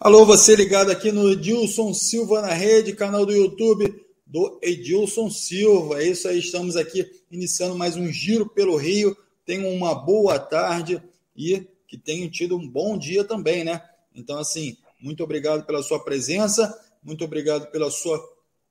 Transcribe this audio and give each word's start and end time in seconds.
Alô, 0.00 0.26
você 0.26 0.56
ligado 0.56 0.90
aqui 0.90 1.12
no 1.12 1.30
Edilson 1.30 1.94
Silva 1.94 2.42
na 2.42 2.52
rede, 2.52 2.92
canal 2.92 3.24
do 3.24 3.32
YouTube 3.32 4.04
do 4.26 4.58
Edilson 4.60 5.30
Silva. 5.30 6.02
É 6.02 6.08
isso 6.08 6.26
aí, 6.26 6.40
estamos 6.40 6.76
aqui 6.76 7.08
iniciando 7.30 7.76
mais 7.76 7.96
um 7.96 8.08
giro 8.08 8.46
pelo 8.46 8.76
Rio. 8.76 9.16
Tenham 9.46 9.72
uma 9.72 9.94
boa 9.94 10.38
tarde 10.38 11.00
e 11.36 11.66
que 11.86 11.96
tenham 11.96 12.28
tido 12.28 12.56
um 12.56 12.68
bom 12.68 12.98
dia 12.98 13.24
também, 13.24 13.62
né? 13.62 13.82
Então, 14.14 14.36
assim, 14.36 14.76
muito 15.00 15.22
obrigado 15.22 15.64
pela 15.64 15.82
sua 15.82 16.02
presença, 16.02 16.76
muito 17.02 17.24
obrigado 17.24 17.70
pela 17.70 17.88
sua 17.88 18.20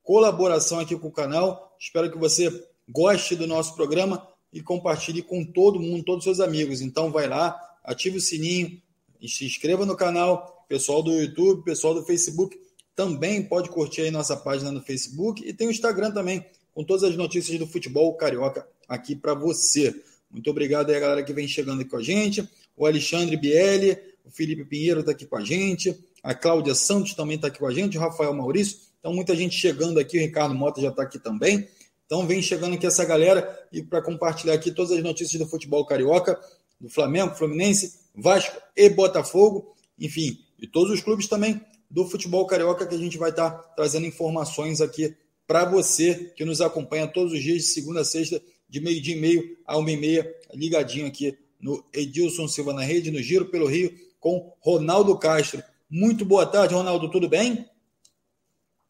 colaboração 0.03 0.79
aqui 0.79 0.95
com 0.95 1.07
o 1.07 1.11
canal. 1.11 1.73
Espero 1.79 2.11
que 2.11 2.17
você 2.17 2.67
goste 2.87 3.33
do 3.35 3.47
nosso 3.47 3.75
programa 3.75 4.27
e 4.51 4.61
compartilhe 4.61 5.21
com 5.21 5.43
todo 5.45 5.79
mundo, 5.79 6.03
todos 6.03 6.27
os 6.27 6.35
seus 6.35 6.45
amigos. 6.45 6.81
Então, 6.81 7.11
vai 7.11 7.27
lá, 7.27 7.57
ative 7.83 8.17
o 8.17 8.21
sininho, 8.21 8.79
se 9.25 9.45
inscreva 9.45 9.85
no 9.85 9.95
canal, 9.95 10.62
pessoal 10.73 11.03
do 11.03 11.11
YouTube, 11.11 11.63
pessoal 11.63 11.93
do 11.93 12.03
Facebook 12.03 12.59
também 12.95 13.43
pode 13.43 13.69
curtir 13.69 14.01
aí 14.01 14.09
nossa 14.09 14.35
página 14.35 14.71
no 14.71 14.81
Facebook 14.81 15.47
e 15.47 15.53
tem 15.53 15.67
o 15.67 15.71
Instagram 15.71 16.09
também, 16.09 16.43
com 16.73 16.83
todas 16.83 17.03
as 17.03 17.15
notícias 17.15 17.59
do 17.59 17.67
futebol 17.67 18.11
carioca 18.15 18.67
aqui 18.89 19.15
para 19.15 19.35
você. 19.35 19.93
Muito 20.31 20.49
obrigado 20.49 20.89
aí 20.89 20.95
a 20.95 20.99
galera 20.99 21.23
que 21.23 21.31
vem 21.31 21.47
chegando 21.47 21.81
aqui 21.81 21.91
com 21.91 21.97
a 21.97 22.01
gente, 22.01 22.49
o 22.75 22.87
Alexandre 22.87 23.37
Bielli, 23.37 23.95
o 24.25 24.31
Felipe 24.31 24.65
Pinheiro 24.65 25.01
está 25.01 25.11
aqui 25.11 25.27
com 25.27 25.35
a 25.35 25.45
gente, 25.45 25.95
a 26.23 26.33
Cláudia 26.33 26.73
Santos 26.73 27.13
também 27.13 27.35
está 27.35 27.49
aqui 27.49 27.59
com 27.59 27.67
a 27.67 27.73
gente, 27.73 27.95
o 27.95 28.01
Rafael 28.01 28.33
Maurício. 28.33 28.79
Então, 28.99 29.13
muita 29.13 29.35
gente 29.35 29.55
chegando 29.55 29.99
aqui, 29.99 30.17
o 30.17 30.21
Ricardo 30.21 30.55
Mota 30.55 30.81
já 30.81 30.89
está 30.89 31.03
aqui 31.03 31.19
também. 31.19 31.67
Então, 32.07 32.25
vem 32.25 32.41
chegando 32.41 32.73
aqui 32.73 32.87
essa 32.87 33.05
galera 33.05 33.63
e 33.71 33.83
para 33.83 34.01
compartilhar 34.01 34.55
aqui 34.55 34.71
todas 34.71 34.91
as 34.91 35.03
notícias 35.03 35.39
do 35.39 35.47
futebol 35.47 35.85
carioca, 35.85 36.39
do 36.81 36.89
Flamengo, 36.89 37.35
Fluminense, 37.35 37.99
Vasco 38.15 38.59
e 38.75 38.89
Botafogo. 38.89 39.75
Enfim, 39.99 40.42
e 40.63 40.67
todos 40.67 40.93
os 40.93 41.01
clubes 41.01 41.27
também 41.27 41.59
do 41.91 42.05
futebol 42.05 42.47
carioca 42.47 42.87
que 42.87 42.95
a 42.95 42.97
gente 42.97 43.17
vai 43.17 43.31
estar 43.31 43.51
trazendo 43.75 44.05
informações 44.05 44.79
aqui 44.79 45.13
para 45.45 45.65
você 45.65 46.31
que 46.37 46.45
nos 46.45 46.61
acompanha 46.61 47.05
todos 47.05 47.33
os 47.33 47.41
dias 47.41 47.57
de 47.57 47.63
segunda 47.63 47.99
a 47.99 48.05
sexta, 48.05 48.41
de 48.69 48.79
meio-dia 48.79 49.13
e 49.13 49.19
meio 49.19 49.57
a 49.67 49.77
uma 49.77 49.91
e 49.91 49.97
meia, 49.97 50.33
ligadinho 50.53 51.05
aqui 51.05 51.37
no 51.59 51.83
Edilson 51.93 52.47
Silva 52.47 52.71
na 52.71 52.81
Rede, 52.81 53.11
no 53.11 53.21
Giro 53.21 53.47
pelo 53.47 53.67
Rio, 53.67 53.93
com 54.21 54.53
Ronaldo 54.61 55.17
Castro. 55.19 55.61
Muito 55.89 56.23
boa 56.23 56.45
tarde, 56.45 56.73
Ronaldo, 56.73 57.11
tudo 57.11 57.27
bem? 57.27 57.65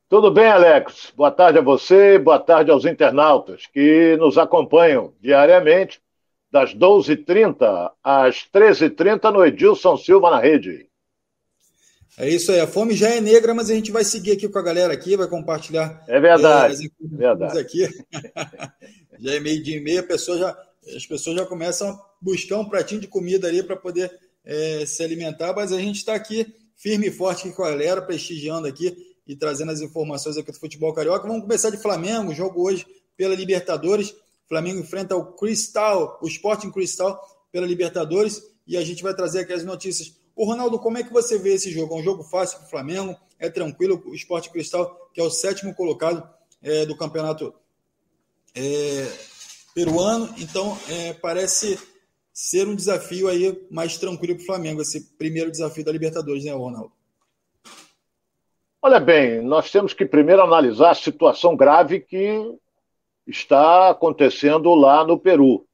Tudo 0.08 0.30
bem, 0.30 0.46
Alex. 0.46 1.12
Boa 1.18 1.32
tarde 1.32 1.58
a 1.58 1.62
você, 1.64 2.20
boa 2.20 2.40
tarde 2.40 2.70
aos 2.70 2.86
internautas 2.86 3.66
que 3.66 4.16
nos 4.18 4.38
acompanham 4.38 5.12
diariamente, 5.20 6.00
das 6.52 6.76
12h30 6.76 7.92
às 8.04 8.48
13h30 8.54 9.34
no 9.34 9.44
Edilson 9.44 9.98
Silva 9.98 10.30
na 10.30 10.40
Rede. 10.40 10.88
É 12.18 12.30
isso 12.30 12.52
aí, 12.52 12.60
a 12.60 12.68
fome 12.68 12.96
já 12.96 13.10
é 13.10 13.20
negra, 13.20 13.54
mas 13.54 13.70
a 13.70 13.74
gente 13.74 13.92
vai 13.92 14.04
seguir 14.04 14.34
aqui 14.34 14.48
com 14.48 14.60
a 14.60 14.64
galera 14.64 14.94
aqui, 14.94 15.18
vai 15.18 15.28
compartilhar. 15.28 16.04
É 16.08 16.20
verdade. 16.20 16.86
É, 16.86 17.18
verdade. 17.18 17.58
aqui. 17.58 17.88
já 19.20 19.34
é 19.34 19.40
meio 19.40 19.64
dia 19.64 19.78
e 19.78 19.80
meia, 19.80 20.04
pessoa 20.04 20.38
já, 20.38 20.58
as 20.96 21.06
pessoas 21.08 21.38
já 21.38 21.46
começam 21.46 21.90
a 21.90 22.06
buscar 22.22 22.60
um 22.60 22.70
pratinho 22.70 23.02
de 23.02 23.08
comida 23.08 23.48
ali 23.48 23.64
para 23.64 23.76
poder 23.76 24.12
é, 24.46 24.86
se 24.86 25.04
alimentar, 25.04 25.54
mas 25.54 25.72
a 25.72 25.80
gente 25.80 25.98
está 25.98 26.14
aqui 26.14 26.54
firme 26.76 27.08
e 27.08 27.12
forte 27.12 27.48
aqui 27.48 27.56
com 27.56 27.64
a 27.64 27.72
galera, 27.72 28.02
prestigiando 28.02 28.68
aqui 28.68 28.96
e 29.26 29.36
trazendo 29.36 29.72
as 29.72 29.82
informações 29.82 30.38
aqui 30.38 30.52
do 30.52 30.60
futebol 30.60 30.94
carioca. 30.94 31.28
Vamos 31.28 31.44
começar 31.44 31.70
de 31.70 31.78
Flamengo, 31.78 32.34
jogo 32.34 32.62
hoje 32.62 32.86
pela 33.18 33.34
Libertadores. 33.34 34.14
Flamengo 34.48 34.80
enfrenta 34.80 35.16
o 35.16 35.34
Cristal, 35.34 36.20
o 36.22 36.28
Sporting 36.28 36.70
Cristal 36.70 37.20
pela 37.52 37.66
Libertadores, 37.66 38.44
e 38.68 38.78
a 38.78 38.82
gente 38.84 39.02
vai 39.02 39.14
trazer 39.16 39.40
aqui 39.40 39.54
as 39.54 39.64
notícias 39.64 40.14
o 40.36 40.46
Ronaldo, 40.46 40.80
como 40.80 40.98
é 40.98 41.04
que 41.04 41.14
você 41.14 41.38
vê 41.38 41.54
esse 41.54 41.72
jogo? 41.72 41.96
É 41.96 41.98
um 42.00 42.04
jogo 42.04 42.24
fácil 42.24 42.58
para 42.60 42.68
o 42.68 42.70
Flamengo, 42.70 43.16
é 43.40 43.50
tranquilo. 43.50 44.02
O 44.06 44.16
Esporte 44.16 44.50
Cristal, 44.50 45.10
que 45.14 45.22
é 45.22 45.24
o 45.24 45.30
sétimo 45.30 45.74
colocado 45.76 46.28
é, 46.62 46.86
do 46.86 46.98
campeonato 46.98 47.54
é, 48.56 49.12
peruano, 49.76 50.34
então 50.38 50.78
é, 50.90 51.14
parece 51.14 51.80
ser 52.34 52.68
um 52.68 52.76
desafio 52.76 53.28
aí 53.28 53.66
mais 53.70 53.98
tranquilo 53.98 54.36
para 54.36 54.44
o 54.44 54.46
Flamengo, 54.46 54.82
esse 54.82 55.16
primeiro 55.18 55.52
desafio 55.52 55.86
da 55.86 55.92
Libertadores, 55.92 56.44
né, 56.44 56.52
Ronaldo? 56.52 56.92
Olha 58.82 59.00
bem, 59.00 59.42
nós 59.42 59.72
temos 59.72 59.94
que 59.94 60.06
primeiro 60.06 60.42
analisar 60.42 60.92
a 60.92 60.96
situação 60.96 61.56
grave 61.56 62.00
que 62.00 62.58
está 63.26 63.90
acontecendo 63.90 64.74
lá 64.76 65.06
no 65.06 65.18
Peru. 65.18 65.66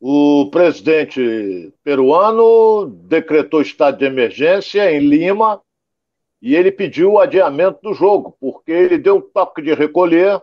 O 0.00 0.48
presidente 0.50 1.72
peruano 1.82 2.86
decretou 2.86 3.60
estado 3.60 3.98
de 3.98 4.04
emergência 4.04 4.92
em 4.92 5.00
Lima 5.00 5.60
e 6.40 6.54
ele 6.54 6.70
pediu 6.70 7.12
o 7.12 7.18
adiamento 7.18 7.80
do 7.82 7.94
jogo, 7.94 8.36
porque 8.40 8.70
ele 8.70 8.96
deu 8.98 9.20
toque 9.20 9.60
de 9.60 9.74
recolher 9.74 10.40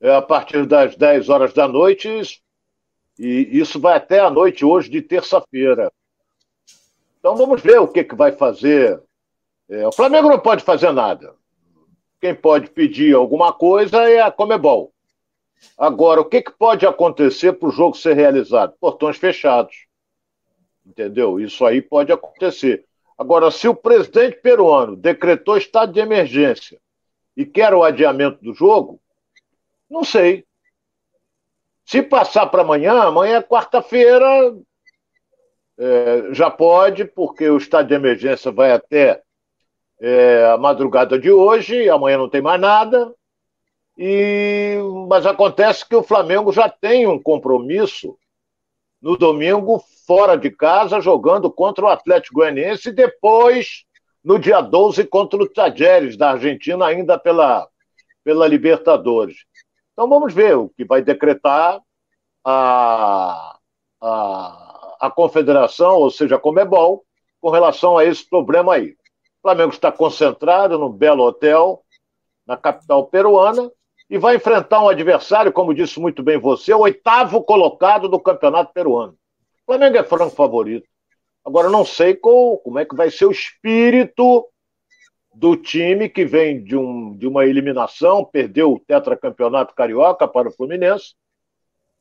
é, 0.00 0.16
a 0.16 0.20
partir 0.20 0.66
das 0.66 0.96
10 0.96 1.28
horas 1.28 1.52
da 1.52 1.68
noite, 1.68 2.08
e 3.16 3.48
isso 3.52 3.78
vai 3.78 3.96
até 3.96 4.18
a 4.18 4.28
noite 4.28 4.64
hoje 4.64 4.90
de 4.90 5.00
terça-feira. 5.00 5.92
Então 7.20 7.36
vamos 7.36 7.62
ver 7.62 7.78
o 7.78 7.86
que, 7.86 8.02
que 8.02 8.16
vai 8.16 8.32
fazer. 8.32 9.00
É, 9.68 9.86
o 9.86 9.92
Flamengo 9.92 10.28
não 10.28 10.40
pode 10.40 10.64
fazer 10.64 10.90
nada. 10.90 11.36
Quem 12.20 12.34
pode 12.34 12.70
pedir 12.70 13.14
alguma 13.14 13.52
coisa 13.52 14.08
é 14.08 14.20
a 14.20 14.32
Comebol. 14.32 14.91
Agora, 15.76 16.20
o 16.20 16.24
que, 16.24 16.42
que 16.42 16.52
pode 16.52 16.86
acontecer 16.86 17.52
para 17.54 17.68
o 17.68 17.72
jogo 17.72 17.96
ser 17.96 18.14
realizado? 18.14 18.74
Portões 18.80 19.16
fechados. 19.16 19.86
Entendeu? 20.84 21.40
Isso 21.40 21.64
aí 21.64 21.80
pode 21.80 22.12
acontecer. 22.12 22.84
Agora, 23.16 23.50
se 23.50 23.68
o 23.68 23.74
presidente 23.74 24.36
peruano 24.36 24.96
decretou 24.96 25.56
estado 25.56 25.92
de 25.92 26.00
emergência 26.00 26.80
e 27.36 27.46
quer 27.46 27.72
o 27.72 27.82
adiamento 27.82 28.42
do 28.42 28.52
jogo, 28.52 29.00
não 29.88 30.02
sei. 30.02 30.44
Se 31.84 32.02
passar 32.02 32.46
para 32.46 32.62
amanhã, 32.62 32.94
amanhã 33.02 33.36
é 33.36 33.42
quarta-feira, 33.42 34.56
é, 35.78 36.32
já 36.32 36.50
pode, 36.50 37.04
porque 37.04 37.48
o 37.48 37.56
estado 37.56 37.88
de 37.88 37.94
emergência 37.94 38.50
vai 38.50 38.72
até 38.72 39.22
é, 40.00 40.46
a 40.52 40.56
madrugada 40.56 41.18
de 41.18 41.30
hoje, 41.30 41.88
amanhã 41.88 42.18
não 42.18 42.28
tem 42.28 42.42
mais 42.42 42.60
nada. 42.60 43.14
E, 43.96 44.76
mas 45.08 45.26
acontece 45.26 45.86
que 45.86 45.94
o 45.94 46.02
Flamengo 46.02 46.52
já 46.52 46.68
tem 46.68 47.06
um 47.06 47.20
compromisso 47.20 48.16
no 49.00 49.16
domingo, 49.16 49.82
fora 50.06 50.36
de 50.36 50.50
casa, 50.50 51.00
jogando 51.00 51.50
contra 51.50 51.84
o 51.84 51.88
Atlético 51.88 52.36
Goianiense 52.36 52.88
e 52.88 52.92
depois, 52.92 53.84
no 54.24 54.38
dia 54.38 54.60
12, 54.60 55.04
contra 55.06 55.42
o 55.42 55.48
Tajeres, 55.48 56.16
da 56.16 56.30
Argentina, 56.30 56.86
ainda 56.86 57.18
pela, 57.18 57.68
pela 58.24 58.46
Libertadores. 58.46 59.44
Então 59.92 60.08
vamos 60.08 60.32
ver 60.32 60.56
o 60.56 60.68
que 60.68 60.84
vai 60.84 61.02
decretar 61.02 61.80
a, 62.44 63.58
a, 64.00 64.96
a 65.00 65.10
confederação, 65.10 65.96
ou 65.96 66.10
seja, 66.10 66.36
a 66.36 66.40
Comebol, 66.40 67.04
com 67.40 67.50
relação 67.50 67.98
a 67.98 68.04
esse 68.04 68.28
problema 68.28 68.74
aí. 68.74 68.92
O 68.92 69.42
Flamengo 69.42 69.72
está 69.72 69.90
concentrado 69.90 70.78
num 70.78 70.90
belo 70.90 71.24
hotel 71.24 71.84
na 72.46 72.56
capital 72.56 73.06
peruana 73.06 73.70
e 74.12 74.18
vai 74.18 74.36
enfrentar 74.36 74.84
um 74.84 74.90
adversário, 74.90 75.50
como 75.50 75.72
disse 75.72 75.98
muito 75.98 76.22
bem 76.22 76.36
você, 76.36 76.74
o 76.74 76.80
oitavo 76.80 77.42
colocado 77.42 78.10
do 78.10 78.20
campeonato 78.20 78.70
peruano. 78.70 79.14
O 79.14 79.64
Flamengo 79.64 79.96
é 79.96 80.04
franco 80.04 80.36
favorito. 80.36 80.86
Agora, 81.42 81.70
não 81.70 81.82
sei 81.82 82.14
qual, 82.14 82.58
como 82.58 82.78
é 82.78 82.84
que 82.84 82.94
vai 82.94 83.10
ser 83.10 83.24
o 83.24 83.30
espírito 83.30 84.46
do 85.34 85.56
time 85.56 86.10
que 86.10 86.26
vem 86.26 86.62
de, 86.62 86.76
um, 86.76 87.16
de 87.16 87.26
uma 87.26 87.46
eliminação, 87.46 88.22
perdeu 88.22 88.74
o 88.74 88.78
tetracampeonato 88.78 89.74
carioca 89.74 90.28
para 90.28 90.50
o 90.50 90.52
Fluminense. 90.52 91.14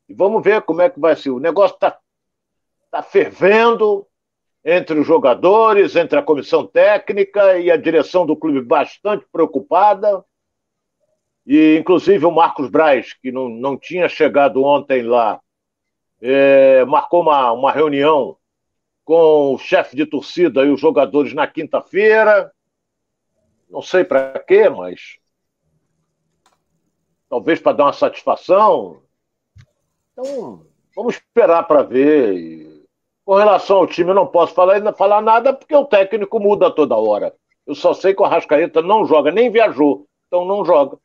E 0.09 0.13
vamos 0.13 0.43
ver 0.43 0.63
como 0.63 0.81
é 0.81 0.89
que 0.89 0.99
vai 0.99 1.15
ser. 1.15 1.29
O 1.29 1.39
negócio 1.39 1.75
está 1.75 1.97
tá 2.91 3.01
fervendo 3.01 4.05
entre 4.65 4.99
os 4.99 5.07
jogadores, 5.07 5.95
entre 5.95 6.19
a 6.19 6.23
comissão 6.23 6.67
técnica 6.67 7.57
e 7.57 7.71
a 7.71 7.77
direção 7.77 8.25
do 8.25 8.35
clube 8.35 8.59
bastante 8.59 9.25
preocupada. 9.31 10.25
E, 11.53 11.77
inclusive, 11.77 12.25
o 12.25 12.31
Marcos 12.31 12.69
Braz, 12.69 13.11
que 13.11 13.29
não, 13.29 13.49
não 13.49 13.77
tinha 13.77 14.07
chegado 14.07 14.63
ontem 14.63 15.01
lá, 15.01 15.41
é, 16.21 16.85
marcou 16.85 17.23
uma, 17.23 17.51
uma 17.51 17.73
reunião 17.73 18.37
com 19.03 19.55
o 19.55 19.57
chefe 19.57 19.93
de 19.93 20.05
torcida 20.05 20.63
e 20.63 20.69
os 20.69 20.79
jogadores 20.79 21.33
na 21.33 21.45
quinta-feira. 21.45 22.53
Não 23.69 23.81
sei 23.81 24.05
para 24.05 24.39
quê, 24.39 24.69
mas 24.69 25.17
talvez 27.27 27.59
para 27.59 27.73
dar 27.73 27.83
uma 27.83 27.93
satisfação. 27.93 29.01
Então, 30.13 30.65
vamos 30.95 31.15
esperar 31.15 31.63
para 31.63 31.83
ver. 31.83 32.85
Com 33.25 33.35
relação 33.35 33.75
ao 33.75 33.87
time, 33.87 34.11
eu 34.11 34.15
não 34.15 34.25
posso 34.25 34.53
falar, 34.53 34.93
falar 34.93 35.21
nada 35.21 35.53
porque 35.53 35.75
o 35.75 35.83
técnico 35.83 36.39
muda 36.39 36.71
toda 36.71 36.95
hora. 36.95 37.35
Eu 37.67 37.75
só 37.75 37.93
sei 37.93 38.13
que 38.13 38.21
o 38.21 38.25
Arrascaeta 38.25 38.81
não 38.81 39.05
joga, 39.05 39.33
nem 39.33 39.51
viajou, 39.51 40.07
então 40.27 40.45
não 40.45 40.63
joga. 40.63 40.97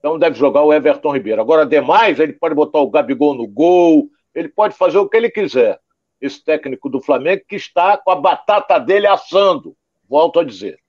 Então 0.00 0.18
deve 0.18 0.36
jogar 0.36 0.64
o 0.64 0.72
Everton 0.72 1.12
Ribeiro. 1.12 1.40
Agora, 1.40 1.66
demais, 1.66 2.18
ele 2.18 2.32
pode 2.32 2.54
botar 2.54 2.80
o 2.80 2.90
Gabigol 2.90 3.34
no 3.34 3.46
gol, 3.46 4.10
ele 4.34 4.48
pode 4.48 4.74
fazer 4.74 4.98
o 4.98 5.08
que 5.08 5.16
ele 5.16 5.30
quiser. 5.30 5.78
Esse 6.18 6.42
técnico 6.42 6.88
do 6.88 7.00
Flamengo 7.00 7.44
que 7.46 7.56
está 7.56 7.96
com 7.98 8.10
a 8.10 8.16
batata 8.16 8.78
dele 8.78 9.06
assando. 9.06 9.76
volto 10.08 10.40
a 10.40 10.44
dizer. 10.44 10.80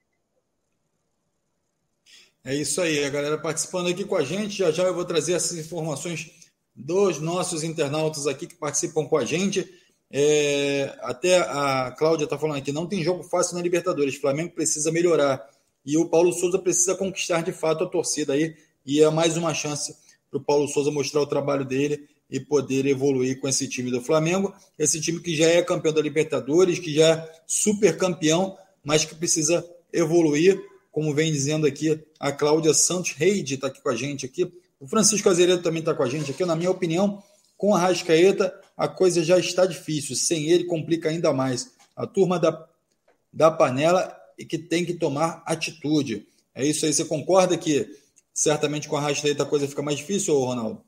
É 2.44 2.56
isso 2.56 2.82
aí, 2.82 3.04
a 3.04 3.10
galera 3.10 3.38
participando 3.38 3.88
aqui 3.88 4.04
com 4.04 4.16
a 4.16 4.24
gente. 4.24 4.56
Já 4.56 4.72
já 4.72 4.84
eu 4.84 4.96
vou 4.96 5.06
trazer 5.06 5.34
essas 5.34 5.58
informações 5.58 6.32
dos 6.74 7.20
nossos 7.20 7.64
internautas 7.64 8.26
aqui 8.26 8.48
que 8.48 8.56
participam 8.56 9.06
com 9.06 9.18
a 9.18 9.26
gente. 9.26 9.70
É, 10.10 10.98
até 11.02 11.38
a 11.38 11.94
Cláudia 11.98 12.24
está 12.24 12.38
falando 12.38 12.58
aqui: 12.58 12.72
não 12.72 12.88
tem 12.88 13.04
jogo 13.04 13.24
fácil 13.24 13.56
na 13.58 13.62
Libertadores. 13.62 14.16
Flamengo 14.16 14.56
precisa 14.56 14.92
melhorar. 14.92 15.46
E 15.86 15.98
o 15.98 16.10
Paulo 16.10 16.32
Souza 16.32 16.60
precisa 16.60 16.96
conquistar 16.96 17.42
de 17.42 17.52
fato 17.52 17.84
a 17.84 17.90
torcida 17.90 18.34
aí. 18.34 18.56
E 18.86 19.02
é 19.02 19.10
mais 19.10 19.38
uma 19.38 19.54
chance 19.54 19.96
para 20.30 20.38
o 20.40 20.44
Paulo 20.44 20.68
Souza 20.68 20.92
mostrar 20.92 21.22
o 21.22 21.28
trabalho 21.28 21.66
dele 21.66 22.08
e 22.30 22.40
poder 22.40 22.86
evoluir 22.86 23.40
com 23.40 23.48
esse 23.48 23.68
time 23.68 23.92
do 23.92 24.02
Flamengo. 24.02 24.54
Esse 24.80 25.02
time 25.02 25.20
que 25.20 25.36
já 25.36 25.48
é 25.48 25.62
campeão 25.62 25.94
da 25.94 26.02
Libertadores, 26.02 26.80
que 26.80 26.94
já 26.94 27.10
é 27.10 27.42
super 27.46 27.98
campeão, 27.98 28.58
mas 28.84 29.04
que 29.06 29.14
precisa 29.14 29.66
evoluir 29.92 30.62
como 30.92 31.14
vem 31.14 31.32
dizendo 31.32 31.66
aqui 31.66 32.04
a 32.20 32.32
Cláudia 32.32 32.74
Santos 32.74 33.14
Reide 33.14 33.56
está 33.56 33.68
aqui 33.68 33.82
com 33.82 33.90
a 33.90 33.96
gente 33.96 34.26
aqui. 34.26 34.52
O 34.80 34.88
Francisco 34.88 35.30
Azeredo 35.30 35.64
também 35.64 35.80
está 35.80 35.94
com 35.94 36.04
a 36.04 36.10
gente 36.10 36.32
aqui. 36.32 36.44
Na 36.44 36.56
minha 36.56 36.70
opinião, 36.70 37.24
com 37.58 37.74
a 37.74 37.80
Rascaeta, 37.80 38.54
a 38.76 38.88
coisa 38.88 39.24
já 39.24 39.40
está 39.40 39.66
difícil. 39.66 40.16
Sem 40.16 40.50
ele, 40.50 40.66
complica 40.66 41.10
ainda 41.10 41.32
mais. 41.32 41.72
A 41.96 42.06
turma 42.06 42.38
da, 42.38 42.68
da 43.32 43.50
panela 43.50 44.16
e 44.38 44.44
que 44.44 44.58
tem 44.58 44.84
que 44.84 44.94
tomar 44.94 45.42
atitude. 45.46 46.28
É 46.54 46.66
isso 46.66 46.86
aí. 46.86 46.94
Você 46.94 47.06
concorda 47.06 47.58
que 47.58 47.88
certamente 48.34 48.88
com 48.88 48.98
a 48.98 49.02
Rascaeta 49.02 49.44
a 49.44 49.46
coisa 49.46 49.68
fica 49.68 49.82
mais 49.82 49.98
difícil, 49.98 50.38
Ronaldo? 50.38 50.84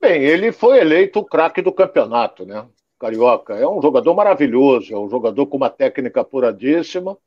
Bem, 0.00 0.22
ele 0.22 0.52
foi 0.52 0.78
eleito 0.78 1.18
o 1.18 1.24
craque 1.24 1.62
do 1.62 1.72
campeonato, 1.72 2.44
né? 2.44 2.68
Carioca. 2.98 3.54
É 3.54 3.66
um 3.66 3.80
jogador 3.82 4.14
maravilhoso, 4.14 4.94
é 4.94 4.98
um 4.98 5.08
jogador 5.08 5.46
com 5.46 5.56
uma 5.56 5.70
técnica 5.70 6.20
apuradíssima 6.20 7.18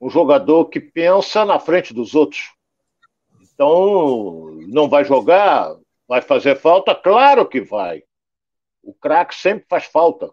um 0.00 0.10
jogador 0.10 0.66
que 0.66 0.80
pensa 0.80 1.44
na 1.44 1.58
frente 1.58 1.94
dos 1.94 2.14
outros. 2.14 2.52
Então, 3.40 4.50
não 4.68 4.88
vai 4.88 5.04
jogar, 5.04 5.74
vai 6.06 6.20
fazer 6.20 6.56
falta? 6.56 6.94
Claro 6.94 7.46
que 7.48 7.60
vai. 7.60 8.02
O 8.82 8.92
craque 8.94 9.34
sempre 9.34 9.66
faz 9.68 9.84
falta. 9.84 10.30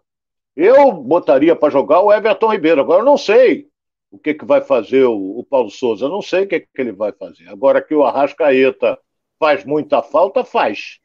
Eu 0.54 0.92
botaria 0.92 1.56
para 1.56 1.72
jogar 1.72 2.00
o 2.00 2.12
Everton 2.12 2.52
Ribeiro. 2.52 2.80
Agora, 2.80 3.00
eu 3.00 3.04
não 3.04 3.16
sei 3.16 3.68
o 4.14 4.18
que, 4.18 4.32
que 4.32 4.44
vai 4.44 4.60
fazer 4.60 5.04
o, 5.04 5.40
o 5.40 5.44
Paulo 5.44 5.68
Souza, 5.68 6.08
não 6.08 6.22
sei 6.22 6.44
o 6.44 6.48
que, 6.48 6.60
que 6.60 6.68
ele 6.80 6.92
vai 6.92 7.10
fazer. 7.10 7.48
Agora 7.48 7.82
que 7.82 7.92
o 7.92 8.04
Arrascaeta 8.04 8.96
faz 9.40 9.64
muita 9.64 10.02
falta, 10.02 10.44
faz. 10.44 11.00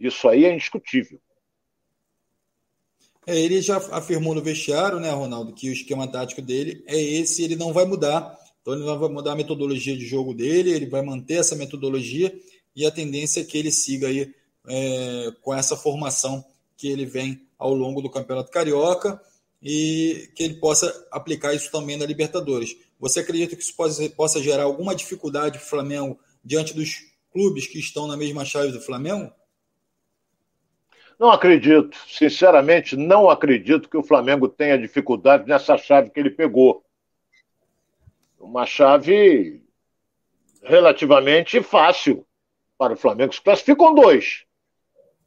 Isso 0.00 0.26
aí 0.26 0.46
é 0.46 0.54
indiscutível. 0.54 1.20
É, 3.26 3.38
ele 3.38 3.60
já 3.60 3.76
afirmou 3.92 4.34
no 4.34 4.42
vestiário, 4.42 4.98
né, 4.98 5.10
Ronaldo, 5.10 5.52
que 5.52 5.68
o 5.68 5.72
esquema 5.72 6.10
tático 6.10 6.40
dele 6.40 6.82
é 6.86 6.98
esse, 6.98 7.44
ele 7.44 7.56
não 7.56 7.74
vai 7.74 7.84
mudar. 7.84 8.38
Então 8.62 8.72
ele 8.72 8.84
não 8.84 8.98
vai 8.98 9.10
mudar 9.10 9.32
a 9.32 9.36
metodologia 9.36 9.94
de 9.94 10.06
jogo 10.06 10.32
dele, 10.32 10.70
ele 10.70 10.86
vai 10.86 11.02
manter 11.02 11.34
essa 11.34 11.54
metodologia 11.54 12.34
e 12.74 12.86
a 12.86 12.90
tendência 12.90 13.42
é 13.42 13.44
que 13.44 13.58
ele 13.58 13.70
siga 13.70 14.08
aí 14.08 14.34
é, 14.66 15.32
com 15.42 15.52
essa 15.52 15.76
formação 15.76 16.42
que 16.74 16.88
ele 16.88 17.04
vem 17.04 17.46
ao 17.58 17.74
longo 17.74 18.00
do 18.00 18.10
Campeonato 18.10 18.50
Carioca 18.50 19.20
e 19.62 20.30
que 20.34 20.42
ele 20.42 20.54
possa 20.54 21.08
aplicar 21.10 21.54
isso 21.54 21.70
também 21.70 21.96
na 21.96 22.06
Libertadores. 22.06 22.76
Você 22.98 23.20
acredita 23.20 23.56
que 23.56 23.62
isso 23.62 23.74
possa, 24.16 24.42
gerar 24.42 24.64
alguma 24.64 24.94
dificuldade 24.94 25.58
para 25.58 25.66
o 25.66 25.68
Flamengo 25.68 26.18
diante 26.44 26.74
dos 26.74 27.04
clubes 27.30 27.66
que 27.66 27.78
estão 27.78 28.06
na 28.06 28.16
mesma 28.16 28.44
chave 28.44 28.72
do 28.72 28.80
Flamengo? 28.80 29.30
Não 31.18 31.30
acredito, 31.30 31.96
sinceramente, 32.08 32.96
não 32.96 33.30
acredito 33.30 33.88
que 33.88 33.96
o 33.96 34.02
Flamengo 34.02 34.48
tenha 34.48 34.78
dificuldade 34.78 35.48
nessa 35.48 35.76
chave 35.78 36.10
que 36.10 36.20
ele 36.20 36.30
pegou. 36.30 36.84
Uma 38.38 38.66
chave 38.66 39.62
relativamente 40.62 41.62
fácil 41.62 42.26
para 42.76 42.92
o 42.92 42.96
Flamengo. 42.96 43.32
Se 43.32 43.40
classificam 43.40 43.94
dois. 43.94 44.45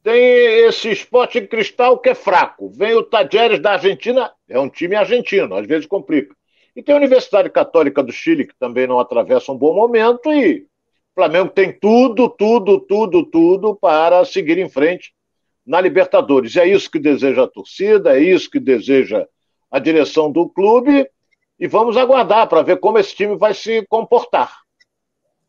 Tem 0.02 0.66
esse 0.66 0.90
esporte 0.90 1.38
em 1.38 1.46
cristal 1.46 1.98
que 1.98 2.08
é 2.08 2.14
fraco. 2.14 2.70
Vem 2.70 2.94
o 2.94 3.02
Tajeres 3.02 3.60
da 3.60 3.72
Argentina, 3.72 4.32
é 4.48 4.58
um 4.58 4.68
time 4.68 4.96
argentino, 4.96 5.54
às 5.54 5.66
vezes 5.66 5.86
complica. 5.86 6.34
E 6.74 6.82
tem 6.82 6.94
a 6.94 6.98
Universidade 6.98 7.50
Católica 7.50 8.02
do 8.02 8.12
Chile, 8.12 8.46
que 8.46 8.54
também 8.58 8.86
não 8.86 8.98
atravessa 8.98 9.52
um 9.52 9.58
bom 9.58 9.74
momento, 9.74 10.32
e 10.32 10.62
o 10.62 11.14
Flamengo 11.14 11.50
tem 11.50 11.72
tudo, 11.72 12.28
tudo, 12.30 12.80
tudo, 12.80 13.26
tudo 13.26 13.74
para 13.74 14.24
seguir 14.24 14.56
em 14.56 14.70
frente 14.70 15.12
na 15.66 15.80
Libertadores. 15.80 16.56
É 16.56 16.66
isso 16.66 16.90
que 16.90 16.98
deseja 16.98 17.44
a 17.44 17.48
torcida, 17.48 18.16
é 18.16 18.22
isso 18.22 18.48
que 18.48 18.58
deseja 18.58 19.26
a 19.70 19.78
direção 19.78 20.32
do 20.32 20.48
clube, 20.48 21.06
e 21.58 21.66
vamos 21.66 21.96
aguardar 21.98 22.48
para 22.48 22.62
ver 22.62 22.78
como 22.78 22.98
esse 22.98 23.14
time 23.14 23.36
vai 23.36 23.52
se 23.52 23.84
comportar. 23.86 24.60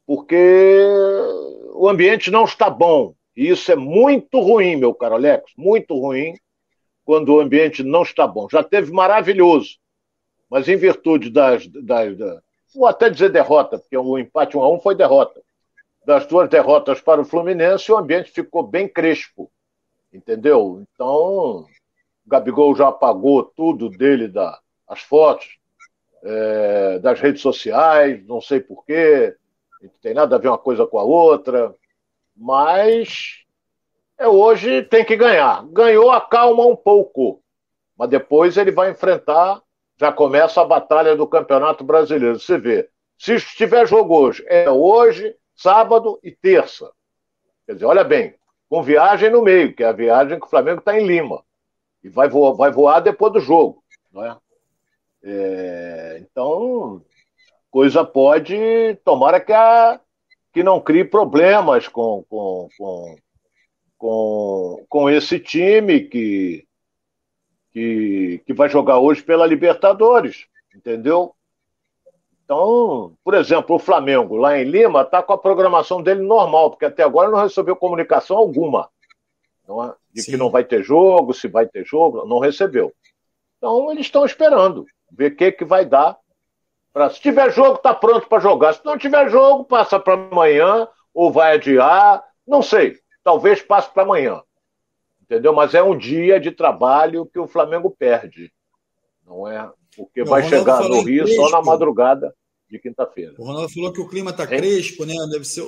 Porque 0.05 0.35
o 1.73 1.87
ambiente 1.87 2.29
não 2.29 2.43
está 2.43 2.69
bom. 2.69 3.15
E 3.35 3.49
isso 3.49 3.71
é 3.71 3.75
muito 3.75 4.39
ruim, 4.39 4.75
meu 4.75 4.93
caro 4.93 5.15
Alex, 5.15 5.51
muito 5.57 5.97
ruim 5.97 6.33
quando 7.05 7.33
o 7.33 7.39
ambiente 7.39 7.83
não 7.83 8.03
está 8.03 8.27
bom. 8.27 8.47
Já 8.49 8.63
teve 8.63 8.91
maravilhoso, 8.91 9.77
mas 10.49 10.67
em 10.67 10.75
virtude 10.75 11.29
das, 11.29 11.67
das, 11.67 12.17
vou 12.73 12.87
até 12.87 13.09
dizer 13.09 13.29
derrota, 13.29 13.79
porque 13.79 13.97
o 13.97 14.17
empate 14.17 14.57
1 14.57 14.63
a 14.63 14.73
1 14.73 14.79
foi 14.79 14.95
derrota. 14.95 15.41
Das 16.05 16.25
duas 16.25 16.49
derrotas 16.49 16.99
para 16.99 17.21
o 17.21 17.25
Fluminense, 17.25 17.91
o 17.91 17.97
ambiente 17.97 18.31
ficou 18.31 18.63
bem 18.63 18.87
crespo 18.87 19.51
entendeu? 20.13 20.83
Então, 20.93 21.07
o 21.07 21.67
Gabigol 22.27 22.75
já 22.75 22.89
apagou 22.89 23.43
tudo 23.43 23.89
dele, 23.89 24.27
da, 24.27 24.59
as 24.87 25.01
fotos, 25.01 25.57
é, 26.23 26.99
das 26.99 27.19
redes 27.19 27.41
sociais, 27.41 28.25
não 28.27 28.41
sei 28.41 28.59
porquê, 28.59 29.35
não 29.81 29.89
tem 30.01 30.13
nada 30.13 30.35
a 30.35 30.39
ver 30.39 30.49
uma 30.49 30.57
coisa 30.57 30.85
com 30.85 30.99
a 30.99 31.03
outra, 31.03 31.73
mas 32.35 33.43
é 34.17 34.27
hoje 34.27 34.83
tem 34.83 35.03
que 35.03 35.15
ganhar. 35.15 35.65
Ganhou, 35.67 36.11
acalma 36.11 36.65
um 36.65 36.75
pouco, 36.75 37.41
mas 37.97 38.09
depois 38.09 38.57
ele 38.57 38.71
vai 38.71 38.91
enfrentar, 38.91 39.61
já 39.99 40.11
começa 40.11 40.61
a 40.61 40.65
batalha 40.65 41.15
do 41.15 41.27
Campeonato 41.27 41.83
Brasileiro. 41.83 42.39
Você 42.39 42.57
vê, 42.57 42.89
se 43.17 43.39
tiver 43.39 43.87
jogo 43.87 44.15
hoje, 44.17 44.43
é 44.47 44.69
hoje, 44.69 45.35
sábado 45.55 46.19
e 46.23 46.31
terça. 46.31 46.91
Quer 47.65 47.73
dizer, 47.73 47.85
olha 47.85 48.03
bem, 48.03 48.35
com 48.69 48.81
viagem 48.81 49.29
no 49.29 49.41
meio, 49.41 49.75
que 49.75 49.83
é 49.83 49.87
a 49.87 49.91
viagem 49.91 50.39
que 50.39 50.45
o 50.45 50.49
Flamengo 50.49 50.79
está 50.79 50.99
em 50.99 51.05
Lima. 51.05 51.43
E 52.03 52.09
vai 52.09 52.27
voar, 52.27 52.53
vai 52.53 52.71
voar 52.71 52.99
depois 52.99 53.33
do 53.33 53.39
jogo. 53.39 53.83
Não 54.11 54.25
é? 54.25 54.37
é 55.23 56.17
então, 56.21 57.01
coisa 57.69 58.03
pode. 58.03 58.55
Tomara 59.03 59.39
que, 59.39 59.53
a, 59.53 59.99
que 60.53 60.63
não 60.63 60.79
crie 60.79 61.05
problemas 61.05 61.87
com, 61.87 62.23
com, 62.29 62.67
com, 62.77 63.15
com, 63.97 64.85
com 64.89 65.09
esse 65.09 65.39
time 65.39 66.01
que, 66.01 66.65
que, 67.71 68.41
que 68.45 68.53
vai 68.53 68.69
jogar 68.69 68.99
hoje 68.99 69.23
pela 69.23 69.45
Libertadores. 69.45 70.45
Entendeu? 70.75 71.33
Então, 72.43 73.13
por 73.23 73.33
exemplo, 73.33 73.75
o 73.75 73.79
Flamengo 73.79 74.35
lá 74.35 74.57
em 74.57 74.65
Lima 74.65 75.01
está 75.01 75.23
com 75.23 75.33
a 75.33 75.37
programação 75.37 76.01
dele 76.01 76.21
normal, 76.21 76.71
porque 76.71 76.85
até 76.85 77.03
agora 77.03 77.29
não 77.29 77.41
recebeu 77.41 77.75
comunicação 77.75 78.37
alguma 78.37 78.89
não 79.71 79.83
é? 79.83 79.93
de 80.13 80.21
Sim. 80.21 80.31
que 80.31 80.37
não 80.37 80.49
vai 80.49 80.63
ter 80.63 80.83
jogo, 80.83 81.33
se 81.33 81.47
vai 81.47 81.65
ter 81.65 81.85
jogo, 81.85 82.25
não 82.25 82.39
recebeu. 82.39 82.93
Então, 83.57 83.91
eles 83.91 84.05
estão 84.05 84.25
esperando 84.25 84.85
ver 85.11 85.31
o 85.31 85.35
que, 85.35 85.51
que 85.51 85.65
vai 85.65 85.85
dar. 85.85 86.17
Pra, 86.93 87.09
se 87.09 87.21
tiver 87.21 87.51
jogo, 87.51 87.75
está 87.75 87.93
pronto 87.93 88.27
para 88.27 88.41
jogar. 88.41 88.73
Se 88.73 88.83
não 88.83 88.97
tiver 88.97 89.29
jogo, 89.29 89.63
passa 89.63 89.99
para 89.99 90.13
amanhã 90.13 90.87
ou 91.13 91.31
vai 91.31 91.55
adiar, 91.55 92.23
não 92.45 92.61
sei. 92.61 92.97
Talvez 93.23 93.61
passe 93.61 93.89
para 93.93 94.03
amanhã. 94.03 94.41
Entendeu? 95.21 95.53
Mas 95.53 95.73
é 95.73 95.81
um 95.81 95.97
dia 95.97 96.39
de 96.39 96.51
trabalho 96.51 97.25
que 97.25 97.39
o 97.39 97.47
Flamengo 97.47 97.89
perde. 97.97 98.51
Não 99.25 99.47
é? 99.47 99.69
Porque 99.95 100.23
vai 100.23 100.43
chegar 100.43 100.81
no 100.83 101.01
Rio 101.01 101.27
só 101.27 101.49
na 101.49 101.61
madrugada 101.61 102.33
de 102.69 102.79
quinta-feira. 102.79 103.33
O 103.37 103.45
Ronaldo 103.45 103.69
falou 103.69 103.93
que 103.93 104.01
o 104.01 104.07
clima 104.07 104.31
está 104.31 104.47
crespo, 104.47 105.05
né? 105.05 105.13
Deve 105.29 105.45
ser 105.45 105.61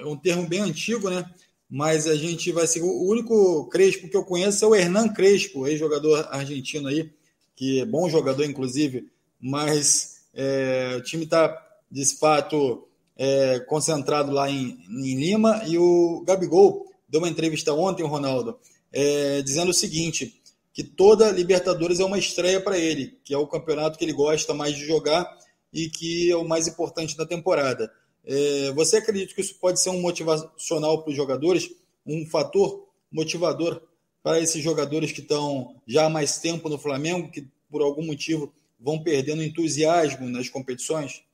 é 0.00 0.04
um 0.04 0.16
termo 0.16 0.46
bem 0.48 0.60
antigo, 0.60 1.08
né? 1.08 1.24
Mas 1.70 2.06
a 2.06 2.14
gente 2.14 2.50
vai 2.50 2.66
ser. 2.66 2.80
O 2.82 3.08
único 3.08 3.68
Crespo 3.68 4.08
que 4.08 4.16
eu 4.16 4.24
conheço 4.24 4.64
é 4.64 4.68
o 4.68 4.74
Hernan 4.74 5.08
Crespo, 5.08 5.66
ex-jogador 5.66 6.26
argentino 6.30 6.88
aí, 6.88 7.10
que 7.54 7.80
é 7.80 7.84
bom 7.84 8.08
jogador, 8.08 8.44
inclusive, 8.44 9.10
mas 9.38 10.17
é, 10.40 10.94
o 10.96 11.02
time 11.02 11.24
está, 11.24 11.60
de 11.90 12.04
fato, 12.16 12.86
é, 13.16 13.58
concentrado 13.66 14.30
lá 14.30 14.48
em, 14.48 14.78
em, 14.88 15.16
Lima. 15.16 15.64
E 15.66 15.76
o 15.76 16.22
Gabigol 16.24 16.86
deu 17.08 17.20
uma 17.20 17.28
entrevista 17.28 17.72
ontem, 17.72 18.04
Ronaldo, 18.06 18.56
é, 18.92 19.42
dizendo 19.42 19.70
o 19.70 19.74
seguinte: 19.74 20.40
que 20.72 20.84
toda 20.84 21.32
Libertadores 21.32 21.98
é 21.98 22.04
uma 22.04 22.20
estreia 22.20 22.60
para 22.60 22.78
ele, 22.78 23.18
que 23.24 23.34
é 23.34 23.38
o 23.38 23.48
campeonato 23.48 23.98
que 23.98 24.04
ele 24.04 24.12
gosta 24.12 24.54
mais 24.54 24.76
de 24.76 24.86
jogar 24.86 25.28
e 25.72 25.90
que 25.90 26.30
é 26.30 26.36
o 26.36 26.46
mais 26.46 26.68
importante 26.68 27.16
da 27.16 27.26
temporada. 27.26 27.92
É, 28.24 28.70
você 28.72 28.98
acredita 28.98 29.34
que 29.34 29.40
isso 29.40 29.56
pode 29.58 29.82
ser 29.82 29.90
um 29.90 30.00
motivacional 30.00 31.02
para 31.02 31.10
os 31.10 31.16
jogadores, 31.16 31.68
um 32.06 32.24
fator 32.26 32.86
motivador 33.10 33.82
para 34.22 34.38
esses 34.38 34.62
jogadores 34.62 35.10
que 35.10 35.20
estão 35.20 35.74
já 35.84 36.06
há 36.06 36.08
mais 36.08 36.38
tempo 36.38 36.68
no 36.68 36.78
Flamengo, 36.78 37.28
que 37.28 37.48
por 37.68 37.82
algum 37.82 38.06
motivo 38.06 38.52
vão 38.78 39.02
perdendo 39.02 39.42
entusiasmo 39.42 40.28
nas 40.28 40.48
competições? 40.48 41.24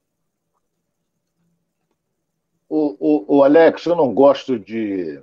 O, 2.69 2.97
o, 2.99 3.37
o 3.37 3.45
Alex, 3.45 3.85
eu 3.85 3.95
não 3.95 4.13
gosto 4.13 4.59
de, 4.59 5.23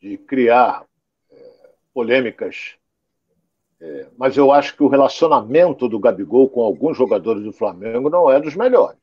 de 0.00 0.18
criar 0.18 0.84
é, 1.30 1.70
polêmicas, 1.92 2.76
é, 3.80 4.08
mas 4.16 4.36
eu 4.36 4.52
acho 4.52 4.76
que 4.76 4.82
o 4.82 4.88
relacionamento 4.88 5.88
do 5.88 5.98
Gabigol 5.98 6.48
com 6.48 6.62
alguns 6.62 6.96
jogadores 6.96 7.42
do 7.42 7.52
Flamengo 7.52 8.10
não 8.10 8.30
é 8.30 8.38
dos 8.38 8.54
melhores. 8.54 9.00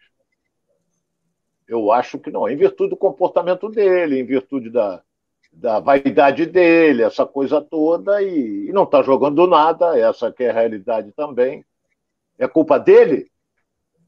Eu 1.67 1.91
acho 1.91 2.20
que 2.20 2.32
não, 2.32 2.48
em 2.48 2.56
virtude 2.56 2.91
do 2.91 2.98
comportamento 2.98 3.67
dele, 3.67 4.20
em 4.20 4.25
virtude 4.25 4.70
da, 4.70 5.01
da 5.51 5.79
vaidade 5.79 6.46
dele, 6.46 7.03
essa 7.03 7.25
coisa 7.25 7.60
toda, 7.60 8.22
e, 8.22 8.67
e 8.67 8.72
não 8.72 8.84
está 8.84 9.01
jogando 9.01 9.46
nada, 9.48 9.98
essa 10.00 10.32
que 10.32 10.44
é 10.44 10.51
a 10.51 10.53
realidade 10.53 11.12
também. 11.12 11.65
É 12.38 12.48
culpa 12.48 12.79
dele? 12.79 13.29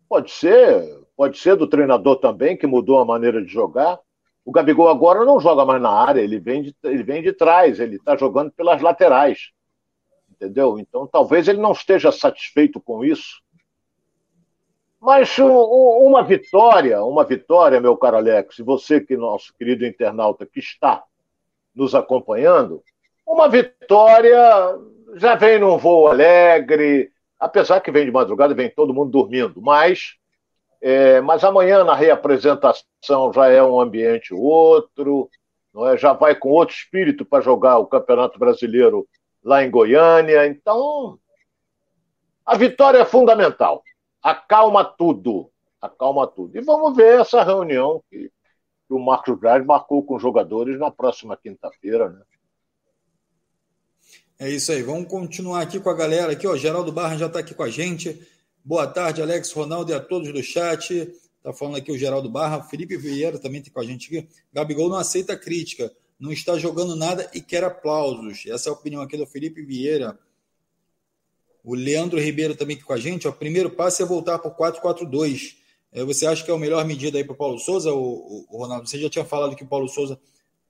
Pode 0.07 0.31
ser, 0.31 1.03
pode 1.15 1.37
ser 1.37 1.55
do 1.55 1.67
treinador 1.67 2.17
também, 2.17 2.57
que 2.57 2.67
mudou 2.67 2.99
a 2.99 3.05
maneira 3.05 3.41
de 3.41 3.51
jogar. 3.51 3.99
O 4.43 4.51
Gabigol 4.51 4.89
agora 4.89 5.25
não 5.25 5.39
joga 5.39 5.65
mais 5.65 5.81
na 5.81 5.91
área, 5.91 6.21
ele 6.21 6.39
vem 6.39 6.63
de, 6.63 6.75
ele 6.83 7.03
vem 7.03 7.21
de 7.21 7.33
trás, 7.33 7.79
ele 7.79 7.97
está 7.97 8.15
jogando 8.15 8.51
pelas 8.51 8.81
laterais. 8.81 9.51
Entendeu? 10.31 10.79
Então 10.79 11.05
talvez 11.05 11.47
ele 11.47 11.59
não 11.59 11.71
esteja 11.71 12.11
satisfeito 12.11 12.79
com 12.79 13.03
isso. 13.03 13.41
Mas 14.99 15.37
uma 15.39 16.23
vitória, 16.23 17.03
uma 17.03 17.23
vitória, 17.23 17.79
meu 17.79 17.95
caro 17.95 18.17
Alex, 18.17 18.59
e 18.59 18.63
você 18.63 18.99
que 18.99 19.15
nosso 19.15 19.53
querido 19.53 19.85
internauta 19.85 20.45
que 20.45 20.59
está 20.59 21.03
nos 21.73 21.95
acompanhando, 21.95 22.83
uma 23.25 23.47
vitória 23.47 24.41
já 25.15 25.35
vem 25.35 25.59
num 25.59 25.77
voo 25.77 26.07
alegre, 26.07 27.11
apesar 27.39 27.79
que 27.81 27.91
vem 27.91 28.05
de 28.05 28.11
madrugada, 28.11 28.53
vem 28.53 28.69
todo 28.69 28.93
mundo 28.93 29.11
dormindo, 29.11 29.61
mas 29.61 30.19
é, 30.81 31.19
mas 31.21 31.43
amanhã 31.43 31.83
na 31.83 31.93
reapresentação 31.93 33.33
já 33.33 33.49
é 33.49 33.61
um 33.61 33.79
ambiente 33.79 34.33
outro, 34.33 35.29
é? 35.87 35.97
já 35.97 36.13
vai 36.13 36.35
com 36.35 36.49
outro 36.49 36.75
espírito 36.75 37.25
para 37.25 37.43
jogar 37.43 37.77
o 37.77 37.87
Campeonato 37.87 38.39
Brasileiro 38.39 39.07
lá 39.43 39.63
em 39.63 39.69
Goiânia. 39.69 40.47
Então, 40.47 41.19
a 42.45 42.57
vitória 42.57 42.99
é 42.99 43.05
fundamental. 43.05 43.83
Acalma 44.21 44.83
tudo. 44.83 45.51
Acalma 45.81 46.27
tudo. 46.27 46.57
E 46.57 46.61
vamos 46.61 46.95
ver 46.95 47.19
essa 47.19 47.43
reunião 47.43 48.01
que, 48.09 48.31
que 48.87 48.93
o 48.93 48.99
Marcos 48.99 49.37
Braz 49.37 49.65
marcou 49.65 50.03
com 50.03 50.15
os 50.15 50.21
jogadores 50.21 50.79
na 50.79 50.91
próxima 50.91 51.37
quinta-feira. 51.37 52.09
Né? 52.09 52.21
É 54.41 54.49
isso 54.49 54.71
aí. 54.71 54.81
Vamos 54.81 55.09
continuar 55.09 55.61
aqui 55.61 55.81
com 55.81 55.89
a 55.89 55.93
galera. 55.93 56.31
Aqui, 56.31 56.47
ó, 56.47 56.55
Geraldo 56.55 56.93
Barra 56.93 57.17
já 57.17 57.25
está 57.25 57.39
aqui 57.39 57.53
com 57.53 57.63
a 57.63 57.69
gente. 57.69 58.25
Boa 58.63 58.87
tarde, 58.87 59.21
Alex, 59.21 59.51
Ronaldo 59.51 59.91
e 59.91 59.93
a 59.93 59.99
todos 59.99 60.31
do 60.31 60.41
chat. 60.41 61.13
Tá 61.43 61.51
falando 61.51 61.75
aqui 61.75 61.91
o 61.91 61.97
Geraldo 61.97 62.29
Barra, 62.29 62.63
Felipe 62.63 62.95
Vieira 62.95 63.37
também 63.37 63.61
tem 63.61 63.71
com 63.71 63.81
a 63.81 63.83
gente 63.83 64.07
aqui. 64.07 64.29
Gabigol 64.53 64.87
não 64.87 64.95
aceita 64.95 65.35
crítica, 65.35 65.91
não 66.17 66.31
está 66.31 66.57
jogando 66.57 66.95
nada 66.95 67.29
e 67.33 67.41
quer 67.41 67.65
aplausos. 67.65 68.45
Essa 68.47 68.69
é 68.69 68.71
a 68.71 68.73
opinião 68.73 69.01
aqui 69.01 69.17
do 69.17 69.27
Felipe 69.27 69.61
Vieira. 69.61 70.17
O 71.61 71.75
Leandro 71.75 72.17
Ribeiro 72.17 72.55
também 72.55 72.77
aqui 72.77 72.85
com 72.85 72.93
a 72.93 72.97
gente. 72.97 73.27
O 73.27 73.33
primeiro 73.33 73.69
passo 73.69 74.01
é 74.01 74.05
voltar 74.05 74.39
para 74.39 74.51
o 74.51 74.55
4-4-2. 74.55 75.57
É, 75.91 76.01
você 76.05 76.25
acha 76.25 76.45
que 76.45 76.49
é 76.49 76.53
a 76.53 76.57
melhor 76.57 76.85
medida 76.85 77.17
aí 77.17 77.25
para 77.25 77.33
o 77.33 77.37
Paulo 77.37 77.59
Souza, 77.59 77.91
o, 77.91 78.47
Ronaldo? 78.49 78.87
Você 78.87 78.97
já 78.97 79.09
tinha 79.09 79.25
falado 79.25 79.53
que 79.53 79.63
o 79.65 79.67
Paulo 79.67 79.89
Souza. 79.89 80.17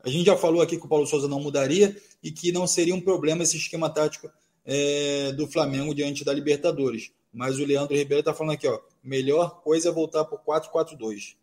A 0.04 0.10
gente 0.10 0.26
já 0.26 0.38
falou 0.38 0.62
aqui 0.62 0.78
que 0.78 0.86
o 0.86 0.90
Paulo 0.90 1.06
Souza 1.06 1.28
não 1.28 1.40
mudaria 1.40 1.96
e 2.24 2.32
que 2.32 2.52
não 2.52 2.66
seria 2.66 2.96
um 2.96 3.02
problema 3.02 3.44
esse 3.44 3.58
esquema 3.58 3.90
tático 3.90 4.30
é, 4.66 5.32
do 5.34 5.48
Flamengo 5.48 5.94
diante 5.94 6.24
da 6.24 6.34
Libertadores. 6.34 7.12
Mas 7.34 7.60
o 7.60 7.66
Leandro 7.66 7.96
Ribeiro 7.96 8.22
está 8.22 8.34
falando 8.34 8.54
aqui, 8.54 8.68
ó, 8.68 8.80
melhor 9.04 9.62
coisa 9.62 9.90
é 9.90 9.92
voltar 9.92 10.26
para 10.26 10.36
o 10.36 10.40
4-4-2. 10.40 11.36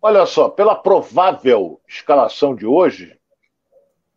Olha 0.00 0.26
só, 0.26 0.48
pela 0.48 0.74
provável 0.74 1.80
escalação 1.88 2.56
de 2.56 2.66
hoje, 2.66 3.16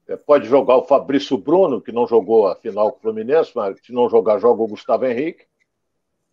é, 0.07 0.15
pode 0.15 0.47
jogar 0.47 0.77
o 0.77 0.85
Fabrício 0.85 1.37
Bruno, 1.37 1.79
que 1.79 1.91
não 1.91 2.07
jogou 2.07 2.47
a 2.47 2.55
final 2.55 2.91
com 2.91 2.97
o 2.97 3.01
Fluminense, 3.01 3.51
mas 3.55 3.77
se 3.85 3.93
não 3.93 4.09
jogar, 4.09 4.39
joga 4.39 4.63
o 4.63 4.67
Gustavo 4.67 5.05
Henrique, 5.05 5.45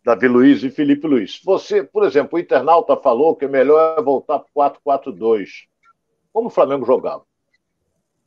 Davi 0.03 0.27
Luiz 0.27 0.63
e 0.63 0.69
Felipe 0.69 1.07
Luiz. 1.07 1.39
Você, 1.43 1.83
por 1.83 2.03
exemplo, 2.03 2.37
o 2.37 2.41
internauta 2.41 2.97
falou 2.97 3.35
que 3.35 3.45
é 3.45 3.47
melhor 3.47 3.97
é 3.97 4.01
voltar 4.01 4.39
para 4.39 4.71
4-4-2, 4.71 5.67
como 6.33 6.47
o 6.47 6.51
Flamengo 6.51 6.85
jogava. 6.85 7.23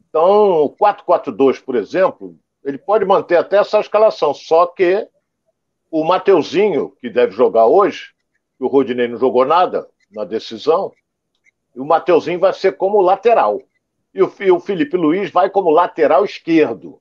Então, 0.09 0.63
o 0.63 0.71
4-4-2, 0.71 1.63
por 1.63 1.75
exemplo, 1.75 2.39
ele 2.65 2.79
pode 2.79 3.05
manter 3.05 3.37
até 3.37 3.59
essa 3.59 3.81
escalação, 3.81 4.33
só 4.33 4.67
que 4.67 5.07
o 5.91 6.05
Mateuzinho, 6.05 6.95
que 7.01 7.11
deve 7.11 7.33
jogar 7.33 7.67
hoje, 7.67 8.15
o 8.59 8.67
Rodinei 8.67 9.09
não 9.09 9.19
jogou 9.19 9.45
nada 9.45 9.89
na 10.11 10.25
decisão, 10.25 10.93
o 11.75 11.85
Mateuzinho 11.85 12.41
vai 12.41 12.53
ser 12.53 12.77
como 12.77 13.03
lateral. 13.03 13.61
E 14.15 14.23
o, 14.23 14.33
e 14.41 14.51
o 14.51 14.59
Felipe 14.59 14.97
Luiz 14.97 15.31
vai 15.31 15.51
como 15.51 15.69
lateral 15.69 16.25
esquerdo. 16.25 16.99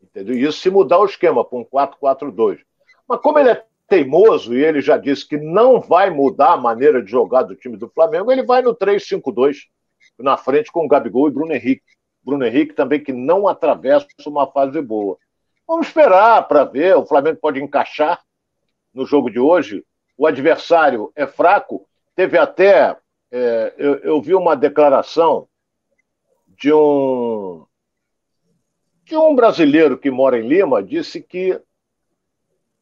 Entendeu? 0.00 0.38
Isso 0.38 0.60
se 0.60 0.70
mudar 0.70 0.98
o 0.98 1.04
esquema 1.04 1.44
para 1.44 1.58
um 1.58 1.64
4-4-2. 1.64 2.60
Mas 3.08 3.20
como 3.20 3.38
ele 3.38 3.50
é 3.50 3.64
teimoso 3.88 4.54
e 4.54 4.62
ele 4.62 4.80
já 4.80 4.96
disse 4.96 5.26
que 5.26 5.36
não 5.36 5.80
vai 5.80 6.10
mudar 6.10 6.52
a 6.52 6.56
maneira 6.56 7.02
de 7.02 7.10
jogar 7.10 7.42
do 7.42 7.56
time 7.56 7.76
do 7.76 7.88
Flamengo, 7.88 8.30
ele 8.30 8.42
vai 8.44 8.62
no 8.62 8.74
3-5-2, 8.74 9.62
na 10.18 10.36
frente 10.36 10.70
com 10.72 10.84
o 10.84 10.88
Gabigol 10.88 11.28
e 11.28 11.32
Bruno 11.32 11.52
Henrique. 11.52 11.82
Bruno 12.22 12.44
Henrique 12.44 12.74
também 12.74 13.02
que 13.02 13.12
não 13.12 13.46
atravessa 13.46 14.06
uma 14.26 14.46
fase 14.46 14.80
boa. 14.80 15.16
Vamos 15.66 15.86
esperar 15.86 16.46
para 16.48 16.64
ver. 16.64 16.96
O 16.96 17.06
Flamengo 17.06 17.38
pode 17.40 17.62
encaixar 17.62 18.22
no 18.92 19.06
jogo 19.06 19.30
de 19.30 19.38
hoje. 19.38 19.84
O 20.16 20.26
adversário 20.26 21.12
é 21.14 21.26
fraco. 21.26 21.86
Teve 22.14 22.38
até. 22.38 22.96
É, 23.30 23.74
eu, 23.76 23.96
eu 23.96 24.22
vi 24.22 24.34
uma 24.34 24.56
declaração 24.56 25.46
de 26.46 26.72
um 26.72 27.66
de 29.04 29.16
um 29.16 29.34
brasileiro 29.34 29.96
que 29.96 30.10
mora 30.10 30.38
em 30.38 30.46
Lima 30.46 30.82
disse 30.82 31.22
que 31.22 31.58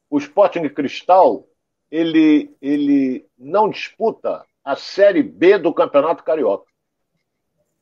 o 0.09 0.17
Sporting 0.17 0.67
Cristal 0.67 1.47
ele, 1.89 2.53
ele 2.61 3.25
não 3.37 3.69
disputa 3.69 4.45
a 4.61 4.75
Série 4.75 5.23
B 5.23 5.57
do 5.57 5.73
Campeonato 5.73 6.25
Carioca. 6.25 6.65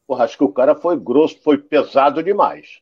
Porra, 0.08 0.26
acho 0.26 0.38
que 0.38 0.44
o 0.44 0.52
cara 0.52 0.76
foi 0.76 0.98
grosso, 0.98 1.40
foi 1.42 1.58
pesado 1.58 2.22
demais 2.22 2.82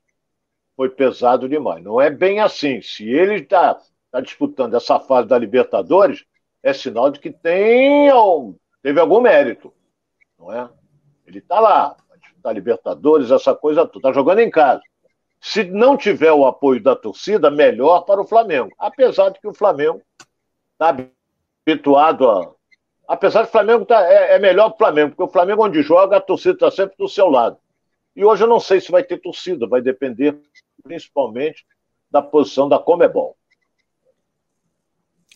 foi 0.75 0.89
pesado 0.89 1.47
demais. 1.47 1.83
Não 1.83 1.99
é 2.01 2.09
bem 2.09 2.39
assim. 2.39 2.81
Se 2.81 3.07
ele 3.07 3.35
está 3.35 3.79
tá 4.11 4.21
disputando 4.21 4.75
essa 4.75 4.99
fase 4.99 5.27
da 5.27 5.37
Libertadores, 5.37 6.25
é 6.61 6.73
sinal 6.73 7.09
de 7.09 7.19
que 7.19 7.31
tem, 7.31 8.09
teve 8.81 8.99
algum 8.99 9.21
mérito. 9.21 9.73
Não 10.37 10.51
é? 10.51 10.69
Ele 11.25 11.39
está 11.39 11.59
lá, 11.59 11.95
vai 12.43 12.53
Libertadores, 12.53 13.31
essa 13.31 13.55
coisa 13.55 13.85
toda. 13.85 13.99
Está 13.99 14.11
jogando 14.11 14.39
em 14.39 14.49
casa. 14.49 14.81
Se 15.39 15.63
não 15.63 15.97
tiver 15.97 16.31
o 16.31 16.45
apoio 16.45 16.81
da 16.81 16.95
torcida, 16.95 17.51
melhor 17.51 18.01
para 18.01 18.21
o 18.21 18.27
Flamengo. 18.27 18.71
Apesar 18.77 19.29
de 19.29 19.39
que 19.39 19.47
o 19.47 19.53
Flamengo 19.53 20.01
está 20.73 20.95
habituado 21.67 22.29
a. 22.29 22.53
Apesar 23.13 23.43
que 23.43 23.49
o 23.49 23.51
Flamengo 23.51 23.85
tá, 23.85 24.01
é, 24.11 24.37
é 24.37 24.39
melhor 24.39 24.71
o 24.71 24.75
Flamengo, 24.75 25.09
porque 25.09 25.21
o 25.21 25.31
Flamengo, 25.31 25.63
onde 25.63 25.83
joga, 25.83 26.17
a 26.17 26.21
torcida 26.21 26.55
está 26.55 26.71
sempre 26.71 26.97
do 26.97 27.07
seu 27.07 27.29
lado. 27.29 27.55
E 28.15 28.25
hoje 28.25 28.43
eu 28.43 28.47
não 28.47 28.59
sei 28.59 28.81
se 28.81 28.89
vai 28.89 29.03
ter 29.03 29.21
torcida, 29.21 29.67
vai 29.67 29.83
depender 29.83 30.35
principalmente 30.81 31.63
da 32.09 32.23
posição 32.23 32.67
da 32.67 32.79
Comebol. 32.79 33.37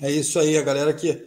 É 0.01 0.09
isso 0.09 0.39
aí, 0.39 0.57
a 0.57 0.63
galera 0.63 0.91
que 0.91 1.23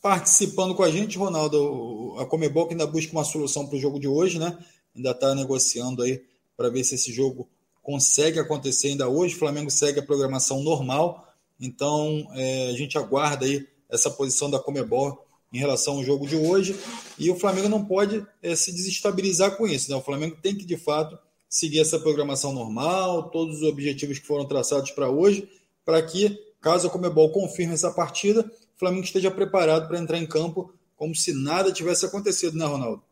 participando 0.00 0.72
com 0.72 0.84
a 0.84 0.88
gente, 0.88 1.18
Ronaldo, 1.18 2.14
a 2.20 2.26
Comebol 2.26 2.68
que 2.68 2.74
ainda 2.74 2.86
busca 2.86 3.10
uma 3.10 3.24
solução 3.24 3.66
para 3.66 3.74
o 3.74 3.80
jogo 3.80 3.98
de 3.98 4.06
hoje, 4.06 4.38
né? 4.38 4.56
Ainda 4.94 5.10
está 5.10 5.34
negociando 5.34 6.04
aí 6.04 6.24
para 6.56 6.70
ver 6.70 6.84
se 6.84 6.94
esse 6.94 7.12
jogo 7.12 7.48
consegue 7.82 8.38
acontecer 8.38 8.88
ainda 8.88 9.08
hoje. 9.08 9.34
O 9.34 9.38
Flamengo 9.40 9.68
segue 9.68 9.98
a 9.98 10.06
programação 10.06 10.62
normal, 10.62 11.26
então 11.60 12.24
é, 12.34 12.68
a 12.68 12.72
gente 12.74 12.96
aguarda 12.96 13.44
aí 13.44 13.66
essa 13.90 14.08
posição 14.08 14.48
da 14.48 14.60
Comebol 14.60 15.25
em 15.52 15.58
relação 15.58 15.96
ao 15.96 16.04
jogo 16.04 16.26
de 16.26 16.36
hoje. 16.36 16.78
E 17.18 17.30
o 17.30 17.36
Flamengo 17.36 17.68
não 17.68 17.84
pode 17.84 18.24
é, 18.42 18.54
se 18.54 18.72
desestabilizar 18.72 19.56
com 19.56 19.66
isso. 19.66 19.90
Né? 19.90 19.96
O 19.96 20.02
Flamengo 20.02 20.36
tem 20.42 20.54
que, 20.54 20.64
de 20.64 20.76
fato, 20.76 21.18
seguir 21.48 21.80
essa 21.80 21.98
programação 21.98 22.52
normal, 22.52 23.30
todos 23.30 23.56
os 23.56 23.62
objetivos 23.62 24.18
que 24.18 24.26
foram 24.26 24.46
traçados 24.46 24.90
para 24.90 25.08
hoje, 25.08 25.48
para 25.84 26.02
que, 26.02 26.38
caso 26.60 26.88
a 26.88 26.90
Comebol 26.90 27.30
confirme 27.30 27.74
essa 27.74 27.90
partida, 27.90 28.40
o 28.42 28.78
Flamengo 28.78 29.04
esteja 29.04 29.30
preparado 29.30 29.88
para 29.88 29.98
entrar 29.98 30.18
em 30.18 30.26
campo 30.26 30.72
como 30.96 31.14
se 31.14 31.32
nada 31.32 31.72
tivesse 31.72 32.06
acontecido, 32.06 32.56
né, 32.56 32.64
Ronaldo? 32.64 33.02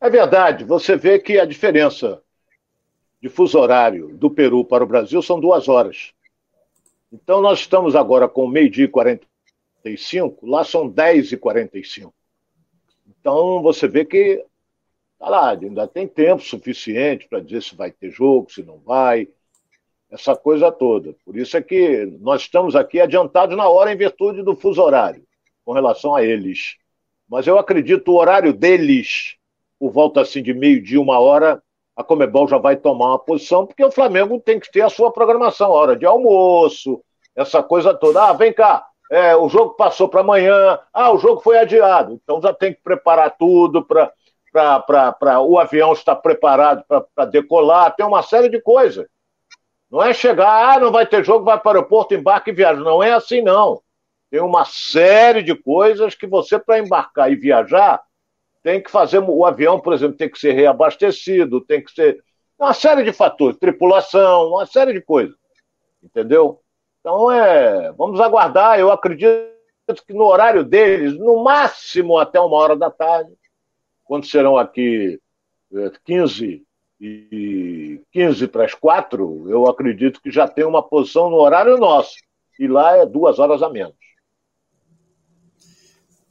É 0.00 0.08
verdade. 0.08 0.64
Você 0.64 0.96
vê 0.96 1.18
que 1.18 1.38
a 1.38 1.44
diferença 1.44 2.22
de 3.20 3.28
fuso 3.28 3.58
horário 3.58 4.16
do 4.16 4.30
Peru 4.30 4.64
para 4.64 4.82
o 4.82 4.86
Brasil 4.86 5.20
são 5.20 5.38
duas 5.38 5.68
horas. 5.68 6.12
Então, 7.12 7.40
nós 7.42 7.60
estamos 7.60 7.94
agora 7.94 8.28
com 8.28 8.46
meio-dia 8.46 8.84
e 8.84 8.88
45, 9.82 10.46
lá 10.46 10.64
são 10.64 10.88
10 10.88 11.32
e 11.32 11.36
45. 11.36 12.14
Então, 13.06 13.62
você 13.62 13.86
vê 13.88 14.04
que 14.04 14.44
Tá 15.20 15.28
lá, 15.28 15.50
ainda 15.50 15.86
tem 15.86 16.08
tempo 16.08 16.42
suficiente 16.42 17.28
para 17.28 17.40
dizer 17.40 17.62
se 17.62 17.76
vai 17.76 17.90
ter 17.90 18.10
jogo, 18.10 18.50
se 18.50 18.62
não 18.62 18.78
vai. 18.78 19.28
essa 20.10 20.34
coisa 20.34 20.72
toda. 20.72 21.14
Por 21.26 21.36
isso 21.36 21.56
é 21.58 21.62
que 21.62 22.06
nós 22.20 22.40
estamos 22.42 22.74
aqui 22.74 22.98
adiantados 23.00 23.54
na 23.56 23.68
hora 23.68 23.92
em 23.92 23.96
virtude 23.96 24.42
do 24.42 24.56
fuso 24.56 24.82
horário, 24.82 25.22
com 25.62 25.72
relação 25.74 26.16
a 26.16 26.24
eles. 26.24 26.76
Mas 27.28 27.46
eu 27.46 27.58
acredito 27.58 28.08
o 28.08 28.16
horário 28.16 28.54
deles, 28.54 29.36
por 29.78 29.92
volta 29.92 30.22
assim 30.22 30.42
de 30.42 30.54
meio-dia, 30.54 31.00
uma 31.00 31.18
hora, 31.20 31.62
a 31.94 32.02
Comebol 32.02 32.48
já 32.48 32.56
vai 32.56 32.76
tomar 32.76 33.08
uma 33.08 33.18
posição, 33.18 33.66
porque 33.66 33.84
o 33.84 33.92
Flamengo 33.92 34.40
tem 34.40 34.58
que 34.58 34.72
ter 34.72 34.80
a 34.80 34.88
sua 34.88 35.12
programação, 35.12 35.66
a 35.66 35.74
hora 35.74 35.96
de 35.96 36.06
almoço, 36.06 37.04
essa 37.36 37.62
coisa 37.62 37.92
toda. 37.94 38.30
Ah, 38.30 38.32
vem 38.32 38.54
cá, 38.54 38.86
é, 39.10 39.34
o 39.34 39.48
jogo 39.48 39.74
passou 39.74 40.08
para 40.08 40.20
amanhã, 40.20 40.78
ah, 40.94 41.12
o 41.12 41.18
jogo 41.18 41.40
foi 41.40 41.58
adiado. 41.58 42.12
Então 42.12 42.40
já 42.40 42.54
tem 42.54 42.72
que 42.72 42.80
preparar 42.80 43.36
tudo 43.36 43.84
para 43.84 45.40
o 45.40 45.58
avião 45.58 45.92
estar 45.92 46.14
preparado 46.14 46.84
para 46.86 47.24
decolar, 47.26 47.94
tem 47.96 48.06
uma 48.06 48.22
série 48.22 48.48
de 48.48 48.60
coisas. 48.62 49.06
Não 49.90 50.00
é 50.00 50.14
chegar, 50.14 50.76
ah, 50.76 50.78
não 50.78 50.92
vai 50.92 51.04
ter 51.04 51.24
jogo, 51.24 51.44
vai 51.44 51.58
para 51.58 51.72
o 51.72 51.76
aeroporto, 51.78 52.14
embarca 52.14 52.50
e 52.50 52.54
viaja. 52.54 52.78
Não 52.80 53.02
é 53.02 53.12
assim, 53.12 53.42
não. 53.42 53.82
Tem 54.30 54.40
uma 54.40 54.64
série 54.64 55.42
de 55.42 55.56
coisas 55.56 56.14
que 56.14 56.28
você, 56.28 56.56
para 56.56 56.78
embarcar 56.78 57.32
e 57.32 57.34
viajar, 57.34 58.00
tem 58.62 58.80
que 58.80 58.88
fazer. 58.88 59.18
O 59.18 59.44
avião, 59.44 59.80
por 59.80 59.92
exemplo, 59.92 60.16
tem 60.16 60.30
que 60.30 60.38
ser 60.38 60.52
reabastecido, 60.52 61.60
tem 61.60 61.82
que 61.82 61.90
ser. 61.90 62.22
Uma 62.56 62.72
série 62.72 63.02
de 63.02 63.12
fatores, 63.12 63.58
tripulação, 63.58 64.50
uma 64.50 64.66
série 64.66 64.92
de 64.92 65.00
coisas. 65.00 65.34
Entendeu? 66.00 66.60
Então, 67.00 67.30
é, 67.32 67.90
vamos 67.92 68.20
aguardar. 68.20 68.78
Eu 68.78 68.92
acredito 68.92 69.50
que 70.06 70.12
no 70.12 70.24
horário 70.24 70.62
deles, 70.62 71.18
no 71.18 71.42
máximo 71.42 72.18
até 72.18 72.38
uma 72.38 72.56
hora 72.56 72.76
da 72.76 72.90
tarde, 72.90 73.32
quando 74.04 74.26
serão 74.26 74.56
aqui 74.56 75.18
15 76.04 76.54
é, 76.54 77.04
e 77.04 78.02
15 78.12 78.46
para 78.48 78.64
as 78.64 78.74
4, 78.74 79.50
eu 79.50 79.66
acredito 79.66 80.20
que 80.20 80.30
já 80.30 80.46
tem 80.46 80.64
uma 80.64 80.82
posição 80.82 81.30
no 81.30 81.36
horário 81.36 81.78
nosso. 81.78 82.16
E 82.58 82.68
lá 82.68 82.98
é 82.98 83.06
duas 83.06 83.38
horas 83.38 83.62
a 83.62 83.70
menos. 83.70 83.94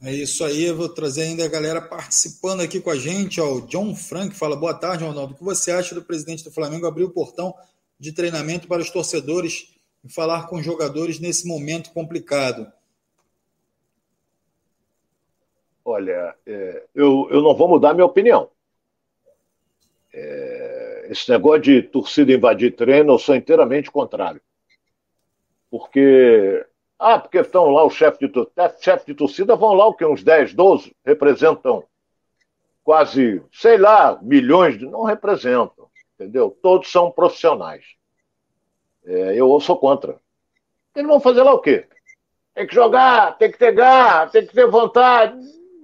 É 0.02 0.12
isso 0.12 0.44
aí, 0.44 0.64
eu 0.64 0.76
vou 0.76 0.88
trazer 0.88 1.22
ainda 1.22 1.44
a 1.44 1.48
galera 1.48 1.82
participando 1.82 2.62
aqui 2.62 2.80
com 2.80 2.90
a 2.90 2.96
gente. 2.96 3.40
Ó, 3.40 3.56
o 3.56 3.66
John 3.66 3.94
Frank 3.94 4.34
fala: 4.34 4.56
boa 4.56 4.72
tarde, 4.72 5.04
Ronaldo. 5.04 5.34
O 5.34 5.36
que 5.36 5.44
você 5.44 5.72
acha 5.72 5.94
do 5.94 6.02
presidente 6.02 6.44
do 6.44 6.50
Flamengo 6.50 6.86
abrir 6.86 7.04
o 7.04 7.10
portão 7.10 7.54
de 7.98 8.12
treinamento 8.12 8.66
para 8.66 8.80
os 8.80 8.88
torcedores 8.88 9.79
e 10.04 10.12
falar 10.12 10.48
com 10.48 10.62
jogadores 10.62 11.20
nesse 11.20 11.46
momento 11.46 11.92
complicado? 11.92 12.70
Olha, 15.84 16.34
é, 16.46 16.84
eu, 16.94 17.28
eu 17.30 17.42
não 17.42 17.54
vou 17.54 17.68
mudar 17.68 17.94
minha 17.94 18.06
opinião. 18.06 18.50
É, 20.12 21.08
esse 21.10 21.30
negócio 21.30 21.62
de 21.62 21.82
torcida 21.82 22.32
invadir 22.32 22.74
treino, 22.76 23.14
eu 23.14 23.18
sou 23.18 23.34
inteiramente 23.34 23.90
contrário. 23.90 24.40
Porque. 25.70 26.64
Ah, 26.98 27.18
porque 27.18 27.38
estão 27.38 27.70
lá 27.70 27.82
o 27.84 27.90
chefe 27.90 28.20
de 28.20 28.28
torcida. 28.28 28.76
Chefe 28.80 29.06
de 29.06 29.14
torcida 29.14 29.56
vão 29.56 29.72
lá 29.72 29.86
o 29.86 29.94
que? 29.94 30.04
Uns 30.04 30.22
10, 30.22 30.54
12? 30.54 30.94
Representam 31.04 31.84
quase, 32.84 33.42
sei 33.52 33.78
lá, 33.78 34.18
milhões 34.22 34.78
de. 34.78 34.86
Não 34.86 35.04
representam, 35.04 35.88
entendeu? 36.14 36.56
Todos 36.62 36.90
são 36.90 37.10
profissionais. 37.10 37.84
É, 39.10 39.34
eu 39.34 39.58
sou 39.58 39.76
contra. 39.76 40.20
Eles 40.94 41.08
vão 41.08 41.18
fazer 41.18 41.42
lá 41.42 41.52
o 41.52 41.60
quê? 41.60 41.84
Tem 42.54 42.64
que 42.64 42.74
jogar, 42.74 43.36
tem 43.38 43.50
que 43.50 43.58
ter 43.58 43.72
garra, 43.72 44.28
tem 44.28 44.46
que 44.46 44.54
ter 44.54 44.70
vontade. 44.70 45.36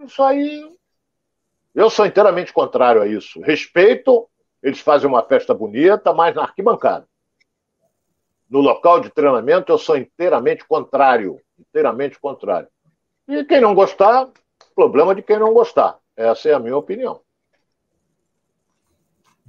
Isso 0.05 0.23
aí. 0.23 0.73
Eu 1.75 1.91
sou 1.91 2.07
inteiramente 2.07 2.53
contrário 2.53 3.03
a 3.03 3.07
isso. 3.07 3.41
Respeito, 3.41 4.29
eles 4.63 4.79
fazem 4.79 5.09
uma 5.09 5.25
festa 5.25 5.53
bonita, 5.53 6.13
mas 6.13 6.37
na 6.37 6.43
arquibancada. 6.43 7.05
No 8.49 8.61
local 8.61 9.01
de 9.01 9.11
treinamento, 9.11 9.73
eu 9.73 9.79
sou 9.79 9.97
inteiramente 9.97 10.65
contrário. 10.65 11.41
Inteiramente 11.59 12.21
contrário. 12.21 12.69
E 13.27 13.45
quem 13.45 13.61
não 13.61 13.75
gostar, 13.75 14.29
problema 14.73 15.17
de 15.17 15.23
quem 15.23 15.37
não 15.37 15.53
gostar. 15.53 15.99
Essa 16.17 16.51
é 16.51 16.53
a 16.55 16.61
minha 16.61 16.77
opinião. 16.77 17.21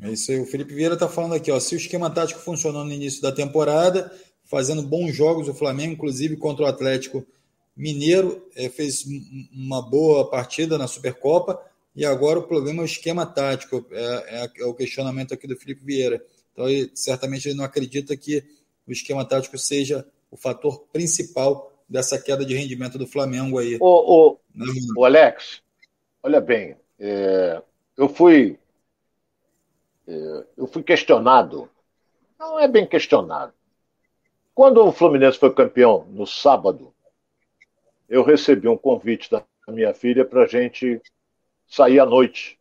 É 0.01 0.11
isso 0.11 0.31
aí. 0.31 0.39
O 0.39 0.45
Felipe 0.45 0.73
Vieira 0.73 0.93
está 0.93 1.07
falando 1.07 1.33
aqui, 1.33 1.51
ó. 1.51 1.59
Se 1.59 1.75
o 1.75 1.77
esquema 1.77 2.09
tático 2.09 2.39
funcionou 2.39 2.85
no 2.85 2.91
início 2.91 3.21
da 3.21 3.31
temporada, 3.31 4.11
fazendo 4.43 4.81
bons 4.81 5.15
jogos, 5.15 5.47
o 5.47 5.53
Flamengo, 5.53 5.93
inclusive 5.93 6.37
contra 6.37 6.65
o 6.65 6.67
Atlético 6.67 7.25
Mineiro, 7.75 8.47
é, 8.55 8.69
fez 8.69 9.05
uma 9.53 9.81
boa 9.81 10.29
partida 10.29 10.77
na 10.77 10.87
Supercopa. 10.87 11.59
E 11.95 12.05
agora 12.05 12.39
o 12.39 12.47
problema 12.47 12.81
é 12.81 12.83
o 12.83 12.85
esquema 12.85 13.25
tático, 13.25 13.85
é, 13.91 14.43
é, 14.43 14.61
é 14.61 14.65
o 14.65 14.73
questionamento 14.73 15.33
aqui 15.33 15.47
do 15.47 15.57
Felipe 15.57 15.83
Vieira. 15.83 16.23
Então, 16.53 16.69
ele, 16.69 16.91
certamente, 16.93 17.47
ele 17.47 17.57
não 17.57 17.65
acredita 17.65 18.15
que 18.15 18.43
o 18.87 18.91
esquema 18.91 19.25
tático 19.25 19.57
seja 19.57 20.05
o 20.29 20.37
fator 20.37 20.85
principal 20.91 21.71
dessa 21.89 22.19
queda 22.19 22.45
de 22.45 22.55
rendimento 22.55 22.97
do 22.97 23.07
Flamengo 23.07 23.57
aí. 23.57 23.77
O, 23.79 24.31
o, 24.31 24.39
o 24.97 25.05
Alex, 25.05 25.61
olha 26.21 26.41
bem, 26.41 26.75
é, 26.99 27.61
eu 27.95 28.09
fui 28.09 28.57
eu 30.07 30.67
fui 30.67 30.81
questionado, 30.81 31.69
não 32.39 32.59
é 32.59 32.67
bem 32.67 32.87
questionado. 32.87 33.53
Quando 34.55 34.83
o 34.83 34.91
Fluminense 34.91 35.37
foi 35.37 35.53
campeão 35.53 36.05
no 36.09 36.25
sábado, 36.25 36.93
eu 38.07 38.23
recebi 38.23 38.67
um 38.67 38.77
convite 38.77 39.29
da 39.29 39.43
minha 39.67 39.93
filha 39.93 40.23
para 40.23 40.43
a 40.43 40.47
gente 40.47 41.01
sair 41.67 41.99
à 41.99 42.05
noite. 42.05 42.57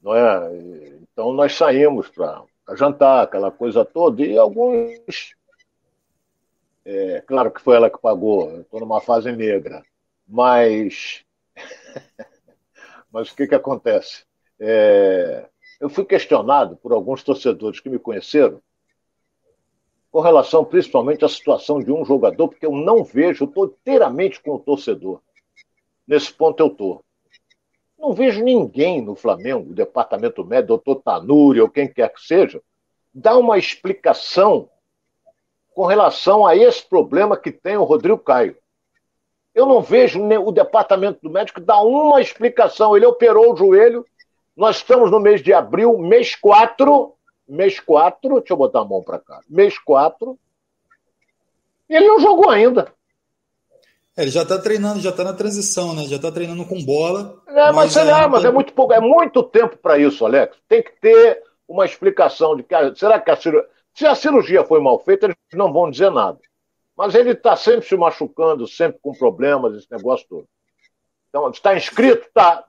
Não 0.00 0.14
é? 0.14 0.56
Então 1.02 1.32
nós 1.32 1.54
saímos 1.54 2.08
para 2.08 2.44
jantar, 2.76 3.24
aquela 3.24 3.50
coisa 3.50 3.84
toda, 3.84 4.22
e 4.22 4.38
alguns. 4.38 5.34
É, 6.84 7.20
claro 7.26 7.50
que 7.50 7.60
foi 7.60 7.76
ela 7.76 7.90
que 7.90 8.00
pagou, 8.00 8.60
estou 8.60 8.80
numa 8.80 9.00
fase 9.00 9.32
negra, 9.32 9.82
mas. 10.26 11.24
mas 13.12 13.30
o 13.30 13.36
que, 13.36 13.46
que 13.46 13.54
acontece? 13.54 14.24
É, 14.58 15.46
eu 15.80 15.88
fui 15.88 16.04
questionado 16.04 16.76
por 16.76 16.92
alguns 16.92 17.22
torcedores 17.22 17.80
que 17.80 17.88
me 17.88 17.98
conheceram 17.98 18.60
com 20.10 20.20
relação 20.20 20.64
principalmente 20.64 21.24
à 21.24 21.28
situação 21.28 21.78
de 21.78 21.90
um 21.90 22.04
jogador, 22.04 22.48
porque 22.48 22.66
eu 22.66 22.72
não 22.72 23.02
vejo, 23.02 23.44
estou 23.44 23.66
inteiramente 23.66 24.42
com 24.42 24.56
o 24.56 24.58
torcedor. 24.58 25.20
Nesse 26.06 26.32
ponto 26.32 26.60
eu 26.60 26.66
estou. 26.66 27.04
Não 27.96 28.12
vejo 28.12 28.42
ninguém 28.42 29.00
no 29.00 29.14
Flamengo, 29.14 29.72
departamento 29.72 30.44
médico, 30.44 30.68
doutor 30.68 31.02
Tanuri 31.02 31.60
ou 31.60 31.68
quem 31.68 31.86
quer 31.86 32.12
que 32.12 32.20
seja, 32.20 32.60
dar 33.14 33.38
uma 33.38 33.56
explicação 33.56 34.68
com 35.74 35.86
relação 35.86 36.44
a 36.44 36.56
esse 36.56 36.84
problema 36.84 37.36
que 37.36 37.52
tem 37.52 37.76
o 37.76 37.84
Rodrigo 37.84 38.18
Caio. 38.18 38.56
Eu 39.54 39.66
não 39.66 39.80
vejo 39.80 40.20
o 40.20 40.52
departamento 40.52 41.20
do 41.22 41.30
médico 41.30 41.60
dar 41.60 41.82
uma 41.82 42.20
explicação. 42.20 42.96
Ele 42.96 43.06
operou 43.06 43.52
o 43.52 43.56
joelho 43.56 44.04
nós 44.60 44.76
estamos 44.76 45.10
no 45.10 45.18
mês 45.18 45.42
de 45.42 45.54
abril, 45.54 45.96
mês 45.96 46.36
4, 46.36 47.14
mês 47.48 47.80
4, 47.80 48.40
deixa 48.40 48.52
eu 48.52 48.58
botar 48.58 48.80
a 48.80 48.84
mão 48.84 49.02
para 49.02 49.18
cá, 49.18 49.40
mês 49.48 49.78
4, 49.78 50.38
e 51.88 51.96
ele 51.96 52.06
não 52.06 52.20
jogou 52.20 52.50
ainda. 52.50 52.92
É, 54.14 54.20
ele 54.20 54.30
já 54.30 54.42
está 54.42 54.58
treinando, 54.58 55.00
já 55.00 55.08
está 55.08 55.24
na 55.24 55.32
transição, 55.32 55.94
né? 55.94 56.04
Já 56.04 56.16
está 56.16 56.30
treinando 56.30 56.66
com 56.66 56.84
bola. 56.84 57.40
É, 57.48 57.72
mas, 57.72 57.94
mas, 57.94 57.96
é, 57.96 58.26
mas 58.26 58.44
é 58.44 58.50
muito 58.52 58.74
pouco, 58.74 58.92
é 58.92 59.00
muito 59.00 59.42
tempo 59.44 59.78
para 59.78 59.98
isso, 59.98 60.26
Alex. 60.26 60.54
Tem 60.68 60.82
que 60.82 60.92
ter 61.00 61.42
uma 61.66 61.86
explicação 61.86 62.54
de 62.54 62.62
que 62.62 62.74
será 62.96 63.18
que 63.18 63.30
a 63.30 63.36
cirurgia, 63.36 63.70
se 63.94 64.06
a 64.06 64.14
cirurgia 64.14 64.62
foi 64.62 64.78
mal 64.78 64.98
feita, 65.00 65.24
eles 65.24 65.36
não 65.54 65.72
vão 65.72 65.90
dizer 65.90 66.10
nada. 66.10 66.38
Mas 66.94 67.14
ele 67.14 67.30
está 67.30 67.56
sempre 67.56 67.88
se 67.88 67.96
machucando, 67.96 68.68
sempre 68.68 68.98
com 69.00 69.12
problemas, 69.12 69.74
esse 69.74 69.90
negócio 69.90 70.26
todo. 70.28 70.46
Então, 71.30 71.48
está 71.48 71.74
inscrito? 71.74 72.26
Está 72.26 72.66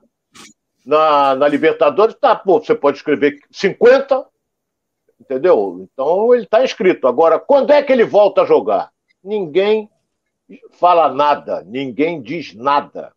na, 0.84 1.34
na 1.34 1.48
Libertadores, 1.48 2.14
tá, 2.14 2.34
pô, 2.34 2.58
você 2.60 2.74
pode 2.74 2.98
escrever 2.98 3.40
50, 3.50 4.26
entendeu? 5.20 5.80
Então 5.80 6.34
ele 6.34 6.44
está 6.44 6.64
inscrito. 6.64 7.06
Agora, 7.06 7.38
quando 7.38 7.72
é 7.72 7.82
que 7.82 7.92
ele 7.92 8.04
volta 8.04 8.42
a 8.42 8.46
jogar? 8.46 8.90
Ninguém 9.22 9.88
fala 10.72 11.12
nada, 11.12 11.62
ninguém 11.64 12.20
diz 12.20 12.54
nada. 12.54 13.12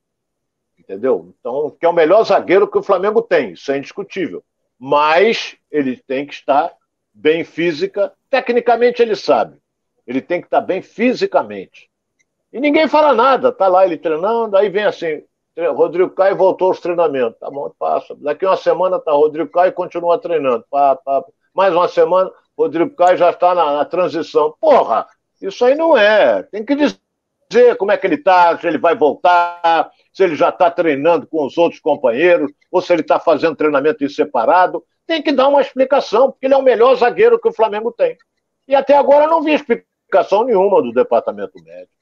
Entendeu? 0.77 1.33
Então, 1.39 1.75
que 1.79 1.85
é 1.85 1.89
o 1.89 1.93
melhor 1.93 2.23
zagueiro 2.23 2.67
que 2.67 2.77
o 2.77 2.83
Flamengo 2.83 3.21
tem, 3.21 3.53
isso 3.53 3.71
é 3.71 3.77
indiscutível. 3.77 4.43
Mas 4.77 5.57
ele 5.71 5.97
tem 5.97 6.27
que 6.27 6.33
estar 6.33 6.71
bem 7.11 7.43
física, 7.43 8.13
tecnicamente 8.29 9.01
ele 9.01 9.15
sabe. 9.15 9.57
Ele 10.05 10.21
tem 10.21 10.39
que 10.39 10.47
estar 10.47 10.61
bem 10.61 10.81
fisicamente. 10.81 11.89
E 12.53 12.59
ninguém 12.59 12.87
fala 12.87 13.13
nada, 13.13 13.51
tá 13.51 13.67
lá 13.67 13.85
ele 13.85 13.97
treinando, 13.97 14.55
aí 14.55 14.69
vem 14.69 14.83
assim, 14.83 15.23
Rodrigo 15.57 16.09
Caio 16.09 16.35
voltou 16.35 16.67
aos 16.67 16.79
treinamentos. 16.79 17.39
Tá 17.39 17.49
bom, 17.49 17.71
passa. 17.79 18.15
Daqui 18.15 18.45
uma 18.45 18.57
semana 18.57 18.99
tá 18.99 19.11
Rodrigo 19.11 19.49
Caio 19.49 19.71
continua 19.71 20.19
treinando. 20.19 20.65
Pá, 20.69 20.95
pá. 20.95 21.23
Mais 21.53 21.73
uma 21.73 21.87
semana, 21.87 22.29
Rodrigo 22.57 22.93
Caio 22.95 23.17
já 23.17 23.29
está 23.29 23.55
na, 23.55 23.77
na, 23.77 23.85
transição. 23.85 24.53
Porra, 24.59 25.07
isso 25.41 25.63
aí 25.63 25.75
não 25.75 25.97
é. 25.97 26.43
Tem 26.43 26.65
que 26.65 26.75
dizer 26.75 27.75
como 27.77 27.91
é 27.91 27.97
que 27.97 28.05
ele 28.05 28.15
está, 28.15 28.57
se 28.57 28.67
ele 28.67 28.77
vai 28.77 28.95
voltar, 28.95 29.89
se 30.11 30.23
ele 30.23 30.35
já 30.35 30.49
está 30.49 30.69
treinando 30.69 31.25
com 31.27 31.45
os 31.45 31.57
outros 31.57 31.79
companheiros, 31.79 32.51
ou 32.69 32.81
se 32.81 32.91
ele 32.91 33.01
está 33.01 33.19
fazendo 33.19 33.55
treinamento 33.55 34.03
em 34.03 34.09
separado. 34.09 34.83
Tem 35.07 35.21
que 35.21 35.31
dar 35.31 35.47
uma 35.47 35.61
explicação, 35.61 36.31
porque 36.31 36.47
ele 36.47 36.53
é 36.53 36.57
o 36.57 36.63
melhor 36.63 36.95
zagueiro 36.95 37.39
que 37.39 37.47
o 37.47 37.53
Flamengo 37.53 37.91
tem. 37.91 38.17
E 38.67 38.75
até 38.75 38.97
agora 38.97 39.27
não 39.27 39.41
vi 39.41 39.53
explicação 39.53 40.43
nenhuma 40.43 40.81
do 40.81 40.91
departamento 40.91 41.63
médico. 41.63 41.94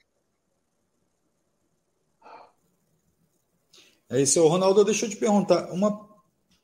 É 4.10 4.20
isso, 4.20 4.46
Ronaldo. 4.46 4.84
Deixa 4.84 5.06
eu 5.06 5.10
te 5.10 5.16
perguntar: 5.16 5.72
uma, 5.72 6.08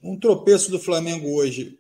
um 0.03 0.19
tropeço 0.19 0.71
do 0.71 0.79
Flamengo 0.79 1.35
hoje, 1.35 1.79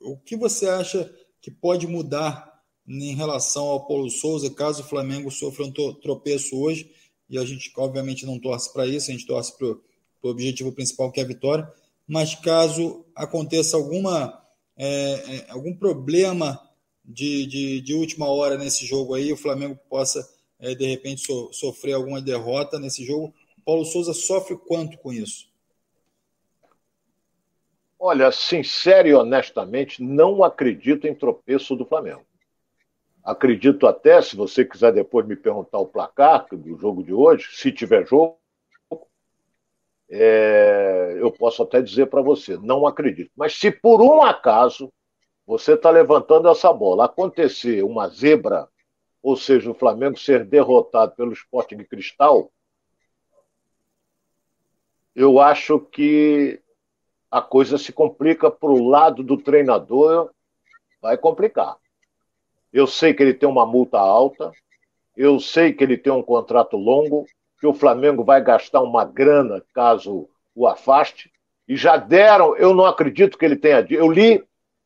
o 0.00 0.16
que 0.16 0.36
você 0.36 0.68
acha 0.68 1.12
que 1.40 1.50
pode 1.50 1.86
mudar 1.86 2.48
em 2.86 3.14
relação 3.14 3.66
ao 3.66 3.86
Paulo 3.86 4.10
Souza, 4.10 4.50
caso 4.50 4.82
o 4.82 4.86
Flamengo 4.86 5.30
sofra 5.30 5.64
um 5.64 5.72
tropeço 5.72 6.56
hoje? 6.56 6.90
E 7.28 7.38
a 7.38 7.44
gente, 7.44 7.70
obviamente, 7.76 8.24
não 8.24 8.38
torce 8.38 8.72
para 8.72 8.86
isso, 8.86 9.10
a 9.10 9.12
gente 9.12 9.26
torce 9.26 9.56
para 9.56 9.66
o 9.66 9.80
objetivo 10.22 10.72
principal, 10.72 11.12
que 11.12 11.20
é 11.20 11.22
a 11.22 11.26
vitória. 11.26 11.70
Mas 12.06 12.34
caso 12.34 13.04
aconteça 13.14 13.76
alguma, 13.76 14.42
é, 14.76 14.86
é, 14.86 15.46
algum 15.50 15.74
problema 15.76 16.58
de, 17.04 17.46
de, 17.46 17.80
de, 17.82 17.94
última 17.94 18.26
hora 18.28 18.56
nesse 18.56 18.86
jogo 18.86 19.14
aí, 19.14 19.30
o 19.30 19.36
Flamengo 19.36 19.78
possa, 19.90 20.26
é, 20.58 20.74
de 20.74 20.86
repente, 20.86 21.20
so, 21.20 21.50
sofrer 21.52 21.92
alguma 21.92 22.20
derrota 22.20 22.78
nesse 22.78 23.04
jogo, 23.04 23.34
Paulo 23.68 23.84
Souza 23.84 24.14
sofre 24.14 24.56
quanto 24.56 24.96
com 24.96 25.12
isso? 25.12 25.46
Olha, 27.98 28.32
sincero 28.32 29.08
e 29.08 29.12
honestamente, 29.12 30.02
não 30.02 30.42
acredito 30.42 31.06
em 31.06 31.14
tropeço 31.14 31.76
do 31.76 31.84
Flamengo. 31.84 32.24
Acredito 33.22 33.86
até, 33.86 34.22
se 34.22 34.34
você 34.34 34.64
quiser 34.64 34.94
depois 34.94 35.26
me 35.26 35.36
perguntar 35.36 35.80
o 35.80 35.86
placar 35.86 36.46
do 36.50 36.78
jogo 36.78 37.04
de 37.04 37.12
hoje, 37.12 37.46
se 37.52 37.70
tiver 37.70 38.06
jogo, 38.06 38.38
é, 40.08 41.18
eu 41.18 41.30
posso 41.30 41.62
até 41.62 41.82
dizer 41.82 42.06
para 42.06 42.22
você, 42.22 42.56
não 42.56 42.86
acredito. 42.86 43.30
Mas 43.36 43.52
se 43.52 43.70
por 43.70 44.00
um 44.00 44.22
acaso 44.22 44.90
você 45.46 45.74
está 45.74 45.90
levantando 45.90 46.48
essa 46.48 46.72
bola, 46.72 47.04
acontecer 47.04 47.84
uma 47.84 48.08
zebra, 48.08 48.66
ou 49.22 49.36
seja, 49.36 49.70
o 49.70 49.74
Flamengo 49.74 50.18
ser 50.18 50.46
derrotado 50.46 51.14
pelo 51.14 51.34
Sporting 51.34 51.84
Cristal, 51.84 52.50
eu 55.18 55.40
acho 55.40 55.80
que 55.80 56.60
a 57.28 57.42
coisa 57.42 57.76
se 57.76 57.92
complica 57.92 58.48
para 58.52 58.70
o 58.70 58.88
lado 58.88 59.24
do 59.24 59.36
treinador, 59.36 60.30
vai 61.02 61.18
complicar. 61.18 61.74
Eu 62.72 62.86
sei 62.86 63.12
que 63.12 63.20
ele 63.20 63.34
tem 63.34 63.48
uma 63.48 63.66
multa 63.66 63.98
alta, 63.98 64.52
eu 65.16 65.40
sei 65.40 65.72
que 65.72 65.82
ele 65.82 65.98
tem 65.98 66.12
um 66.12 66.22
contrato 66.22 66.76
longo, 66.76 67.26
que 67.58 67.66
o 67.66 67.74
Flamengo 67.74 68.22
vai 68.22 68.40
gastar 68.40 68.80
uma 68.80 69.04
grana 69.04 69.60
caso 69.74 70.28
o 70.54 70.68
afaste, 70.68 71.32
e 71.66 71.76
já 71.76 71.96
deram, 71.96 72.56
eu 72.56 72.72
não 72.72 72.86
acredito 72.86 73.36
que 73.36 73.44
ele 73.44 73.56
tenha 73.56 73.82
dito, 73.82 74.00
eu 74.00 74.08
li, 74.08 74.40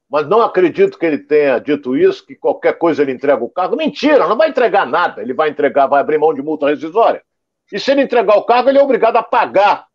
mas 0.09 0.27
não 0.27 0.40
acredito 0.40 0.99
que 0.99 1.05
ele 1.05 1.18
tenha 1.18 1.59
dito 1.59 1.95
isso, 1.95 2.25
que 2.25 2.35
qualquer 2.35 2.79
coisa 2.79 3.03
ele 3.03 3.12
entrega 3.12 3.45
o 3.45 3.51
cargo. 3.51 3.77
Mentira, 3.77 4.27
não 4.27 4.37
vai 4.38 4.49
entregar 4.49 4.87
nada, 4.87 5.21
ele 5.21 5.35
vai 5.35 5.51
entregar, 5.51 5.88
vai 5.88 6.01
abrir 6.01 6.16
mão 6.16 6.33
de 6.33 6.40
multa 6.40 6.71
rescisória. 6.71 7.23
E 7.71 7.79
se 7.79 7.90
ele 7.90 8.01
entregar 8.01 8.38
o 8.38 8.45
cargo, 8.45 8.71
ele 8.71 8.79
é 8.79 8.83
obrigado 8.83 9.16
a 9.16 9.23
pagar 9.23 9.91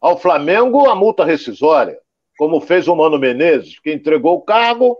ao 0.00 0.18
Flamengo 0.18 0.88
a 0.88 0.94
multa 0.94 1.24
rescisória, 1.24 1.98
como 2.38 2.60
fez 2.60 2.86
o 2.86 2.94
Mano 2.94 3.18
Menezes, 3.18 3.78
que 3.78 3.92
entregou 3.92 4.36
o 4.36 4.42
cargo, 4.42 4.98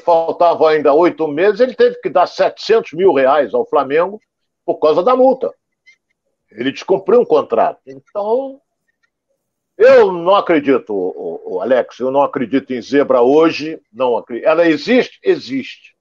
faltavam 0.00 0.66
ainda 0.66 0.92
oito 0.92 1.26
meses, 1.26 1.60
ele 1.60 1.74
teve 1.74 2.00
que 2.00 2.08
dar 2.08 2.26
700 2.26 2.92
mil 2.92 3.12
reais 3.12 3.54
ao 3.54 3.66
Flamengo 3.66 4.20
por 4.64 4.78
causa 4.78 5.02
da 5.02 5.16
multa. 5.16 5.54
Ele 6.50 6.72
descumpriu 6.72 7.20
um 7.20 7.24
contrato. 7.24 7.80
Então, 7.86 8.60
eu 9.76 10.10
não 10.10 10.34
acredito, 10.34 10.92
o 10.92 11.60
Alex, 11.60 11.98
eu 11.98 12.10
não 12.10 12.22
acredito 12.22 12.72
em 12.72 12.80
zebra 12.80 13.20
hoje. 13.20 13.80
Não 13.92 14.16
acredito. 14.16 14.46
Ela 14.46 14.66
existe? 14.66 15.18
Existe. 15.22 15.94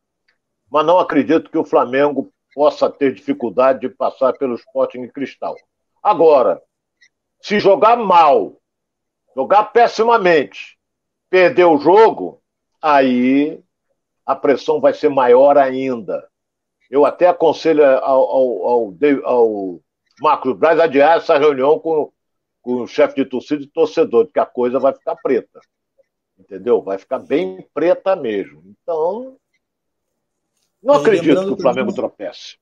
Mas 0.72 0.86
não 0.86 0.98
acredito 0.98 1.52
que 1.52 1.58
o 1.58 1.66
Flamengo 1.66 2.32
possa 2.54 2.90
ter 2.90 3.14
dificuldade 3.14 3.82
de 3.82 3.90
passar 3.90 4.34
pelo 4.34 4.56
Sporting 4.56 5.08
Cristal. 5.08 5.56
Agora, 6.02 6.62
se 7.46 7.60
jogar 7.60 7.96
mal, 7.96 8.60
jogar 9.36 9.66
pessimamente, 9.66 10.80
perder 11.30 11.66
o 11.66 11.78
jogo, 11.78 12.42
aí 12.82 13.64
a 14.26 14.36
pressão 14.36 14.82
vai 14.82 14.96
ser 14.96 15.10
maior 15.10 15.56
ainda. 15.56 16.28
Eu 16.90 17.06
até 17.06 17.28
aconselho 17.28 17.86
ao, 17.86 18.02
ao, 18.02 18.68
ao, 18.68 18.96
ao 19.26 19.80
Marcos 20.20 20.58
Braz 20.58 20.80
adiar 20.80 21.18
essa 21.18 21.38
reunião 21.38 21.78
com, 21.78 22.12
com 22.64 22.82
o 22.82 22.88
chefe 22.88 23.14
de 23.14 23.26
torcida 23.26 23.62
e 23.62 23.68
torcedor, 23.68 24.26
porque 24.26 24.40
a 24.40 24.46
coisa 24.48 24.80
vai 24.80 24.96
ficar 24.96 25.16
preta. 25.18 25.60
Entendeu? 26.40 26.82
Vai 26.82 26.98
ficar 26.98 27.20
bem 27.20 27.64
preta 27.76 28.16
mesmo. 28.16 28.64
Então, 28.66 29.38
não 30.82 30.96
acredito 30.96 31.46
que 31.46 31.54
o 31.54 31.62
Flamengo 31.62 31.94
tropece. 31.94 32.58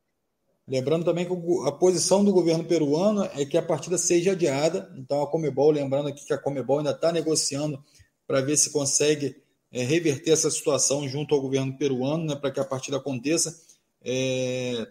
Lembrando 0.68 1.04
também 1.04 1.26
que 1.26 1.34
a 1.68 1.72
posição 1.72 2.24
do 2.24 2.32
governo 2.32 2.64
peruano 2.64 3.24
é 3.36 3.46
que 3.46 3.58
a 3.58 3.62
partida 3.62 3.98
seja 3.98 4.32
adiada. 4.32 4.94
Então, 4.98 5.22
a 5.22 5.28
Comebol, 5.30 5.72
lembrando 5.72 6.08
aqui 6.08 6.26
que 6.26 6.34
a 6.34 6.38
Comebol 6.38 6.80
ainda 6.80 6.92
está 6.92 7.12
negociando 7.12 7.84
para 8.26 8.40
ver 8.40 8.56
se 8.56 8.70
consegue 8.72 9.36
é, 9.72 9.84
reverter 9.84 10.32
essa 10.32 10.50
situação 10.50 11.08
junto 11.08 11.36
ao 11.36 11.42
governo 11.42 11.78
peruano, 11.78 12.26
né, 12.26 12.36
para 12.36 12.52
que 12.52 12.60
a 12.60 12.66
partida 12.66 12.98
aconteça, 12.98 13.54
é, 14.02 14.88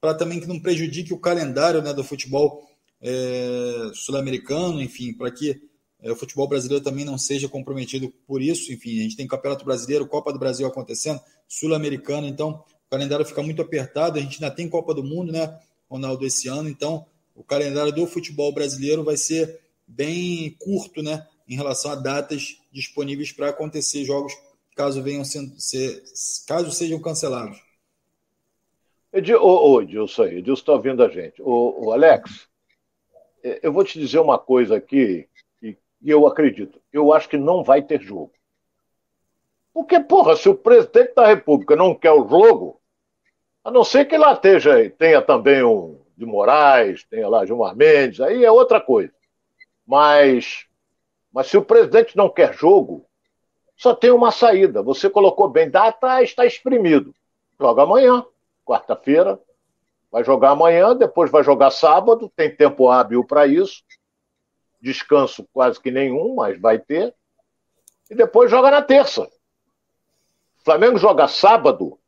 para 0.00 0.12
também 0.12 0.40
que 0.40 0.46
não 0.46 0.60
prejudique 0.60 1.14
o 1.14 1.18
calendário 1.18 1.80
né, 1.80 1.94
do 1.94 2.04
futebol 2.04 2.68
é, 3.00 3.90
sul-americano, 3.94 4.82
enfim, 4.82 5.14
para 5.14 5.30
que 5.30 5.58
é, 6.02 6.12
o 6.12 6.16
futebol 6.16 6.46
brasileiro 6.46 6.84
também 6.84 7.04
não 7.04 7.16
seja 7.16 7.48
comprometido 7.48 8.12
por 8.26 8.42
isso. 8.42 8.70
Enfim, 8.70 8.98
a 8.98 9.02
gente 9.04 9.16
tem 9.16 9.26
Campeonato 9.26 9.64
Brasileiro, 9.64 10.06
Copa 10.06 10.32
do 10.32 10.38
Brasil 10.38 10.66
acontecendo, 10.66 11.18
Sul-Americano, 11.48 12.26
então 12.26 12.62
calendário 12.94 13.26
fica 13.26 13.42
muito 13.42 13.60
apertado. 13.60 14.18
A 14.18 14.22
gente 14.22 14.42
ainda 14.42 14.54
tem 14.54 14.68
Copa 14.68 14.94
do 14.94 15.02
Mundo, 15.02 15.32
né, 15.32 15.58
Ronaldo, 15.90 16.24
esse 16.24 16.48
ano. 16.48 16.68
Então, 16.68 17.04
o 17.34 17.42
calendário 17.42 17.92
do 17.92 18.06
futebol 18.06 18.52
brasileiro 18.52 19.02
vai 19.02 19.16
ser 19.16 19.60
bem 19.86 20.56
curto, 20.60 21.02
né, 21.02 21.26
em 21.48 21.56
relação 21.56 21.90
a 21.90 21.96
datas 21.96 22.56
disponíveis 22.72 23.32
para 23.32 23.50
acontecer 23.50 24.04
jogos, 24.04 24.32
caso 24.74 25.02
venham 25.02 25.24
sendo, 25.24 25.58
ser, 25.60 26.02
caso 26.46 26.70
sejam 26.70 27.00
cancelados. 27.00 27.60
Ô, 29.40 29.72
ô, 29.72 29.82
Edilson 29.82 30.22
aí, 30.22 30.38
Edilson 30.38 30.60
está 30.60 30.72
ouvindo 30.72 31.02
a 31.02 31.08
gente. 31.08 31.40
Ô, 31.42 31.92
Alex, 31.92 32.48
é, 33.42 33.60
eu 33.62 33.72
vou 33.72 33.84
te 33.84 33.98
dizer 33.98 34.18
uma 34.18 34.38
coisa 34.38 34.76
aqui, 34.76 35.28
e 35.62 35.76
eu 36.10 36.26
acredito. 36.26 36.80
Eu 36.92 37.12
acho 37.12 37.28
que 37.28 37.36
não 37.36 37.62
vai 37.62 37.82
ter 37.82 38.00
jogo. 38.00 38.32
Porque, 39.72 39.98
porra, 39.98 40.36
se 40.36 40.48
o 40.48 40.54
presidente 40.54 41.14
da 41.14 41.26
República 41.26 41.74
não 41.74 41.94
quer 41.94 42.12
o 42.12 42.28
jogo, 42.28 42.80
a 43.64 43.70
não 43.70 43.82
ser 43.82 44.04
que 44.04 44.18
lá 44.18 44.34
esteja, 44.34 44.90
tenha 44.90 45.22
também 45.22 45.62
um 45.64 45.98
de 46.14 46.26
Moraes, 46.26 47.02
tenha 47.04 47.26
lá 47.26 47.46
Gilmar 47.46 47.74
Mendes, 47.74 48.20
aí 48.20 48.44
é 48.44 48.52
outra 48.52 48.78
coisa. 48.78 49.12
Mas, 49.86 50.66
mas 51.32 51.46
se 51.46 51.56
o 51.56 51.64
presidente 51.64 52.14
não 52.14 52.28
quer 52.28 52.52
jogo, 52.52 53.06
só 53.74 53.94
tem 53.94 54.10
uma 54.10 54.30
saída. 54.30 54.82
Você 54.82 55.08
colocou 55.08 55.48
bem, 55.48 55.70
data 55.70 56.22
está 56.22 56.44
exprimido. 56.44 57.14
Joga 57.58 57.82
amanhã, 57.82 58.24
quarta-feira, 58.64 59.40
vai 60.12 60.22
jogar 60.22 60.50
amanhã, 60.50 60.94
depois 60.94 61.30
vai 61.30 61.42
jogar 61.42 61.70
sábado, 61.70 62.30
tem 62.36 62.54
tempo 62.54 62.88
hábil 62.90 63.24
para 63.24 63.46
isso. 63.46 63.82
Descanso 64.80 65.48
quase 65.52 65.80
que 65.80 65.90
nenhum, 65.90 66.34
mas 66.34 66.60
vai 66.60 66.78
ter. 66.78 67.14
E 68.10 68.14
depois 68.14 68.50
joga 68.50 68.70
na 68.70 68.82
terça. 68.82 69.26
Flamengo 70.62 70.98
joga 70.98 71.26
sábado 71.26 71.98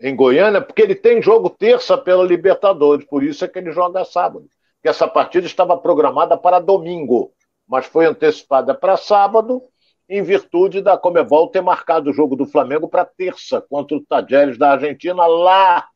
em 0.00 0.16
Goiânia 0.16 0.62
porque 0.62 0.82
ele 0.82 0.94
tem 0.94 1.20
jogo 1.20 1.50
terça 1.50 1.96
pela 1.98 2.24
Libertadores, 2.24 3.04
por 3.04 3.22
isso 3.22 3.44
é 3.44 3.48
que 3.48 3.58
ele 3.58 3.70
joga 3.70 4.04
sábado. 4.04 4.48
Que 4.82 4.88
essa 4.88 5.06
partida 5.06 5.46
estava 5.46 5.76
programada 5.76 6.38
para 6.38 6.58
domingo, 6.58 7.32
mas 7.68 7.84
foi 7.86 8.06
antecipada 8.06 8.74
para 8.74 8.96
sábado 8.96 9.62
em 10.08 10.22
virtude 10.22 10.80
da 10.80 10.98
Comebol 10.98 11.48
ter 11.48 11.60
marcado 11.60 12.10
o 12.10 12.12
jogo 12.12 12.34
do 12.34 12.44
Flamengo 12.44 12.88
para 12.88 13.04
terça 13.04 13.60
contra 13.60 13.96
o 13.96 14.00
Tajeres 14.00 14.58
da 14.58 14.72
Argentina 14.72 15.24
lá 15.26 15.86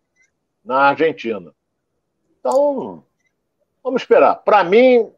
na 0.64 0.83
Argentina. 0.83 1.53
Então, 2.38 3.03
vamos 3.83 4.03
esperar. 4.03 4.37
Para 4.37 4.62
mim, 4.62 5.11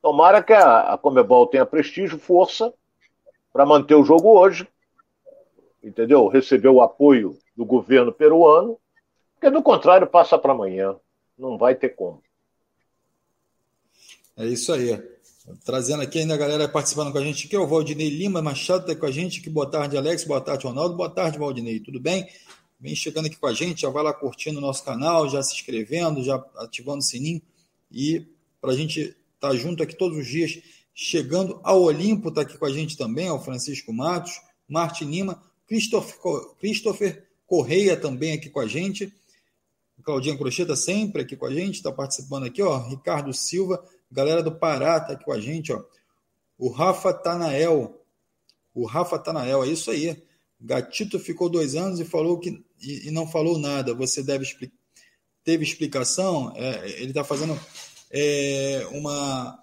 tomara 0.00 0.42
que 0.42 0.54
a, 0.54 0.96
Comebol 0.96 1.48
tenha 1.48 1.66
prestígio, 1.66 2.18
força 2.18 2.72
para 3.52 3.66
manter 3.66 3.94
o 3.94 4.04
jogo 4.04 4.38
hoje, 4.38 4.66
entendeu? 5.82 6.26
Recebeu 6.28 6.74
o 6.74 6.82
apoio 6.82 7.38
do 7.56 7.64
governo 7.64 8.12
peruano, 8.12 8.78
porque 9.34 9.50
do 9.50 9.62
contrário 9.62 10.06
passa 10.06 10.38
para 10.38 10.52
amanhã. 10.52 10.96
Não 11.38 11.56
vai 11.56 11.74
ter 11.74 11.90
como. 11.90 12.22
É 14.36 14.46
isso 14.46 14.72
aí. 14.72 15.02
Trazendo 15.64 16.02
aqui 16.02 16.18
ainda 16.18 16.34
a 16.34 16.38
galera 16.38 16.68
participando 16.68 17.10
com 17.10 17.18
a 17.18 17.24
gente 17.24 17.46
aqui, 17.46 17.56
o 17.56 17.66
Valdinei 17.66 18.08
Lima 18.08 18.42
Machado 18.42 18.82
está 18.82 18.94
com 18.98 19.06
a 19.06 19.10
gente 19.10 19.40
aqui. 19.40 19.50
Boa 19.50 19.68
tarde, 19.68 19.96
Alex. 19.96 20.24
Boa 20.24 20.40
tarde, 20.40 20.66
Ronaldo. 20.66 20.96
Boa 20.96 21.10
tarde, 21.10 21.38
Valdinei. 21.38 21.80
Tudo 21.80 21.98
bem? 21.98 22.28
Vem 22.78 22.94
chegando 22.94 23.26
aqui 23.26 23.36
com 23.36 23.46
a 23.46 23.52
gente, 23.52 23.82
já 23.82 23.90
vai 23.90 24.02
lá 24.02 24.12
curtindo 24.12 24.58
o 24.58 24.62
nosso 24.62 24.82
canal, 24.82 25.28
já 25.28 25.42
se 25.42 25.54
inscrevendo, 25.54 26.22
já 26.22 26.42
ativando 26.56 26.98
o 26.98 27.02
sininho. 27.02 27.42
E 27.92 28.26
para 28.60 28.72
a 28.72 28.74
gente 28.74 29.00
estar 29.00 29.50
tá 29.50 29.54
junto 29.54 29.82
aqui 29.82 29.94
todos 29.94 30.16
os 30.16 30.26
dias, 30.26 30.58
chegando 30.94 31.60
ao 31.62 31.82
Olimpo, 31.82 32.30
está 32.30 32.40
aqui 32.40 32.56
com 32.56 32.64
a 32.64 32.72
gente 32.72 32.96
também, 32.96 33.28
ao 33.28 33.42
Francisco 33.42 33.92
Matos, 33.92 34.32
Martin 34.66 35.04
Lima, 35.04 35.42
Christopher, 36.58 37.28
Correia 37.46 37.96
também 37.96 38.32
aqui 38.32 38.50
com 38.50 38.58
a 38.58 38.66
gente. 38.66 39.12
Claudinha 40.02 40.36
Crocheta 40.36 40.74
sempre 40.74 41.22
aqui 41.22 41.36
com 41.36 41.46
a 41.46 41.52
gente, 41.52 41.76
está 41.76 41.92
participando 41.92 42.46
aqui, 42.46 42.60
ó. 42.60 42.78
Ricardo 42.88 43.32
Silva, 43.32 43.84
galera 44.10 44.42
do 44.42 44.50
Pará 44.50 44.96
está 44.96 45.12
aqui 45.12 45.24
com 45.24 45.32
a 45.32 45.40
gente, 45.40 45.72
ó. 45.72 45.84
O 46.58 46.70
Rafa 46.70 47.12
Tanael. 47.12 48.02
O 48.74 48.84
Rafa 48.84 49.18
Tanael, 49.18 49.62
é 49.62 49.68
isso 49.68 49.90
aí. 49.90 50.20
Gatito 50.60 51.18
ficou 51.18 51.48
dois 51.48 51.74
anos 51.76 52.00
e 52.00 52.04
falou 52.04 52.38
que 52.38 52.64
e, 52.80 53.08
e 53.08 53.10
não 53.10 53.26
falou 53.26 53.58
nada. 53.58 53.94
Você 53.94 54.22
deve 54.22 54.44
explicar. 54.44 54.74
Teve 55.44 55.64
explicação? 55.64 56.52
É, 56.56 57.00
ele 57.00 57.10
está 57.10 57.24
fazendo 57.24 57.58
é, 58.10 58.86
uma 58.90 59.58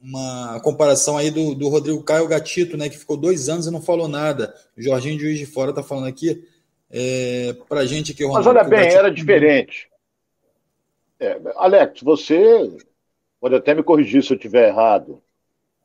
uma 0.00 0.60
comparação 0.60 1.16
aí 1.16 1.30
do, 1.30 1.54
do 1.54 1.68
Rodrigo 1.68 2.02
Caio 2.02 2.26
Gatito, 2.26 2.76
né, 2.76 2.88
que 2.88 2.98
ficou 2.98 3.16
dois 3.16 3.48
anos 3.48 3.66
e 3.66 3.70
não 3.70 3.80
falou 3.80 4.08
nada. 4.08 4.54
O 4.76 4.82
Jorginho 4.82 5.16
de 5.16 5.24
Juiz 5.24 5.38
de 5.38 5.46
Fora 5.46 5.70
está 5.70 5.82
falando 5.82 6.06
aqui 6.06 6.44
é, 6.90 7.54
para 7.68 7.86
gente 7.86 8.14
que 8.14 8.24
o 8.24 8.28
Ronaldo. 8.28 8.48
Mas 8.48 8.56
olha 8.56 8.68
bem, 8.68 8.80
Gatito... 8.80 8.98
era 8.98 9.10
diferente. 9.10 9.88
É, 11.20 11.40
Alex, 11.56 12.00
você 12.02 12.76
pode 13.40 13.54
até 13.54 13.74
me 13.74 13.82
corrigir 13.82 14.22
se 14.22 14.32
eu 14.32 14.36
estiver 14.36 14.68
errado. 14.68 15.22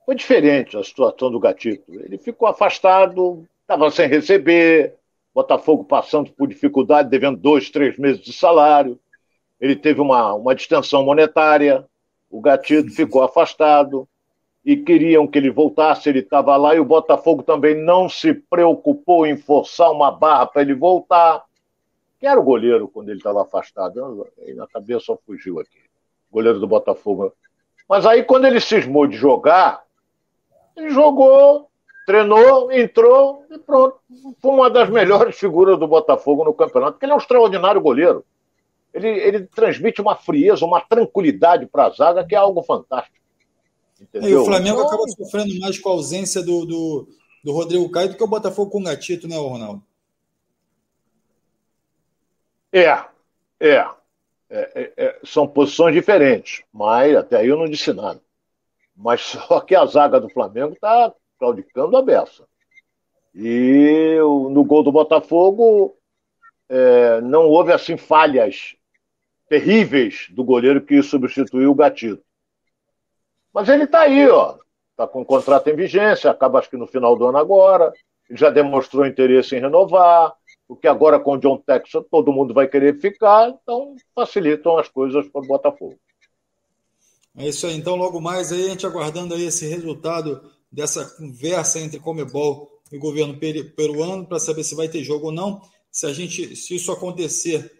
Foi 0.05 0.15
diferente 0.15 0.77
a 0.77 0.83
situação 0.83 1.29
do 1.29 1.39
Gatito. 1.39 1.93
Ele 1.93 2.17
ficou 2.17 2.47
afastado, 2.47 3.45
estava 3.61 3.91
sem 3.91 4.07
receber, 4.07 4.95
Botafogo 5.33 5.83
passando 5.83 6.31
por 6.31 6.47
dificuldade, 6.47 7.09
devendo 7.09 7.37
dois, 7.37 7.69
três 7.69 7.97
meses 7.97 8.21
de 8.21 8.33
salário. 8.33 8.99
Ele 9.59 9.75
teve 9.75 10.01
uma, 10.01 10.33
uma 10.33 10.55
distensão 10.55 11.03
monetária, 11.03 11.85
o 12.29 12.41
Gatito 12.41 12.91
ficou 12.91 13.23
afastado 13.23 14.07
e 14.63 14.75
queriam 14.75 15.25
que 15.25 15.37
ele 15.37 15.49
voltasse, 15.49 16.09
ele 16.09 16.19
estava 16.19 16.55
lá 16.57 16.75
e 16.75 16.79
o 16.79 16.85
Botafogo 16.85 17.41
também 17.41 17.73
não 17.73 18.09
se 18.09 18.33
preocupou 18.33 19.25
em 19.25 19.37
forçar 19.37 19.91
uma 19.91 20.11
barra 20.11 20.45
para 20.45 20.61
ele 20.61 20.73
voltar. 20.73 21.45
Quem 22.19 22.29
era 22.29 22.39
o 22.39 22.43
goleiro 22.43 22.87
quando 22.87 23.09
ele 23.09 23.19
estava 23.19 23.43
afastado? 23.43 24.27
Na 24.55 24.67
cabeça 24.67 25.05
só 25.05 25.17
fugiu 25.25 25.59
aqui. 25.59 25.79
Goleiro 26.29 26.59
do 26.59 26.67
Botafogo. 26.67 27.31
Mas 27.87 28.05
aí, 28.05 28.23
quando 28.23 28.45
ele 28.45 28.59
cismou 28.59 29.07
de 29.07 29.15
jogar, 29.15 29.83
ele 30.75 30.89
jogou, 30.89 31.69
treinou, 32.05 32.71
entrou 32.71 33.45
e 33.49 33.57
pronto. 33.57 33.97
Foi 34.41 34.51
uma 34.51 34.69
das 34.69 34.89
melhores 34.89 35.37
figuras 35.39 35.79
do 35.79 35.87
Botafogo 35.87 36.43
no 36.43 36.53
campeonato, 36.53 36.93
porque 36.93 37.05
ele 37.05 37.13
é 37.13 37.15
um 37.15 37.19
extraordinário 37.19 37.79
goleiro. 37.79 38.25
Ele, 38.97 39.09
ele 39.09 39.45
transmite 39.45 40.01
uma 40.01 40.15
frieza, 40.15 40.65
uma 40.65 40.81
tranquilidade 40.81 41.67
para 41.67 41.85
a 41.85 41.89
zaga 41.91 42.25
que 42.25 42.33
é 42.33 42.37
algo 42.37 42.63
fantástico. 42.63 43.15
Entendeu? 44.01 44.29
E 44.29 44.35
o 44.35 44.45
Flamengo 44.45 44.79
então... 44.79 44.87
acaba 44.87 45.07
sofrendo 45.09 45.59
mais 45.59 45.77
com 45.77 45.89
a 45.89 45.91
ausência 45.93 46.41
do, 46.41 46.65
do, 46.65 47.07
do 47.43 47.51
Rodrigo 47.51 47.89
Caio 47.91 48.09
do 48.09 48.17
que 48.17 48.23
o 48.23 48.27
Botafogo 48.27 48.71
com 48.71 48.79
o 48.79 48.83
Gatito, 48.83 49.27
né, 49.27 49.37
Ronaldo? 49.37 49.83
É, 52.73 52.87
é. 52.87 53.07
é, 53.59 53.87
é, 54.49 54.93
é 54.97 55.19
são 55.23 55.47
posições 55.47 55.93
diferentes, 55.93 56.63
mas 56.73 57.15
até 57.15 57.37
aí 57.37 57.47
eu 57.47 57.57
não 57.57 57.69
disse 57.69 57.93
nada. 57.93 58.21
Mas 58.95 59.21
só 59.29 59.61
que 59.61 59.75
a 59.75 59.85
zaga 59.85 60.19
do 60.19 60.29
Flamengo 60.29 60.73
está 60.73 61.13
claudicando 61.37 61.95
a 61.95 62.01
beça. 62.01 62.47
E 63.35 64.17
no 64.49 64.63
gol 64.63 64.81
do 64.81 64.91
Botafogo 64.91 65.95
é, 66.67 67.21
não 67.21 67.47
houve 67.47 67.71
assim 67.71 67.95
falhas 67.95 68.75
terríveis 69.47 70.27
do 70.31 70.43
goleiro 70.43 70.81
que 70.81 71.01
substituiu 71.01 71.71
o 71.71 71.75
Gatito. 71.75 72.23
Mas 73.53 73.69
ele 73.69 73.83
está 73.83 74.01
aí, 74.01 74.27
ó. 74.29 74.57
Está 74.91 75.07
com 75.07 75.21
o 75.21 75.25
contrato 75.25 75.67
em 75.69 75.75
vigência, 75.75 76.29
acaba 76.29 76.59
acho 76.59 76.69
que 76.69 76.77
no 76.77 76.87
final 76.87 77.15
do 77.15 77.27
ano 77.27 77.37
agora. 77.37 77.93
Já 78.29 78.49
demonstrou 78.49 79.05
interesse 79.05 79.55
em 79.55 79.59
renovar. 79.59 80.33
Porque 80.67 80.87
agora 80.87 81.19
com 81.19 81.33
o 81.33 81.37
John 81.37 81.57
Texas 81.57 82.03
todo 82.11 82.33
mundo 82.33 82.53
vai 82.53 82.67
querer 82.67 82.99
ficar, 82.99 83.47
então 83.49 83.95
facilitam 84.13 84.77
as 84.77 84.89
coisas 84.89 85.25
para 85.29 85.41
o 85.41 85.47
Botafogo. 85.47 85.97
É 87.37 87.47
isso 87.47 87.67
aí. 87.67 87.77
Então, 87.77 87.95
logo 87.95 88.19
mais 88.19 88.51
aí, 88.51 88.65
a 88.65 88.69
gente 88.69 88.85
aguardando 88.85 89.33
aí 89.33 89.45
esse 89.45 89.65
resultado 89.67 90.41
dessa 90.71 91.05
conversa 91.05 91.79
entre 91.79 91.99
Comebol 91.99 92.69
e 92.91 92.97
o 92.97 92.99
governo 92.99 93.37
peruano 93.75 94.25
para 94.25 94.39
saber 94.39 94.63
se 94.63 94.75
vai 94.75 94.89
ter 94.89 95.03
jogo 95.03 95.27
ou 95.27 95.31
não. 95.31 95.61
Se 95.89 96.05
a 96.05 96.13
gente, 96.13 96.55
se 96.55 96.75
isso 96.75 96.91
acontecer 96.91 97.76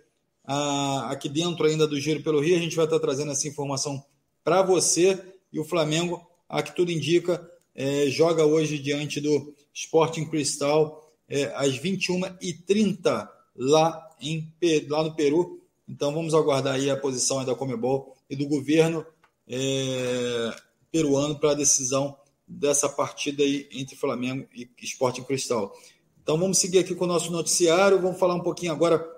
ah, 0.48 1.10
aqui 1.12 1.28
dentro 1.28 1.66
ainda 1.66 1.86
do 1.86 2.00
Giro 2.00 2.24
pelo 2.24 2.40
Rio, 2.40 2.56
a 2.56 2.60
gente 2.60 2.76
vai 2.76 2.86
estar 2.86 3.00
trazendo 3.00 3.34
essa 3.34 3.48
informação 3.50 4.02
para 4.46 4.62
você. 4.62 5.22
E 5.52 5.60
o 5.60 5.66
Flamengo, 5.66 6.26
a 6.48 6.64
que 6.64 6.74
tudo 6.74 6.90
indica, 6.90 7.46
é, 7.76 8.08
joga 8.08 8.46
hoje 8.46 8.80
diante 8.80 9.20
do 9.20 9.54
Sporting 9.74 10.26
Cristal 10.26 11.12
é, 11.28 11.52
às 11.54 11.78
21h30 11.78 13.28
lá, 13.58 14.10
em, 14.22 14.54
lá 14.88 15.04
no 15.04 15.14
Peru. 15.14 15.60
Então 15.88 16.14
vamos 16.14 16.34
aguardar 16.34 16.76
aí 16.76 16.90
a 16.90 16.96
posição 16.96 17.44
da 17.44 17.54
Comebol 17.54 18.16
e 18.30 18.36
do 18.36 18.48
governo 18.48 19.06
é, 19.50 20.56
peruano 20.90 21.38
para 21.38 21.52
a 21.52 21.56
decisão 21.56 22.18
dessa 22.48 22.88
partida 22.88 23.44
aí 23.44 23.68
entre 23.74 23.98
Flamengo 23.98 24.48
e 24.56 24.70
Esporte 24.82 25.22
Cristal. 25.24 25.74
Então 26.24 26.38
vamos 26.38 26.58
seguir 26.58 26.80
aqui 26.80 26.96
com 26.96 27.04
o 27.04 27.08
nosso 27.08 27.32
noticiário, 27.32 28.02
vamos 28.02 28.18
falar 28.18 28.36
um 28.36 28.44
pouquinho 28.44 28.72
agora 28.72 29.17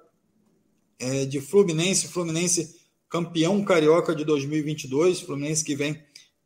é, 0.99 1.25
de 1.25 1.39
Fluminense, 1.39 2.07
Fluminense 2.07 2.77
campeão 3.07 3.63
carioca 3.63 4.13
de 4.13 4.23
2022, 4.23 5.21
Fluminense 5.21 5.63
que 5.63 5.75
vem 5.75 5.99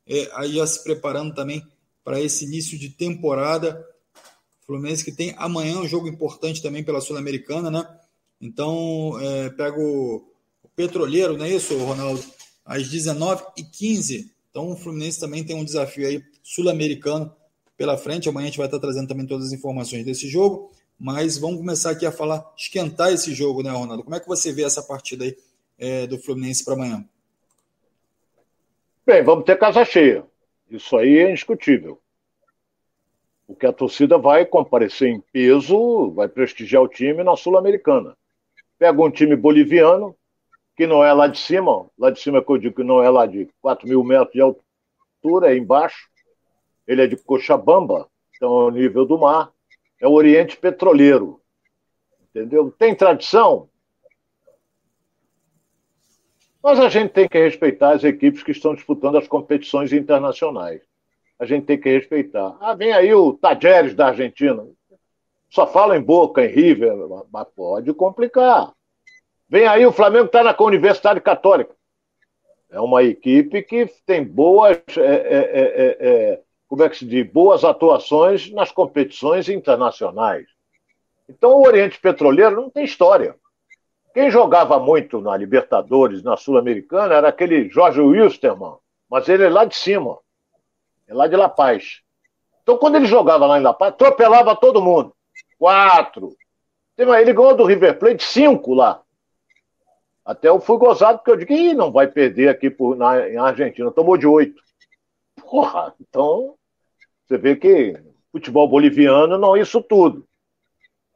é, 0.07 0.29
aí 0.33 0.53
já 0.53 0.67
se 0.67 0.83
preparando 0.83 1.33
também 1.33 1.65
para 2.03 2.21
esse 2.21 2.45
início 2.45 2.77
de 2.77 2.89
temporada. 2.89 3.85
Fluminense 4.65 5.03
que 5.03 5.11
tem 5.11 5.33
amanhã 5.37 5.79
um 5.79 5.87
jogo 5.87 6.07
importante 6.07 6.61
também 6.61 6.83
pela 6.83 7.01
Sul-Americana, 7.01 7.69
né? 7.69 7.85
Então, 8.39 9.17
é, 9.19 9.49
pega 9.49 9.77
o, 9.77 10.25
o 10.61 10.69
Petroleiro, 10.75 11.37
não 11.37 11.45
é 11.45 11.51
isso, 11.51 11.77
Ronaldo? 11.77 12.23
às 12.65 12.87
19h15. 12.87 14.29
Então 14.49 14.71
o 14.71 14.75
Fluminense 14.75 15.19
também 15.19 15.43
tem 15.43 15.55
um 15.55 15.63
desafio 15.63 16.07
aí 16.07 16.23
sul-americano 16.41 17.31
pela 17.77 17.97
frente. 17.97 18.29
Amanhã 18.29 18.45
a 18.45 18.47
gente 18.47 18.57
vai 18.57 18.67
estar 18.67 18.79
trazendo 18.79 19.07
também 19.07 19.25
todas 19.25 19.47
as 19.47 19.53
informações 19.53 20.05
desse 20.05 20.27
jogo. 20.27 20.71
Mas 21.03 21.37
vamos 21.37 21.57
começar 21.57 21.91
aqui 21.91 22.05
a 22.05 22.13
falar, 22.13 22.49
esquentar 22.55 23.11
esse 23.11 23.33
jogo, 23.33 23.61
né, 23.61 23.69
Ronaldo? 23.69 24.03
Como 24.03 24.15
é 24.15 24.21
que 24.21 24.27
você 24.27 24.53
vê 24.53 24.63
essa 24.63 24.81
partida 24.81 25.25
aí 25.25 25.35
é, 25.77 26.07
do 26.07 26.17
Fluminense 26.17 26.63
para 26.63 26.75
amanhã? 26.75 27.03
Bem, 29.05 29.21
vamos 29.21 29.43
ter 29.43 29.59
casa 29.59 29.83
cheia. 29.83 30.25
Isso 30.71 30.95
aí 30.95 31.17
é 31.17 31.29
indiscutível. 31.29 31.99
Porque 33.45 33.65
a 33.65 33.73
torcida 33.73 34.17
vai 34.17 34.45
comparecer 34.45 35.09
em 35.09 35.19
peso, 35.19 36.09
vai 36.11 36.29
prestigiar 36.29 36.81
o 36.81 36.87
time 36.87 37.21
na 37.21 37.35
Sul-Americana. 37.35 38.15
Pega 38.79 39.01
um 39.01 39.11
time 39.11 39.35
boliviano, 39.35 40.15
que 40.73 40.87
não 40.87 41.03
é 41.03 41.11
lá 41.11 41.27
de 41.27 41.37
cima, 41.37 41.85
lá 41.99 42.11
de 42.11 42.19
cima 42.21 42.41
que 42.41 42.49
eu 42.49 42.57
digo 42.57 42.75
que 42.77 42.83
não 42.83 43.03
é 43.03 43.09
lá 43.09 43.25
de 43.25 43.49
4 43.61 43.85
mil 43.89 44.05
metros 44.05 44.31
de 44.31 44.39
altura, 44.39 45.53
é 45.53 45.57
embaixo. 45.57 46.07
Ele 46.87 47.01
é 47.01 47.07
de 47.07 47.17
Cochabamba, 47.17 48.07
então 48.37 48.61
é 48.61 48.63
o 48.67 48.71
nível 48.71 49.05
do 49.05 49.17
mar. 49.17 49.51
É 50.03 50.07
o 50.07 50.11
Oriente 50.11 50.57
Petroleiro. 50.57 51.39
Entendeu? 52.29 52.69
Tem 52.77 52.93
tradição? 52.93 53.69
Mas 56.61 56.77
a 56.77 56.89
gente 56.89 57.11
tem 57.11 57.25
que 57.25 57.39
respeitar 57.39 57.91
as 57.91 58.03
equipes 58.03 58.43
que 58.43 58.51
estão 58.51 58.75
disputando 58.75 59.17
as 59.17 59.29
competições 59.29 59.93
internacionais. 59.93 60.81
A 61.39 61.45
gente 61.45 61.67
tem 61.67 61.79
que 61.79 61.89
respeitar. 61.89 62.57
Ah, 62.59 62.75
vem 62.75 62.91
aí 62.91 63.13
o 63.13 63.31
Tajeres 63.31 63.95
da 63.95 64.07
Argentina. 64.07 64.67
Só 65.49 65.65
fala 65.65 65.95
em 65.95 66.01
Boca, 66.01 66.43
em 66.43 66.49
River, 66.49 66.93
mas 67.31 67.47
pode 67.55 67.93
complicar. 67.93 68.73
Vem 69.47 69.67
aí, 69.67 69.85
o 69.85 69.93
Flamengo 69.93 70.25
está 70.25 70.43
na 70.43 70.53
Universidade 70.59 71.21
Católica. 71.21 71.73
É 72.69 72.81
uma 72.81 73.03
equipe 73.03 73.63
que 73.63 73.85
tem 74.05 74.21
boas, 74.21 74.81
é, 74.97 75.01
é, 75.01 75.37
é, 75.37 75.97
é, 75.99 76.42
como 76.73 76.81
é 76.81 76.89
que 76.89 76.97
se 76.97 77.05
diz, 77.05 77.31
boas 77.31 77.63
atuações 77.63 78.51
nas 78.51 78.71
competições 78.71 79.47
internacionais. 79.47 80.47
Então 81.29 81.51
o 81.51 81.67
Oriente 81.67 81.99
Petroleiro 81.99 82.55
não 82.55 82.67
tem 82.67 82.83
história. 82.83 83.36
Quem 84.12 84.31
jogava 84.31 84.79
muito 84.79 85.21
na 85.21 85.38
Libertadores, 85.38 86.23
na 86.23 86.36
Sul-Americana, 86.36 87.13
era 87.13 87.27
aquele 87.27 87.69
Jorge 87.69 88.01
Wilstermann, 88.01 88.77
mas 89.07 89.29
ele 89.29 89.43
é 89.43 89.49
lá 89.49 89.65
de 89.65 89.75
cima, 89.75 90.17
é 91.07 91.13
lá 91.13 91.27
de 91.27 91.36
La 91.36 91.47
Paz. 91.47 92.01
Então 92.63 92.75
quando 92.79 92.95
ele 92.95 93.05
jogava 93.05 93.45
lá 93.45 93.59
em 93.59 93.62
La 93.62 93.75
Paz, 93.75 93.93
atropelava 93.93 94.55
todo 94.55 94.81
mundo. 94.81 95.13
Quatro. 95.59 96.36
Ele 96.97 97.33
ganhou 97.33 97.55
do 97.55 97.65
River 97.65 97.99
Plate 97.99 98.23
cinco 98.23 98.73
lá. 98.73 98.99
Até 100.25 100.49
eu 100.49 100.59
fui 100.59 100.79
gozado 100.79 101.19
porque 101.19 101.29
eu 101.29 101.38
digo, 101.38 101.53
Ih, 101.53 101.75
não 101.75 101.91
vai 101.91 102.07
perder 102.07 102.49
aqui 102.49 102.71
por, 102.71 102.95
na, 102.95 103.29
em 103.29 103.38
Argentina. 103.38 103.91
Tomou 103.91 104.17
de 104.17 104.25
oito. 104.25 104.59
Porra, 105.36 105.93
então 106.01 106.55
você 107.33 107.37
vê 107.37 107.55
que 107.55 107.99
futebol 108.31 108.67
boliviano 108.67 109.37
não 109.37 109.55
é 109.55 109.61
isso 109.61 109.81
tudo. 109.81 110.25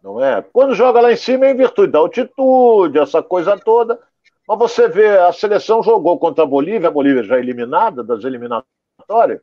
Não 0.01 0.23
é? 0.23 0.41
Quando 0.41 0.73
joga 0.73 1.01
lá 1.01 1.11
em 1.11 1.15
cima 1.15 1.45
é 1.45 1.51
em 1.51 1.57
virtude 1.57 1.91
da 1.91 1.99
altitude, 1.99 2.97
essa 2.97 3.21
coisa 3.21 3.57
toda. 3.57 3.99
Mas 4.47 4.57
você 4.57 4.87
vê, 4.87 5.17
a 5.17 5.31
seleção 5.31 5.83
jogou 5.83 6.17
contra 6.17 6.43
a 6.43 6.47
Bolívia, 6.47 6.87
a 6.87 6.91
Bolívia 6.91 7.23
já 7.23 7.37
eliminada 7.37 8.03
das 8.03 8.23
eliminatórias, 8.23 9.41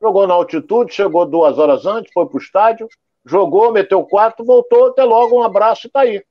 jogou 0.00 0.26
na 0.26 0.34
altitude, 0.34 0.94
chegou 0.94 1.26
duas 1.26 1.58
horas 1.58 1.84
antes, 1.84 2.12
foi 2.12 2.26
para 2.26 2.36
o 2.36 2.40
estádio, 2.40 2.88
jogou, 3.26 3.72
meteu 3.72 4.04
quatro, 4.04 4.44
voltou, 4.44 4.86
até 4.86 5.02
logo, 5.02 5.38
um 5.38 5.42
abraço 5.42 5.88
e 5.88 5.90
tá 5.90 6.00
aí. 6.00 6.24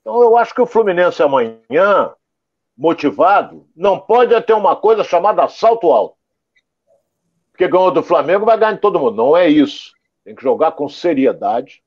Então 0.00 0.20
eu 0.22 0.36
acho 0.36 0.52
que 0.52 0.60
o 0.60 0.66
Fluminense 0.66 1.22
amanhã, 1.22 2.12
motivado, 2.76 3.66
não 3.74 3.98
pode 3.98 4.38
ter 4.42 4.54
uma 4.54 4.74
coisa 4.74 5.04
chamada 5.04 5.46
salto 5.48 5.92
alto. 5.92 6.13
Porque 7.54 7.68
ganhou 7.68 7.92
do 7.92 8.02
Flamengo, 8.02 8.44
vai 8.44 8.58
ganhar 8.58 8.72
de 8.72 8.80
todo 8.80 8.98
mundo. 8.98 9.14
Não 9.14 9.36
é 9.36 9.48
isso. 9.48 9.92
Tem 10.24 10.34
que 10.34 10.42
jogar 10.42 10.72
com 10.72 10.88
seriedade, 10.88 11.84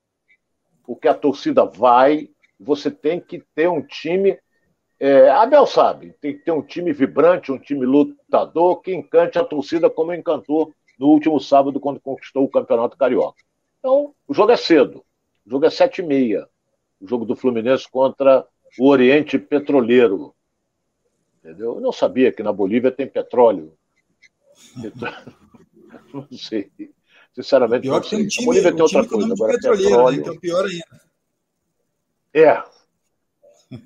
porque 0.86 1.10
a 1.10 1.13
torcida 1.13 1.65
vai, 1.65 2.30
você 2.58 2.89
tem 2.89 3.19
que 3.19 3.43
ter 3.53 3.67
um 3.67 3.82
time. 3.82 4.39
É, 4.97 5.30
Abel 5.30 5.67
sabe, 5.67 6.15
tem 6.21 6.38
que 6.38 6.45
ter 6.45 6.51
um 6.51 6.62
time 6.62 6.93
vibrante, 6.93 7.51
um 7.51 7.60
time 7.60 7.86
lutador 7.86 8.82
que 8.82 8.95
encante 8.95 9.38
a 9.38 9.43
torcida 9.43 9.89
como 9.89 10.13
encantou 10.13 10.73
no 10.97 11.08
último 11.08 11.38
sábado, 11.38 11.82
quando 11.82 11.99
conquistou 11.99 12.45
o 12.45 12.49
Campeonato 12.49 12.97
Carioca. 12.97 13.43
Então, 13.80 14.15
o 14.25 14.34
jogo 14.34 14.53
é 14.53 14.58
cedo. 14.58 15.03
O 15.45 15.49
jogo 15.49 15.65
é 15.65 15.69
sete 15.69 15.99
e 15.99 16.06
meia. 16.06 16.47
O 17.01 17.08
jogo 17.08 17.25
do 17.25 17.36
Fluminense 17.36 17.86
contra 17.91 18.47
o 18.80 18.88
Oriente 18.88 19.38
Petroleiro. 19.38 20.34
Entendeu? 21.39 21.75
Eu 21.75 21.82
não 21.82 21.91
sabia 21.91 22.32
que 22.32 22.41
na 22.41 22.53
Bolívia 22.53 22.89
tem 22.89 23.06
petróleo. 23.06 23.73
Não 26.13 26.28
sei. 26.38 26.71
Sinceramente, 27.34 27.84
pior 27.84 27.97
não 27.97 28.04
sei. 28.04 28.17
Tem 28.17 28.26
um 28.26 28.30
time, 28.30 28.45
Bolívia 28.47 28.71
tem 28.73 28.82
outra 28.82 29.08
coisa. 29.08 29.34
Agora, 29.34 29.54
petroleiro, 29.54 30.10
né? 30.10 30.17
então 30.17 30.39
pior 30.39 30.65
ainda. 30.65 31.02
É. 32.34 32.63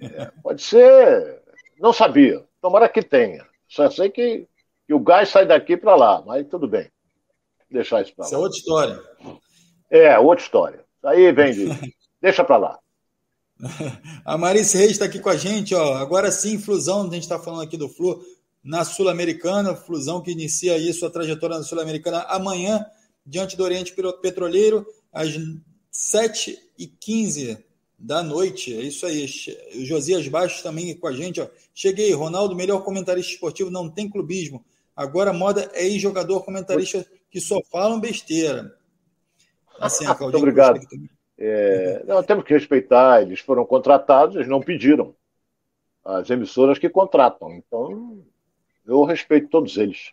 é. 0.05 0.31
Pode 0.41 0.61
ser. 0.61 1.41
Não 1.77 1.91
sabia. 1.91 2.45
Tomara 2.61 2.87
que 2.87 3.01
tenha. 3.01 3.45
Só 3.67 3.89
sei 3.89 4.09
que, 4.09 4.47
que 4.87 4.93
o 4.93 4.99
gás 4.99 5.29
sai 5.29 5.45
daqui 5.45 5.75
para 5.75 5.95
lá, 5.95 6.23
mas 6.25 6.47
tudo 6.47 6.67
bem. 6.67 6.89
Deixar 7.69 8.01
isso 8.01 8.15
para 8.15 8.23
lá. 8.23 8.27
Isso 8.27 8.35
é 8.35 8.37
outra 8.37 8.57
história. 8.57 9.03
É, 9.89 10.19
outra 10.19 10.43
história. 10.43 10.85
Aí 11.03 11.31
vem 11.33 11.51
de. 11.51 11.67
Deixa 12.21 12.43
para 12.43 12.57
lá. 12.57 12.79
A 14.23 14.37
Marice 14.37 14.77
Reis 14.77 14.91
está 14.91 15.05
aqui 15.05 15.19
com 15.19 15.29
a 15.29 15.35
gente, 15.35 15.75
ó. 15.75 15.95
Agora 15.95 16.31
sim, 16.31 16.57
Flusão, 16.57 17.01
a 17.01 17.13
gente 17.13 17.23
está 17.23 17.37
falando 17.37 17.63
aqui 17.63 17.77
do 17.77 17.89
Flu 17.89 18.23
na 18.63 18.85
Sul-Americana, 18.85 19.75
Flusão 19.75 20.21
que 20.21 20.31
inicia 20.31 20.73
aí 20.73 20.93
sua 20.93 21.09
trajetória 21.09 21.57
na 21.57 21.63
Sul-Americana 21.63 22.21
amanhã, 22.29 22.85
diante 23.25 23.57
do 23.57 23.63
Oriente 23.63 23.93
Petroleiro, 24.21 24.85
às 25.11 25.29
7h15 25.91 27.63
da 27.97 28.23
noite. 28.23 28.75
É 28.75 28.81
isso 28.81 29.05
aí. 29.05 29.25
O 29.75 29.85
Josias 29.85 30.27
Baixo 30.27 30.63
também 30.63 30.95
com 30.95 31.07
a 31.07 31.13
gente, 31.13 31.41
ó. 31.41 31.47
Cheguei, 31.73 32.11
Ronaldo, 32.13 32.55
melhor 32.55 32.83
comentarista 32.83 33.31
esportivo, 33.31 33.69
não 33.69 33.89
tem 33.89 34.09
clubismo. 34.09 34.63
Agora 34.95 35.31
a 35.31 35.33
moda 35.33 35.69
é 35.73 35.87
ir 35.87 35.99
jogador 35.99 36.43
comentarista 36.43 37.05
que 37.29 37.39
só 37.39 37.57
falam 37.71 37.99
besteira. 37.99 38.75
Assim, 39.79 40.05
a 40.05 40.15
Muito 40.15 40.37
obrigado. 40.37 40.79
É, 41.37 42.03
não, 42.05 42.21
temos 42.21 42.43
que 42.43 42.53
respeitar, 42.53 43.21
eles 43.21 43.39
foram 43.39 43.65
contratados, 43.65 44.35
eles 44.35 44.47
não 44.47 44.61
pediram. 44.61 45.15
As 46.03 46.29
emissoras 46.29 46.77
que 46.77 46.89
contratam. 46.89 47.51
Então, 47.53 48.23
eu 48.85 49.03
respeito 49.03 49.49
todos 49.49 49.77
eles. 49.77 50.11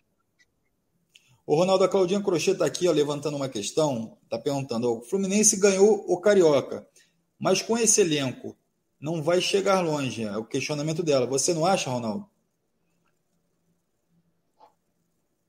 O 1.45 1.55
Ronaldo 1.55 1.83
a 1.83 1.89
Claudinha 1.89 2.21
Crochê 2.21 2.51
está 2.51 2.65
aqui 2.65 2.87
ó, 2.87 2.91
levantando 2.91 3.35
uma 3.35 3.49
questão, 3.49 4.17
está 4.23 4.37
perguntando: 4.37 4.99
o 4.99 5.01
Fluminense 5.01 5.59
ganhou 5.59 6.05
o 6.07 6.21
Carioca, 6.21 6.87
mas 7.39 7.61
com 7.61 7.77
esse 7.77 8.01
elenco 8.01 8.55
não 8.99 9.23
vai 9.23 9.41
chegar 9.41 9.81
longe. 9.81 10.23
É 10.23 10.37
o 10.37 10.45
questionamento 10.45 11.01
dela. 11.01 11.25
Você 11.25 11.53
não 11.53 11.65
acha, 11.65 11.89
Ronaldo? 11.89 12.29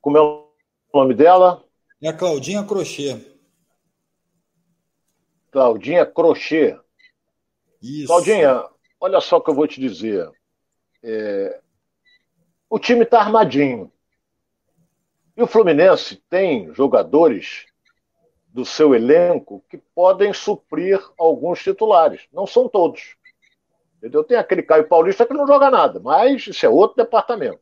Como 0.00 0.16
é 0.16 0.20
o 0.20 0.48
nome 0.94 1.14
dela? 1.14 1.62
É 2.00 2.08
a 2.08 2.16
Claudinha 2.16 2.64
Crochê. 2.64 3.20
Claudinha 5.50 6.06
Crochê. 6.06 6.78
Isso. 7.82 8.06
Claudinha, 8.06 8.64
olha 8.98 9.20
só 9.20 9.36
o 9.36 9.40
que 9.42 9.50
eu 9.50 9.54
vou 9.54 9.66
te 9.66 9.80
dizer. 9.80 10.30
É... 11.02 11.60
O 12.70 12.78
time 12.78 13.02
está 13.02 13.20
armadinho. 13.20 13.90
E 15.36 15.42
o 15.42 15.46
Fluminense 15.48 16.22
tem 16.30 16.72
jogadores 16.72 17.66
do 18.46 18.64
seu 18.64 18.94
elenco 18.94 19.64
que 19.68 19.76
podem 19.92 20.32
suprir 20.32 21.00
alguns 21.18 21.60
titulares. 21.60 22.28
Não 22.32 22.46
são 22.46 22.68
todos. 22.68 23.16
Entendeu? 23.98 24.22
Tem 24.22 24.36
aquele 24.36 24.62
Caio 24.62 24.86
Paulista 24.86 25.26
que 25.26 25.34
não 25.34 25.48
joga 25.48 25.68
nada, 25.68 25.98
mas 25.98 26.46
isso 26.46 26.64
é 26.64 26.68
outro 26.68 26.96
departamento. 26.96 27.58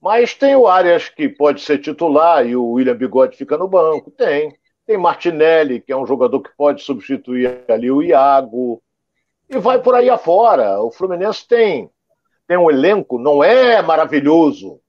Mas 0.00 0.32
tem 0.32 0.54
o 0.54 0.68
Arias 0.68 1.08
que 1.08 1.28
pode 1.28 1.60
ser 1.60 1.78
titular 1.78 2.46
e 2.46 2.54
o 2.54 2.70
William 2.70 2.96
Bigode 2.96 3.36
fica 3.36 3.58
no 3.58 3.66
banco. 3.66 4.12
Tem. 4.12 4.56
Tem 4.86 4.96
Martinelli, 4.96 5.80
que 5.80 5.92
é 5.92 5.96
um 5.96 6.06
jogador 6.06 6.40
que 6.40 6.50
pode 6.56 6.82
substituir 6.82 7.64
ali 7.68 7.90
o 7.90 8.00
Iago. 8.00 8.80
E 9.48 9.58
vai 9.58 9.80
por 9.80 9.94
aí 9.96 10.08
afora. 10.08 10.80
O 10.80 10.90
Fluminense 10.90 11.46
tem, 11.46 11.90
tem 12.46 12.56
um 12.56 12.70
elenco, 12.70 13.18
não 13.18 13.42
é 13.42 13.80
maravilhoso. 13.82 14.80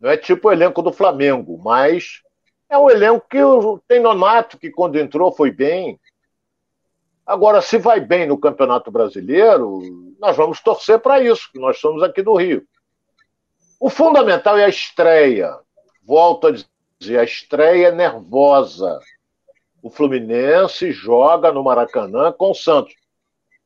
Não 0.00 0.10
é 0.10 0.16
tipo 0.16 0.48
o 0.48 0.52
elenco 0.52 0.80
do 0.82 0.92
Flamengo, 0.92 1.58
mas 1.62 2.22
é 2.68 2.78
um 2.78 2.88
elenco 2.88 3.26
que 3.28 3.38
tem 3.86 4.00
Nonato, 4.00 4.58
que 4.58 4.70
quando 4.70 4.96
entrou 4.96 5.32
foi 5.32 5.50
bem. 5.50 5.98
Agora, 7.26 7.60
se 7.60 7.78
vai 7.78 8.00
bem 8.00 8.26
no 8.26 8.38
Campeonato 8.38 8.90
Brasileiro, 8.90 9.80
nós 10.18 10.36
vamos 10.36 10.60
torcer 10.60 10.98
para 11.00 11.20
isso, 11.20 11.50
que 11.52 11.58
nós 11.58 11.78
somos 11.78 12.02
aqui 12.02 12.22
do 12.22 12.34
Rio. 12.34 12.64
O 13.80 13.90
fundamental 13.90 14.56
é 14.56 14.64
a 14.64 14.68
estreia. 14.68 15.58
Volto 16.02 16.46
a 16.46 16.52
dizer, 16.98 17.18
a 17.18 17.24
estreia 17.24 17.88
é 17.88 17.92
nervosa 17.92 18.98
o 19.82 19.90
Fluminense 19.90 20.90
joga 20.90 21.52
no 21.52 21.62
Maracanã 21.62 22.32
com 22.32 22.50
o 22.50 22.54
Santos, 22.54 22.94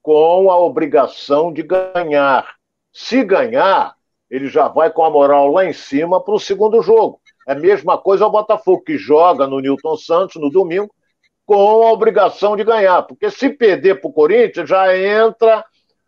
com 0.02 0.50
a 0.50 0.58
obrigação 0.58 1.52
de 1.52 1.62
ganhar. 1.62 2.56
Se 2.92 3.24
ganhar, 3.24 3.94
ele 4.30 4.48
já 4.48 4.68
vai 4.68 4.90
com 4.90 5.04
a 5.04 5.10
moral 5.10 5.50
lá 5.50 5.64
em 5.64 5.72
cima 5.72 6.22
para 6.22 6.34
o 6.34 6.40
segundo 6.40 6.82
jogo. 6.82 7.20
É 7.46 7.52
a 7.52 7.56
mesma 7.56 7.98
coisa 7.98 8.26
o 8.26 8.30
Botafogo, 8.30 8.84
que 8.84 8.96
joga 8.96 9.46
no 9.46 9.60
Newton 9.60 9.96
Santos 9.96 10.40
no 10.40 10.50
domingo, 10.50 10.92
com 11.44 11.54
a 11.54 11.92
obrigação 11.92 12.56
de 12.56 12.64
ganhar. 12.64 13.02
Porque 13.02 13.30
se 13.30 13.48
perder 13.50 14.00
para 14.00 14.08
o 14.08 14.12
Corinthians, 14.12 14.68
já 14.68 14.96
entra 14.96 15.64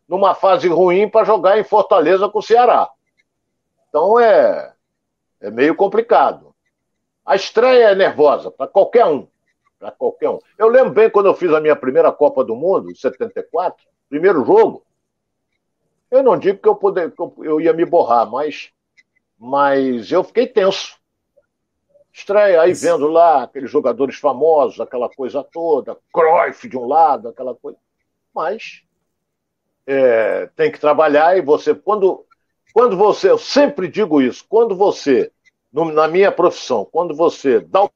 numa 0.08 0.34
fase 0.34 0.68
ruim 0.68 1.08
para 1.08 1.24
jogar 1.24 1.58
em 1.58 1.64
Fortaleza 1.64 2.28
com 2.28 2.38
o 2.38 2.42
Ceará. 2.42 2.88
Então 3.88 4.18
é, 4.20 4.72
é 5.40 5.50
meio 5.50 5.74
complicado. 5.74 6.54
A 7.24 7.34
estreia 7.34 7.90
é 7.90 7.94
nervosa 7.94 8.50
para 8.50 8.66
qualquer 8.68 9.06
um 9.06 9.26
para 9.78 9.90
qualquer 9.90 10.30
um. 10.30 10.38
Eu 10.58 10.68
lembro 10.68 10.92
bem 10.92 11.10
quando 11.10 11.26
eu 11.26 11.34
fiz 11.34 11.52
a 11.52 11.60
minha 11.60 11.76
primeira 11.76 12.10
Copa 12.10 12.44
do 12.44 12.56
Mundo, 12.56 12.90
em 12.90 12.94
74, 12.94 13.84
primeiro 14.08 14.44
jogo. 14.44 14.83
Eu 16.14 16.22
não 16.22 16.38
digo 16.38 16.60
que 16.60 16.68
eu, 16.68 16.76
poder, 16.76 17.10
que 17.10 17.20
eu 17.20 17.60
ia 17.60 17.72
me 17.72 17.84
borrar, 17.84 18.30
mas, 18.30 18.70
mas 19.36 20.12
eu 20.12 20.22
fiquei 20.22 20.46
tenso. 20.46 20.96
Estreia, 22.12 22.60
aí 22.60 22.72
vendo 22.72 23.08
lá 23.08 23.42
aqueles 23.42 23.68
jogadores 23.68 24.14
famosos, 24.14 24.80
aquela 24.80 25.08
coisa 25.08 25.42
toda, 25.42 25.98
Cruyff 26.12 26.68
de 26.68 26.78
um 26.78 26.86
lado, 26.86 27.26
aquela 27.26 27.52
coisa. 27.56 27.76
Mas 28.32 28.84
é, 29.84 30.46
tem 30.54 30.70
que 30.70 30.78
trabalhar 30.78 31.36
e 31.36 31.40
você, 31.40 31.74
quando, 31.74 32.24
quando 32.72 32.96
você, 32.96 33.28
eu 33.28 33.38
sempre 33.38 33.88
digo 33.88 34.22
isso, 34.22 34.46
quando 34.48 34.76
você, 34.76 35.32
no, 35.72 35.90
na 35.90 36.06
minha 36.06 36.30
profissão, 36.30 36.84
quando 36.84 37.12
você 37.12 37.58
dá 37.58 37.82
o 37.82 37.90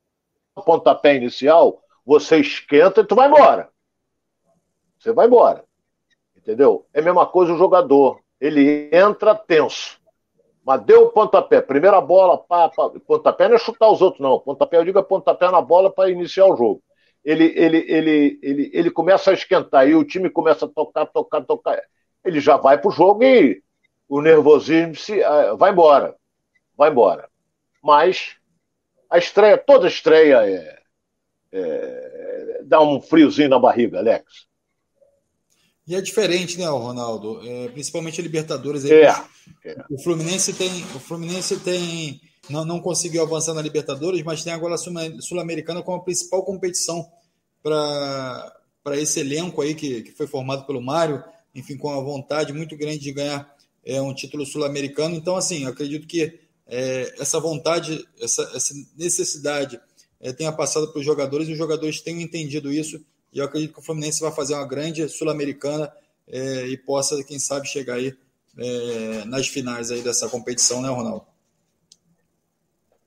pontapé 0.64 1.14
inicial, 1.14 1.80
você 2.04 2.38
esquenta 2.40 3.02
e 3.02 3.06
tu 3.06 3.14
vai 3.14 3.28
embora. 3.28 3.70
Você 4.98 5.12
vai 5.12 5.28
embora. 5.28 5.67
Entendeu? 6.48 6.86
É 6.94 7.00
a 7.00 7.02
mesma 7.02 7.26
coisa 7.26 7.52
o 7.52 7.58
jogador. 7.58 8.20
Ele 8.40 8.88
entra 8.90 9.34
tenso. 9.34 10.00
Mas 10.64 10.80
deu 10.80 11.04
o 11.04 11.10
pontapé, 11.10 11.60
primeira 11.60 12.00
bola, 12.00 12.38
pá, 12.38 12.70
pá. 12.70 12.88
pontapé 13.06 13.48
não 13.48 13.56
é 13.56 13.58
chutar 13.58 13.90
os 13.90 14.00
outros, 14.00 14.22
não. 14.22 14.40
Pontapé, 14.40 14.78
eu 14.78 14.84
digo 14.84 14.98
é 14.98 15.02
pontapé 15.02 15.50
na 15.50 15.60
bola 15.60 15.92
para 15.92 16.08
iniciar 16.10 16.46
o 16.46 16.56
jogo. 16.56 16.82
Ele, 17.22 17.52
ele, 17.54 17.84
ele, 17.86 18.38
ele, 18.42 18.70
ele 18.72 18.90
começa 18.90 19.30
a 19.30 19.34
esquentar 19.34 19.86
e 19.86 19.94
o 19.94 20.04
time 20.04 20.30
começa 20.30 20.64
a 20.64 20.68
tocar, 20.68 21.04
tocar, 21.04 21.44
tocar. 21.44 21.82
Ele 22.24 22.40
já 22.40 22.56
vai 22.56 22.78
para 22.78 22.88
o 22.88 22.92
jogo 22.92 23.22
e 23.24 23.62
o 24.08 24.22
nervosismo 24.22 24.94
se, 24.94 25.20
uh, 25.20 25.54
vai 25.54 25.70
embora. 25.70 26.16
Vai 26.74 26.90
embora. 26.90 27.28
Mas 27.82 28.36
a 29.10 29.18
estreia, 29.18 29.58
toda 29.58 29.86
estreia 29.86 30.46
é, 30.46 30.78
é, 31.52 32.60
dá 32.64 32.80
um 32.80 33.02
friozinho 33.02 33.50
na 33.50 33.58
barriga, 33.58 33.98
Alex. 33.98 34.47
E 35.88 35.94
é 35.94 36.02
diferente, 36.02 36.58
né, 36.58 36.66
Ronaldo? 36.68 37.40
É, 37.42 37.68
principalmente 37.68 38.20
a 38.20 38.22
Libertadores. 38.22 38.84
Aí, 38.84 38.92
é, 38.92 39.24
é. 39.64 39.84
O 39.90 39.98
Fluminense 39.98 40.52
tem, 40.52 40.70
o 40.94 41.00
Fluminense 41.00 41.56
tem, 41.60 42.20
não, 42.50 42.62
não 42.62 42.78
conseguiu 42.78 43.22
avançar 43.22 43.54
na 43.54 43.62
Libertadores, 43.62 44.22
mas 44.22 44.44
tem 44.44 44.52
agora 44.52 44.74
a 44.74 44.78
Sul-Americana 44.78 45.82
como 45.82 45.96
a 45.96 46.04
principal 46.04 46.44
competição 46.44 47.10
para 47.62 48.52
esse 48.96 49.20
elenco 49.20 49.62
aí 49.62 49.74
que, 49.74 50.02
que 50.02 50.12
foi 50.12 50.26
formado 50.26 50.66
pelo 50.66 50.82
Mário, 50.82 51.24
enfim, 51.54 51.78
com 51.78 51.90
a 51.90 52.00
vontade 52.00 52.52
muito 52.52 52.76
grande 52.76 52.98
de 52.98 53.12
ganhar 53.12 53.50
é, 53.82 53.98
um 54.02 54.12
título 54.12 54.44
sul-americano. 54.44 55.16
Então, 55.16 55.36
assim, 55.36 55.64
acredito 55.64 56.06
que 56.06 56.38
é, 56.66 57.14
essa 57.18 57.40
vontade, 57.40 58.06
essa, 58.20 58.42
essa 58.54 58.74
necessidade 58.94 59.80
é, 60.20 60.34
tenha 60.34 60.52
passado 60.52 60.88
para 60.92 60.98
os 60.98 61.04
jogadores 61.04 61.48
e 61.48 61.52
os 61.52 61.58
jogadores 61.58 62.02
tenham 62.02 62.20
entendido 62.20 62.70
isso. 62.70 63.02
E 63.32 63.38
eu 63.38 63.44
acredito 63.44 63.74
que 63.74 63.80
o 63.80 63.82
Fluminense 63.82 64.20
vai 64.20 64.32
fazer 64.32 64.54
uma 64.54 64.66
grande 64.66 65.08
Sul-Americana 65.08 65.92
é, 66.26 66.66
e 66.66 66.76
possa, 66.76 67.22
quem 67.24 67.38
sabe, 67.38 67.68
chegar 67.68 67.94
aí 67.94 68.16
é, 68.58 69.24
nas 69.26 69.48
finais 69.48 69.90
aí 69.90 70.02
dessa 70.02 70.28
competição, 70.28 70.80
né, 70.82 70.88
Ronaldo? 70.88 71.26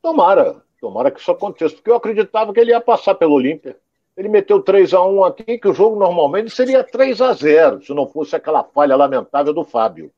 Tomara, 0.02 0.64
tomara 0.80 1.12
que 1.12 1.20
isso 1.20 1.32
aconteça, 1.32 1.76
porque 1.76 1.90
eu 1.90 1.96
acreditava 1.96 2.54
que 2.54 2.60
ele 2.60 2.72
ia 2.72 2.82
passar 2.82 3.16
pelo 3.16 3.34
Olímpia. 3.34 3.78
Ele 4.18 4.28
meteu 4.28 4.62
3 4.62 4.94
a 4.94 5.02
1 5.02 5.24
aqui, 5.24 5.58
que 5.58 5.68
o 5.68 5.74
jogo 5.74 5.98
normalmente 5.98 6.50
seria 6.52 6.84
3 6.84 7.22
a 7.22 7.34
0 7.34 7.84
se 7.84 7.94
não 7.94 8.08
fosse 8.08 8.36
aquela 8.36 8.64
falha 8.64 8.96
lamentável 8.96 9.54
do 9.54 9.64
Fábio. 9.64 10.12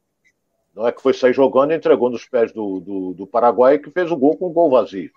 Não 0.73 0.87
é 0.87 0.91
que 0.91 1.01
foi 1.01 1.13
sair 1.13 1.33
jogando 1.33 1.71
e 1.71 1.75
entregou 1.75 2.09
nos 2.09 2.25
pés 2.25 2.51
do, 2.51 2.79
do, 2.79 3.13
do 3.13 3.27
Paraguai 3.27 3.77
que 3.77 3.91
fez 3.91 4.11
o 4.11 4.17
gol 4.17 4.35
com 4.35 4.47
um 4.47 4.53
gol 4.53 4.71
vazio. 4.71 5.11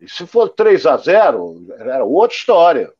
E 0.00 0.08
se 0.08 0.26
for 0.26 0.48
3 0.48 0.86
a 0.86 0.96
0 0.96 1.66
era 1.78 2.04
outra 2.04 2.36
história. 2.36 2.92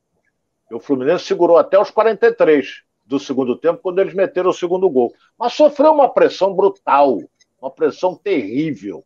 E 0.71 0.75
o 0.75 0.81
Fluminense 0.81 1.25
segurou 1.25 1.59
até 1.59 1.79
os 1.79 1.91
43 1.91 2.83
do 3.05 3.19
segundo 3.19 3.57
tempo, 3.57 3.81
quando 3.83 4.01
eles 4.01 4.15
meteram 4.15 4.51
o 4.51 4.55
segundo 4.55 4.89
gol. 4.89 5.12
Mas 5.39 5.53
sofreu 5.53 5.93
uma 5.93 6.09
pressão 6.09 6.55
brutal, 6.55 7.19
uma 7.61 7.71
pressão 7.71 8.15
terrível. 8.15 9.05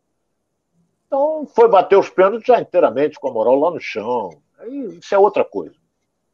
Então 1.06 1.46
foi 1.54 1.68
bater 1.68 1.98
os 1.98 2.08
pênaltis 2.08 2.46
já 2.46 2.60
inteiramente 2.60 3.18
com 3.18 3.28
a 3.28 3.32
moral 3.32 3.58
lá 3.58 3.70
no 3.70 3.80
chão. 3.80 4.30
Aí, 4.58 4.98
isso 4.98 5.14
é 5.14 5.18
outra 5.18 5.44
coisa. 5.44 5.74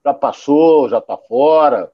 Já 0.04 0.12
passou, 0.12 0.88
já 0.88 0.98
está 0.98 1.16
fora. 1.16 1.90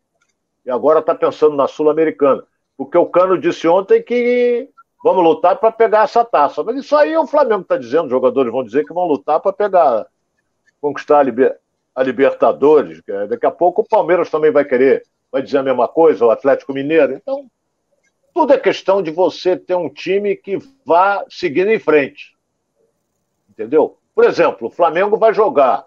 E 0.64 0.70
agora 0.70 1.01
está 1.01 1.14
pensando 1.14 1.55
na 1.55 1.68
Sul-Americana. 1.68 2.43
Porque 2.76 2.97
o 2.97 3.07
Cano 3.07 3.39
disse 3.39 3.68
ontem 3.68 4.03
que 4.03 4.68
vamos 5.05 5.22
lutar 5.22 5.57
para 5.59 5.70
pegar 5.70 6.05
essa 6.05 6.24
taça. 6.24 6.62
Mas 6.62 6.76
isso 6.76 6.97
aí 6.97 7.16
o 7.16 7.26
Flamengo 7.26 7.62
está 7.62 7.76
dizendo, 7.76 8.05
os 8.05 8.11
jogadores 8.11 8.51
vão 8.51 8.64
dizer 8.64 8.85
que 8.85 8.93
vão 8.93 9.07
lutar 9.07 9.41
para 9.41 9.53
pegar, 9.53 10.07
conquistar 10.81 11.18
a, 11.18 11.22
liber, 11.22 11.59
a 12.01 12.03
Libertadores. 12.03 13.03
Daqui 13.28 13.44
a 13.44 13.51
pouco 13.51 13.82
o 13.82 13.86
Palmeiras 13.86 14.30
também 14.30 14.51
vai 14.51 14.64
querer, 14.64 15.03
vai 15.30 15.42
dizer 15.42 15.59
a 15.59 15.62
mesma 15.62 15.86
coisa, 15.86 16.24
o 16.24 16.30
Atlético 16.30 16.72
Mineiro. 16.72 17.12
Então, 17.12 17.46
tudo 18.32 18.55
é 18.55 18.59
questão 18.59 19.03
de 19.03 19.11
você 19.11 19.55
ter 19.55 19.74
um 19.74 19.90
time 19.90 20.34
que 20.34 20.59
vá 20.86 21.22
seguindo 21.28 21.70
em 21.70 21.78
frente. 21.78 22.34
Entendeu? 23.51 23.98
Por 24.14 24.24
exemplo, 24.24 24.68
o 24.68 24.70
Flamengo 24.70 25.18
vai 25.18 25.34
jogar 25.34 25.84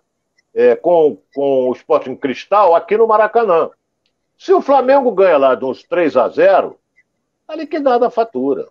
é, 0.53 0.75
com, 0.75 1.17
com 1.33 1.69
o 1.69 1.73
Sporting 1.73 2.15
Cristal 2.15 2.75
aqui 2.75 2.95
no 2.95 3.07
Maracanã. 3.07 3.71
Se 4.37 4.53
o 4.53 4.61
Flamengo 4.61 5.11
ganha 5.11 5.37
lá 5.37 5.55
de 5.55 5.65
uns 5.65 5.81
3 5.81 6.15
a 6.15 6.29
0 6.29 6.77
tá 7.47 7.55
liquidada 7.55 8.05
a 8.05 8.11
fatura. 8.11 8.67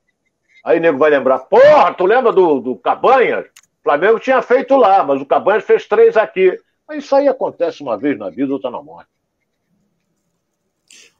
Aí 0.65 0.79
o 0.79 0.81
nego 0.81 0.99
vai 0.99 1.11
lembrar, 1.11 1.41
porra, 1.41 1.93
tu 1.93 2.07
lembra 2.07 2.33
do, 2.33 2.61
do 2.61 2.77
Cabanhas? 2.77 3.47
O 3.47 3.83
Flamengo 3.83 4.21
tinha 4.21 4.41
feito 4.41 4.77
lá, 4.77 5.03
mas 5.03 5.21
o 5.21 5.27
Cabanhas 5.27 5.65
fez 5.65 5.89
três 5.89 6.17
aqui. 6.17 6.57
Isso 6.97 7.15
aí 7.15 7.29
acontece 7.29 7.83
uma 7.83 7.97
vez 7.97 8.19
na 8.19 8.31
vida, 8.31 8.53
outra 8.53 8.71
na 8.71 8.83
morte. 8.83 9.11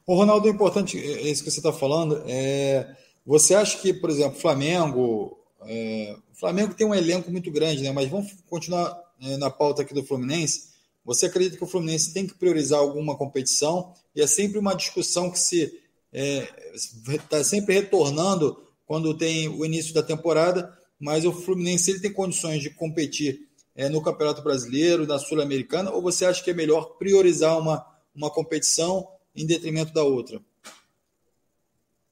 O 0.05 0.15
Ronaldo, 0.15 0.47
é 0.47 0.51
importante, 0.51 0.97
é, 0.97 1.21
isso 1.29 1.43
que 1.43 1.51
você 1.51 1.59
está 1.59 1.71
falando. 1.71 2.21
É, 2.27 2.95
você 3.25 3.55
acha 3.55 3.77
que, 3.79 3.93
por 3.93 4.09
exemplo, 4.09 4.39
Flamengo. 4.39 5.39
É, 5.65 6.15
Flamengo 6.33 6.73
tem 6.73 6.85
um 6.85 6.93
elenco 6.93 7.31
muito 7.31 7.49
grande, 7.49 7.83
né? 7.83 7.91
Mas 7.91 8.09
vamos 8.09 8.33
continuar 8.49 9.01
é, 9.21 9.37
na 9.37 9.49
pauta 9.49 9.81
aqui 9.81 9.93
do 9.93 10.03
Fluminense. 10.03 10.73
Você 11.05 11.25
acredita 11.25 11.57
que 11.57 11.63
o 11.63 11.67
Fluminense 11.67 12.13
tem 12.13 12.27
que 12.27 12.33
priorizar 12.33 12.79
alguma 12.79 13.15
competição? 13.15 13.93
E 14.15 14.21
é 14.21 14.27
sempre 14.27 14.59
uma 14.59 14.73
discussão 14.75 15.29
que 15.29 15.39
se 15.39 15.81
está 16.11 17.37
é, 17.39 17.43
sempre 17.43 17.73
retornando 17.75 18.61
quando 18.85 19.17
tem 19.17 19.47
o 19.47 19.65
início 19.65 19.93
da 19.93 20.03
temporada, 20.03 20.77
mas 20.99 21.25
o 21.25 21.31
Fluminense 21.31 21.91
ele 21.91 21.99
tem 21.99 22.11
condições 22.11 22.61
de 22.61 22.69
competir 22.69 23.47
é, 23.75 23.89
no 23.89 24.01
Campeonato 24.01 24.41
Brasileiro, 24.41 25.07
na 25.07 25.17
Sul-Americana, 25.17 25.91
ou 25.91 26.01
você 26.01 26.25
acha 26.25 26.43
que 26.43 26.51
é 26.51 26.53
melhor 26.53 26.97
priorizar 26.97 27.57
uma, 27.57 27.85
uma 28.15 28.29
competição 28.29 29.07
em 29.35 29.45
detrimento 29.45 29.93
da 29.93 30.03
outra? 30.03 30.39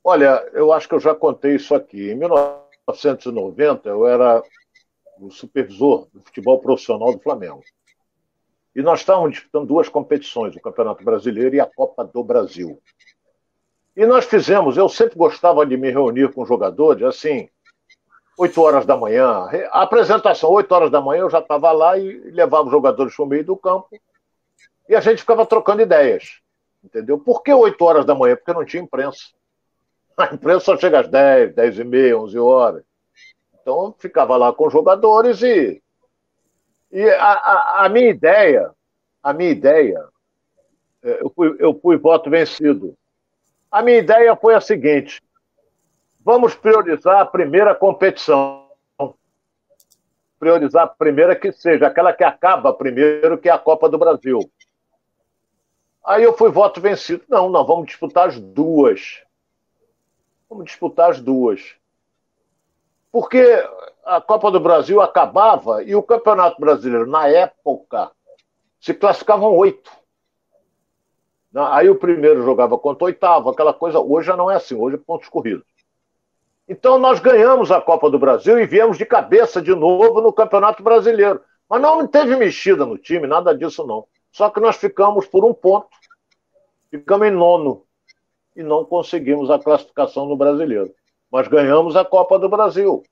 Olha, 0.03 0.49
eu 0.53 0.73
acho 0.73 0.87
que 0.87 0.95
eu 0.95 0.99
já 0.99 1.13
contei 1.13 1.55
isso 1.55 1.75
aqui. 1.75 2.09
Em 2.09 2.15
1990, 2.15 3.87
eu 3.87 4.07
era 4.07 4.43
o 5.19 5.29
supervisor 5.29 6.07
do 6.11 6.21
futebol 6.21 6.59
profissional 6.59 7.13
do 7.13 7.19
Flamengo. 7.19 7.63
E 8.75 8.81
nós 8.81 9.01
estávamos 9.01 9.33
disputando 9.33 9.67
duas 9.67 9.87
competições, 9.89 10.55
o 10.55 10.61
Campeonato 10.61 11.03
Brasileiro 11.03 11.55
e 11.55 11.59
a 11.59 11.65
Copa 11.67 12.03
do 12.03 12.23
Brasil. 12.23 12.81
E 13.95 14.05
nós 14.05 14.25
fizemos, 14.25 14.77
eu 14.77 14.89
sempre 14.89 15.17
gostava 15.17 15.65
de 15.65 15.77
me 15.77 15.91
reunir 15.91 16.31
com 16.33 16.45
jogadores, 16.45 17.03
assim, 17.03 17.49
8 18.37 18.61
horas 18.61 18.85
da 18.85 18.97
manhã. 18.97 19.47
A 19.71 19.83
apresentação, 19.83 20.49
8 20.51 20.71
horas 20.71 20.91
da 20.91 21.01
manhã, 21.01 21.21
eu 21.21 21.29
já 21.29 21.39
estava 21.39 21.71
lá 21.71 21.97
e 21.97 22.11
levava 22.31 22.65
os 22.65 22.71
jogadores 22.71 23.15
para 23.15 23.25
o 23.25 23.27
meio 23.27 23.43
do 23.43 23.55
campo 23.55 23.87
e 24.87 24.95
a 24.95 25.01
gente 25.01 25.19
ficava 25.19 25.45
trocando 25.45 25.81
ideias. 25.81 26.39
Entendeu? 26.83 27.19
Por 27.19 27.43
que 27.43 27.53
8 27.53 27.83
horas 27.83 28.05
da 28.05 28.15
manhã? 28.15 28.35
Porque 28.35 28.53
não 28.53 28.65
tinha 28.65 28.83
imprensa. 28.83 29.29
A 30.17 30.33
imprensa 30.33 30.65
só 30.65 30.77
chega 30.77 30.99
às 30.99 31.07
10, 31.07 31.55
10 31.55 31.79
e 31.79 31.83
meia, 31.83 32.17
11 32.17 32.39
horas. 32.39 32.83
Então 33.61 33.85
eu 33.85 33.95
ficava 33.97 34.35
lá 34.37 34.51
com 34.51 34.67
os 34.67 34.73
jogadores 34.73 35.41
e. 35.41 35.81
E 36.91 37.09
a, 37.09 37.31
a, 37.31 37.85
a 37.85 37.89
minha 37.89 38.09
ideia, 38.09 38.71
a 39.23 39.31
minha 39.31 39.49
ideia, 39.49 40.05
é, 41.01 41.21
eu 41.21 41.31
fui, 41.33 41.55
eu 41.57 41.79
fui 41.79 41.97
voto 41.97 42.29
vencido 42.29 42.97
a 43.71 43.81
minha 43.81 43.97
ideia 43.97 44.35
foi 44.35 44.53
a 44.53 44.59
seguinte: 44.59 45.21
vamos 46.23 46.55
priorizar 46.55 47.19
a 47.19 47.25
primeira 47.25 47.75
competição. 47.75 48.69
Priorizar 50.39 50.83
a 50.83 50.87
primeira 50.87 51.35
que 51.35 51.51
seja, 51.51 51.85
aquela 51.85 52.13
que 52.13 52.23
acaba 52.23 52.73
primeiro, 52.73 53.37
que 53.37 53.47
é 53.47 53.51
a 53.51 53.59
Copa 53.59 53.87
do 53.87 53.97
Brasil. 53.97 54.39
Aí 56.03 56.23
eu 56.23 56.35
fui 56.35 56.49
voto 56.49 56.81
vencido. 56.81 57.23
Não, 57.29 57.49
não, 57.49 57.65
vamos 57.65 57.85
disputar 57.85 58.27
as 58.27 58.39
duas. 58.39 59.23
Vamos 60.49 60.65
disputar 60.65 61.11
as 61.11 61.21
duas. 61.21 61.75
Porque 63.11 63.43
a 64.03 64.19
Copa 64.19 64.49
do 64.49 64.59
Brasil 64.59 64.99
acabava 64.99 65.83
e 65.83 65.93
o 65.95 66.01
Campeonato 66.01 66.59
Brasileiro, 66.59 67.05
na 67.05 67.27
época, 67.27 68.11
se 68.79 68.93
classificavam 68.93 69.55
oito. 69.55 69.91
Aí 71.53 71.89
o 71.89 71.95
primeiro 71.95 72.41
jogava 72.43 72.77
contra 72.79 73.03
o 73.03 73.07
oitavo, 73.07 73.49
aquela 73.49 73.73
coisa. 73.73 73.99
Hoje 73.99 74.27
já 74.27 74.35
não 74.35 74.49
é 74.49 74.55
assim, 74.55 74.73
hoje 74.73 74.95
é 74.95 74.99
pontos 74.99 75.29
corridos. 75.29 75.70
Então 76.71 76.97
nós 76.97 77.19
ganhamos 77.19 77.69
a 77.69 77.81
Copa 77.81 78.09
do 78.09 78.17
Brasil 78.17 78.57
e 78.57 78.65
viemos 78.65 78.97
de 78.97 79.05
cabeça 79.05 79.61
de 79.61 79.75
novo 79.75 80.21
no 80.21 80.31
Campeonato 80.31 80.81
Brasileiro. 80.81 81.41
Mas 81.69 81.81
não 81.81 82.07
teve 82.07 82.33
mexida 82.37 82.85
no 82.85 82.97
time, 82.97 83.27
nada 83.27 83.53
disso 83.53 83.85
não. 83.85 84.07
Só 84.31 84.49
que 84.49 84.61
nós 84.61 84.77
ficamos 84.77 85.27
por 85.27 85.43
um 85.43 85.53
ponto, 85.53 85.89
ficamos 86.89 87.27
em 87.27 87.31
nono 87.31 87.83
e 88.55 88.63
não 88.63 88.85
conseguimos 88.85 89.51
a 89.51 89.59
classificação 89.59 90.25
no 90.25 90.37
Brasileiro. 90.37 90.95
Mas 91.29 91.45
ganhamos 91.49 91.97
a 91.97 92.05
Copa 92.05 92.39
do 92.39 92.47
Brasil. 92.47 93.03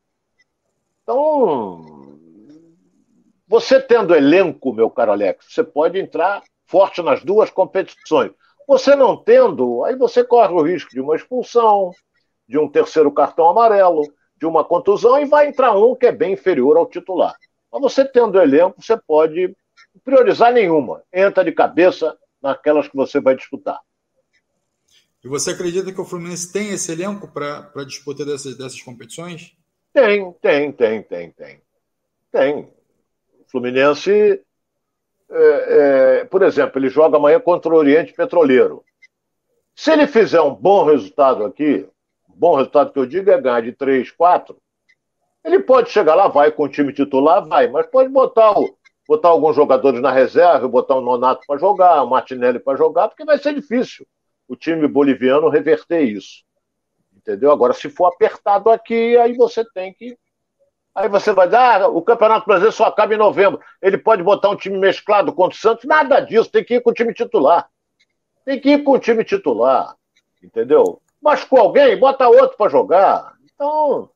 Então, 1.04 1.84
você 3.46 3.82
tendo 3.82 4.16
elenco, 4.16 4.72
meu 4.72 4.90
caro 4.90 5.12
Alex, 5.12 5.48
você 5.50 5.66
pode 5.66 6.00
entrar 6.00 6.42
forte 6.66 7.02
nas 7.02 7.26
duas 7.26 7.50
competições. 7.50 8.32
Você 8.66 8.96
não 8.96 9.18
tendo, 9.18 9.84
aí 9.84 9.98
você 9.98 10.24
corre 10.24 10.54
o 10.54 10.62
risco 10.62 10.92
de 10.92 11.02
uma 11.02 11.18
expulsão, 11.18 11.92
de 12.50 12.58
um 12.58 12.68
terceiro 12.68 13.12
cartão 13.12 13.48
amarelo, 13.48 14.02
de 14.36 14.48
uma 14.48 14.66
contusão 14.66 15.20
e 15.20 15.26
vai 15.26 15.48
entrar 15.48 15.78
um 15.78 15.96
que 15.96 16.08
é 16.08 16.12
bem 16.12 16.34
inferior 16.34 16.78
ao 16.78 16.90
titular. 16.90 17.36
Mas 17.72 17.80
você 17.80 18.04
tendo 18.04 18.42
elenco, 18.42 18.82
você 18.82 18.98
pode 18.98 19.56
priorizar 20.04 20.52
nenhuma. 20.52 21.04
Entra 21.14 21.46
de 21.46 21.52
cabeça 21.52 22.18
naquelas 22.42 22.88
que 22.88 22.96
você 22.96 23.22
vai 23.22 23.36
disputar. 23.36 23.80
E 25.24 25.28
você 25.28 25.52
acredita 25.52 25.94
que 25.94 26.02
o 26.02 26.06
Fluminense 26.06 26.52
tem 26.52 26.70
esse 26.72 26.92
elenco 26.92 27.28
para 27.28 27.86
disputar 27.86 28.26
dessas, 28.26 28.58
dessas 28.58 28.82
competições? 28.82 29.56
Tem, 29.94 30.34
tem, 30.42 30.72
tem, 30.72 31.04
tem, 31.04 31.32
tem. 31.32 31.62
Tem. 32.32 32.62
O 33.42 33.52
Fluminense 33.52 34.42
é, 35.30 36.22
é, 36.22 36.26
por 36.26 36.42
exemplo, 36.42 36.80
ele 36.80 36.90
joga 36.90 37.18
amanhã 37.18 37.40
contra 37.40 37.72
o 37.72 37.78
Oriente 37.78 38.14
Petroleiro. 38.14 38.84
Se 39.76 39.92
ele 39.92 40.08
fizer 40.08 40.42
um 40.42 40.56
bom 40.56 40.84
resultado 40.86 41.46
aqui, 41.46 41.88
bom 42.40 42.56
resultado 42.56 42.94
que 42.94 43.00
eu 43.00 43.06
digo 43.06 43.30
é 43.30 43.40
ganhar 43.40 43.62
de 43.62 43.74
3, 43.74 44.12
4, 44.12 44.56
ele 45.44 45.60
pode 45.60 45.90
chegar 45.90 46.16
lá, 46.16 46.30
vai 46.30 46.52
com 46.52 46.64
o 46.64 46.70
time 46.70 46.94
titular, 46.94 47.46
vai, 47.46 47.68
mas 47.68 47.86
pode 47.88 48.10
botar, 48.10 48.58
o, 48.58 48.78
botar 49.06 49.28
alguns 49.28 49.56
jogadores 49.56 50.02
na 50.02 50.12
reserva, 50.12 50.68
botar 50.68 50.96
o 50.96 51.02
Nonato 51.02 51.46
para 51.46 51.60
jogar, 51.60 52.02
o 52.02 52.10
Martinelli 52.10 52.60
para 52.60 52.78
jogar, 52.78 53.10
porque 53.10 53.26
vai 53.26 53.38
ser 53.38 53.54
difícil 53.54 54.08
o 54.48 54.56
time 54.56 54.88
boliviano 54.88 55.50
reverter 55.50 56.02
isso. 56.02 56.44
Entendeu? 57.16 57.52
Agora, 57.52 57.74
se 57.74 57.90
for 57.90 58.06
apertado 58.06 58.70
aqui, 58.70 59.18
aí 59.18 59.34
você 59.34 59.66
tem 59.74 59.94
que 59.94 60.18
Aí 60.96 61.08
você 61.08 61.32
vai 61.32 61.48
dar, 61.48 61.84
ah, 61.84 61.88
o 61.88 62.02
Campeonato 62.02 62.46
Brasileiro 62.46 62.76
só 62.76 62.86
acaba 62.86 63.14
em 63.14 63.18
novembro. 63.18 63.62
Ele 63.82 63.98
pode 63.98 64.24
botar 64.24 64.50
um 64.50 64.56
time 64.56 64.78
mesclado 64.78 65.32
contra 65.32 65.56
o 65.56 65.62
Santos? 65.62 65.86
Nada 65.86 66.20
disso, 66.20 66.50
tem 66.50 66.64
que 66.64 66.76
ir 66.76 66.82
com 66.82 66.90
o 66.90 66.94
time 66.94 67.14
titular. 67.14 67.70
Tem 68.44 68.60
que 68.60 68.72
ir 68.72 68.84
com 68.84 68.94
o 68.94 69.00
time 69.00 69.24
titular. 69.24 69.96
Entendeu? 70.44 71.00
Mas 71.22 71.44
com 71.44 71.58
alguém, 71.58 71.98
bota 71.98 72.28
outro 72.28 72.58
para 72.58 72.72
jogar. 72.72 73.36
Então, 73.54 74.10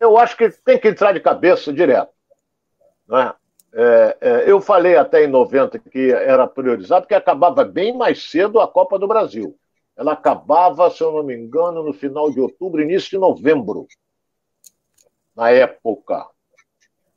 eu 0.00 0.18
acho 0.18 0.36
que 0.36 0.50
tem 0.50 0.78
que 0.78 0.88
entrar 0.88 1.12
de 1.12 1.20
cabeça 1.20 1.72
direto. 1.72 2.12
Né? 3.06 3.32
É, 3.72 4.16
é, 4.20 4.50
eu 4.50 4.60
falei 4.60 4.96
até 4.96 5.24
em 5.24 5.28
90 5.28 5.78
que 5.78 6.12
era 6.12 6.46
priorizado, 6.46 7.02
porque 7.02 7.14
acabava 7.14 7.64
bem 7.64 7.96
mais 7.96 8.30
cedo 8.30 8.60
a 8.60 8.68
Copa 8.68 8.98
do 8.98 9.08
Brasil. 9.08 9.58
Ela 9.96 10.12
acabava, 10.12 10.90
se 10.90 11.02
eu 11.02 11.12
não 11.12 11.22
me 11.22 11.34
engano, 11.34 11.82
no 11.82 11.92
final 11.92 12.30
de 12.30 12.40
outubro, 12.40 12.82
início 12.82 13.10
de 13.10 13.18
novembro, 13.18 13.86
na 15.36 15.50
época. 15.50 16.26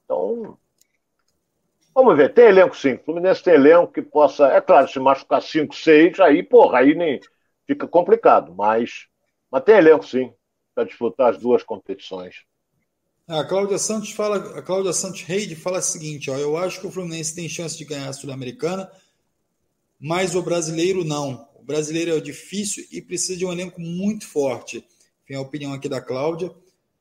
Então, 0.03 0.57
vamos 1.93 2.15
ver. 2.15 2.33
Tem 2.33 2.45
elenco 2.45 2.75
sim. 2.75 2.97
Fluminense 2.97 3.43
tem 3.43 3.55
elenco 3.55 3.91
que 3.91 4.01
possa. 4.01 4.47
É 4.47 4.61
claro, 4.61 4.87
se 4.87 4.99
machucar 4.99 5.41
5, 5.41 5.75
6, 5.75 6.19
aí, 6.19 6.43
porra, 6.43 6.79
aí 6.79 6.93
nem 6.95 7.19
fica 7.67 7.87
complicado. 7.87 8.55
Mas, 8.55 9.07
mas 9.51 9.63
tem 9.63 9.75
elenco 9.75 10.07
sim, 10.07 10.33
para 10.73 10.85
disputar 10.85 11.31
as 11.31 11.37
duas 11.37 11.61
competições. 11.61 12.45
A 13.27 13.43
Cláudia 13.43 13.77
Santos 13.77 14.11
fala, 14.11 14.37
a 14.57 14.61
Cláudia 14.61 14.93
Santos 14.93 15.21
Reide 15.23 15.55
fala 15.55 15.79
o 15.79 15.81
seguinte: 15.81 16.31
ó, 16.31 16.37
eu 16.37 16.55
acho 16.55 16.79
que 16.79 16.87
o 16.87 16.91
Fluminense 16.91 17.35
tem 17.35 17.49
chance 17.49 17.77
de 17.77 17.83
ganhar 17.83 18.07
a 18.07 18.13
Sul-Americana, 18.13 18.89
mas 19.99 20.33
o 20.33 20.41
brasileiro 20.41 21.03
não. 21.03 21.45
O 21.55 21.61
brasileiro 21.61 22.15
é 22.15 22.21
difícil 22.21 22.85
e 22.89 23.01
precisa 23.01 23.37
de 23.37 23.45
um 23.45 23.51
elenco 23.51 23.81
muito 23.81 24.25
forte. 24.25 24.87
Tem 25.27 25.35
a 25.35 25.41
opinião 25.41 25.73
aqui 25.73 25.89
da 25.89 25.99
Cláudia, 25.99 26.55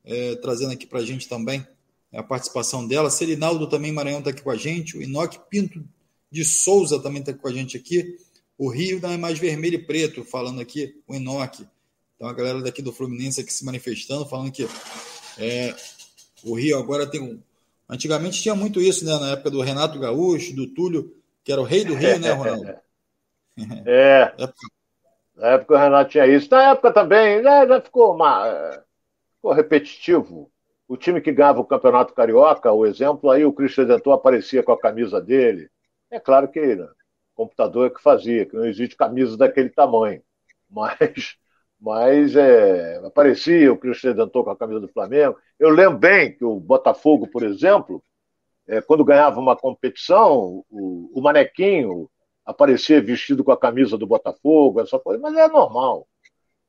é, 0.05 0.35
trazendo 0.37 0.73
aqui 0.73 0.85
para 0.85 0.99
a 0.99 1.05
gente 1.05 1.29
também 1.29 1.65
a 2.13 2.23
participação 2.25 2.87
dela. 2.87 3.09
Selinaldo 3.09 3.69
também, 3.69 3.93
Maranhão 3.93 4.19
está 4.19 4.31
aqui 4.31 4.43
com 4.43 4.51
a 4.51 4.57
gente. 4.57 4.97
O 4.97 5.03
Inoque 5.03 5.39
Pinto 5.49 5.85
de 6.29 6.45
Souza 6.45 6.99
também 7.01 7.21
está 7.21 7.33
com 7.33 7.47
a 7.47 7.53
gente 7.53 7.77
aqui. 7.77 8.19
O 8.59 8.71
Rio 8.71 9.01
não 9.01 9.11
é 9.11 9.17
mais 9.17 9.39
vermelho 9.39 9.75
e 9.75 9.85
preto, 9.85 10.25
falando 10.25 10.61
aqui, 10.61 11.01
o 11.07 11.15
Enoque. 11.15 11.67
Então 12.17 12.29
a 12.29 12.33
galera 12.33 12.63
daqui 12.63 12.81
do 12.81 12.93
Fluminense 12.93 13.41
aqui 13.41 13.53
se 13.53 13.65
manifestando, 13.65 14.25
falando 14.25 14.51
que 14.51 14.67
é, 15.39 15.75
o 16.43 16.55
Rio 16.55 16.79
agora 16.79 17.07
tem 17.07 17.21
um. 17.21 17.39
Antigamente 17.89 18.41
tinha 18.41 18.55
muito 18.55 18.81
isso, 18.81 19.05
né? 19.05 19.13
Na 19.19 19.33
época 19.33 19.51
do 19.51 19.61
Renato 19.61 19.99
Gaúcho, 19.99 20.57
do 20.57 20.67
Túlio, 20.67 21.15
que 21.45 21.53
era 21.53 21.61
o 21.61 21.65
rei 21.65 21.85
do 21.85 21.95
Rio, 21.95 22.19
né, 22.19 22.33
Ronaldo? 22.33 22.75
É. 23.87 24.35
Na 25.35 25.49
época 25.49 25.75
o 25.75 25.79
Renato 25.79 26.11
tinha 26.11 26.27
isso. 26.27 26.51
Na 26.51 26.73
época 26.73 26.93
também, 26.93 27.43
já, 27.43 27.67
já 27.67 27.81
ficou, 27.81 28.15
uma, 28.15 28.83
ficou 29.37 29.53
repetitivo. 29.53 30.51
O 30.89 30.97
time 30.97 31.21
que 31.21 31.33
ganhava 31.33 31.61
o 31.61 31.65
Campeonato 31.65 32.15
Carioca, 32.15 32.73
o 32.73 32.85
exemplo, 32.85 33.31
aí 33.31 33.45
o 33.45 33.53
Cristo 33.53 33.81
Redentor 33.81 34.15
aparecia 34.15 34.63
com 34.63 34.73
a 34.73 34.79
camisa 34.79 35.21
dele. 35.21 35.71
É 36.11 36.21
claro 36.21 36.49
que 36.49 36.61
né, 36.61 36.87
computador 37.37 37.91
que 37.91 38.03
fazia, 38.03 38.47
que 38.47 38.57
não 38.57 38.67
existe 38.67 38.97
camisa 38.97 39.37
daquele 39.37 39.71
tamanho. 39.71 40.23
Mas 40.69 41.37
mas 41.81 42.35
é, 42.35 42.97
aparecia 43.05 43.73
o 43.73 43.77
Cristo 43.77 44.07
Redentor 44.09 44.45
com 44.45 44.51
a 44.51 44.57
camisa 44.57 44.81
do 44.81 44.89
Flamengo. 44.89 45.37
Eu 45.59 45.71
lembro 45.71 45.99
bem 45.99 46.33
que 46.35 46.45
o 46.45 46.59
Botafogo, 46.59 47.29
por 47.29 47.43
exemplo, 47.43 48.03
é, 48.67 48.81
quando 48.81 49.05
ganhava 49.05 49.39
uma 49.39 49.57
competição, 49.57 50.65
o, 50.71 51.11
o, 51.15 51.21
manequinho 51.23 52.11
aparecia 52.45 53.01
vestido 53.01 53.45
com 53.45 53.53
a 53.53 53.59
camisa 53.59 53.97
do 53.99 54.07
Botafogo, 54.07 54.81
essa 54.81 54.99
coisa, 54.99 55.21
mas 55.21 55.37
é 55.37 55.49
normal. 55.49 56.07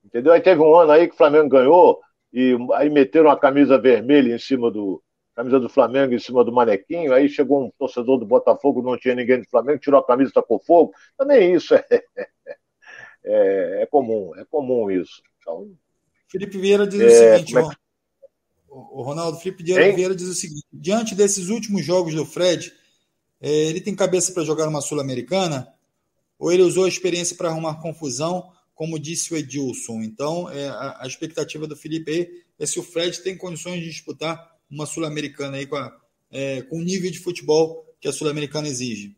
Entendeu? 0.03 0.33
Aí 0.33 0.41
teve 0.41 0.61
um 0.61 0.75
ano 0.75 0.91
aí 0.91 1.07
que 1.07 1.13
o 1.13 1.17
Flamengo 1.17 1.49
ganhou, 1.49 1.99
e 2.31 2.55
aí 2.73 2.89
meteram 2.89 3.29
a 3.29 3.39
camisa 3.39 3.77
vermelha 3.77 4.35
em 4.35 4.39
cima 4.39 4.69
do. 4.69 5.01
Camisa 5.37 5.59
do 5.59 5.69
Flamengo 5.69 6.15
em 6.15 6.19
cima 6.19 6.43
do 6.43 6.51
manequinho, 6.51 7.13
aí 7.13 7.29
chegou 7.29 7.63
um 7.63 7.71
torcedor 7.77 8.17
do 8.17 8.25
Botafogo, 8.25 8.81
não 8.81 8.97
tinha 8.97 9.13
ninguém 9.13 9.39
do 9.39 9.47
Flamengo, 9.47 9.77
tirou 9.77 9.99
a 9.99 10.03
camisa 10.03 10.31
e 10.31 10.33
tacou 10.33 10.59
fogo. 10.59 10.91
Também 11.15 11.53
isso 11.53 11.75
é, 11.75 11.85
é, 13.23 13.83
é 13.83 13.85
comum, 13.85 14.35
é 14.35 14.43
comum 14.45 14.89
isso. 14.89 15.21
Então, 15.39 15.71
Felipe 16.27 16.57
Vieira 16.57 16.87
diz 16.87 16.99
é, 17.01 17.05
o 17.05 17.37
seguinte, 17.37 17.55
é... 17.55 17.61
o 18.71 19.03
Ronaldo, 19.03 19.37
Felipe 19.37 19.63
Vieira 19.63 20.15
diz 20.15 20.27
o 20.27 20.33
seguinte: 20.33 20.65
diante 20.73 21.13
desses 21.13 21.49
últimos 21.49 21.85
jogos 21.85 22.15
do 22.15 22.25
Fred, 22.25 22.73
é, 23.39 23.47
ele 23.47 23.79
tem 23.79 23.95
cabeça 23.95 24.33
para 24.33 24.43
jogar 24.43 24.67
uma 24.67 24.81
Sul-Americana? 24.81 25.71
Ou 26.39 26.51
ele 26.51 26.63
usou 26.63 26.85
a 26.85 26.89
experiência 26.89 27.35
para 27.35 27.49
arrumar 27.49 27.81
confusão, 27.81 28.51
como 28.73 28.99
disse 28.99 29.33
o 29.33 29.37
Edilson? 29.37 30.01
Então, 30.01 30.49
é, 30.49 30.67
a, 30.67 30.97
a, 31.01 31.07
expectativa 31.07 31.67
do 31.67 31.75
Felipe 31.75 32.43
é 32.59 32.65
se 32.65 32.79
o 32.79 32.83
Fred 32.83 33.21
tem 33.21 33.37
condições 33.37 33.79
de 33.79 33.89
disputar 33.89 34.56
uma 34.69 34.85
Sul-Americana 34.85 35.57
aí 35.57 35.65
com, 35.65 35.75
a, 35.75 35.95
é, 36.31 36.61
com 36.63 36.77
o 36.77 36.83
nível 36.83 37.11
de 37.11 37.19
futebol 37.19 37.85
que 37.99 38.07
a 38.07 38.11
Sul-Americana 38.11 38.67
exige. 38.67 39.15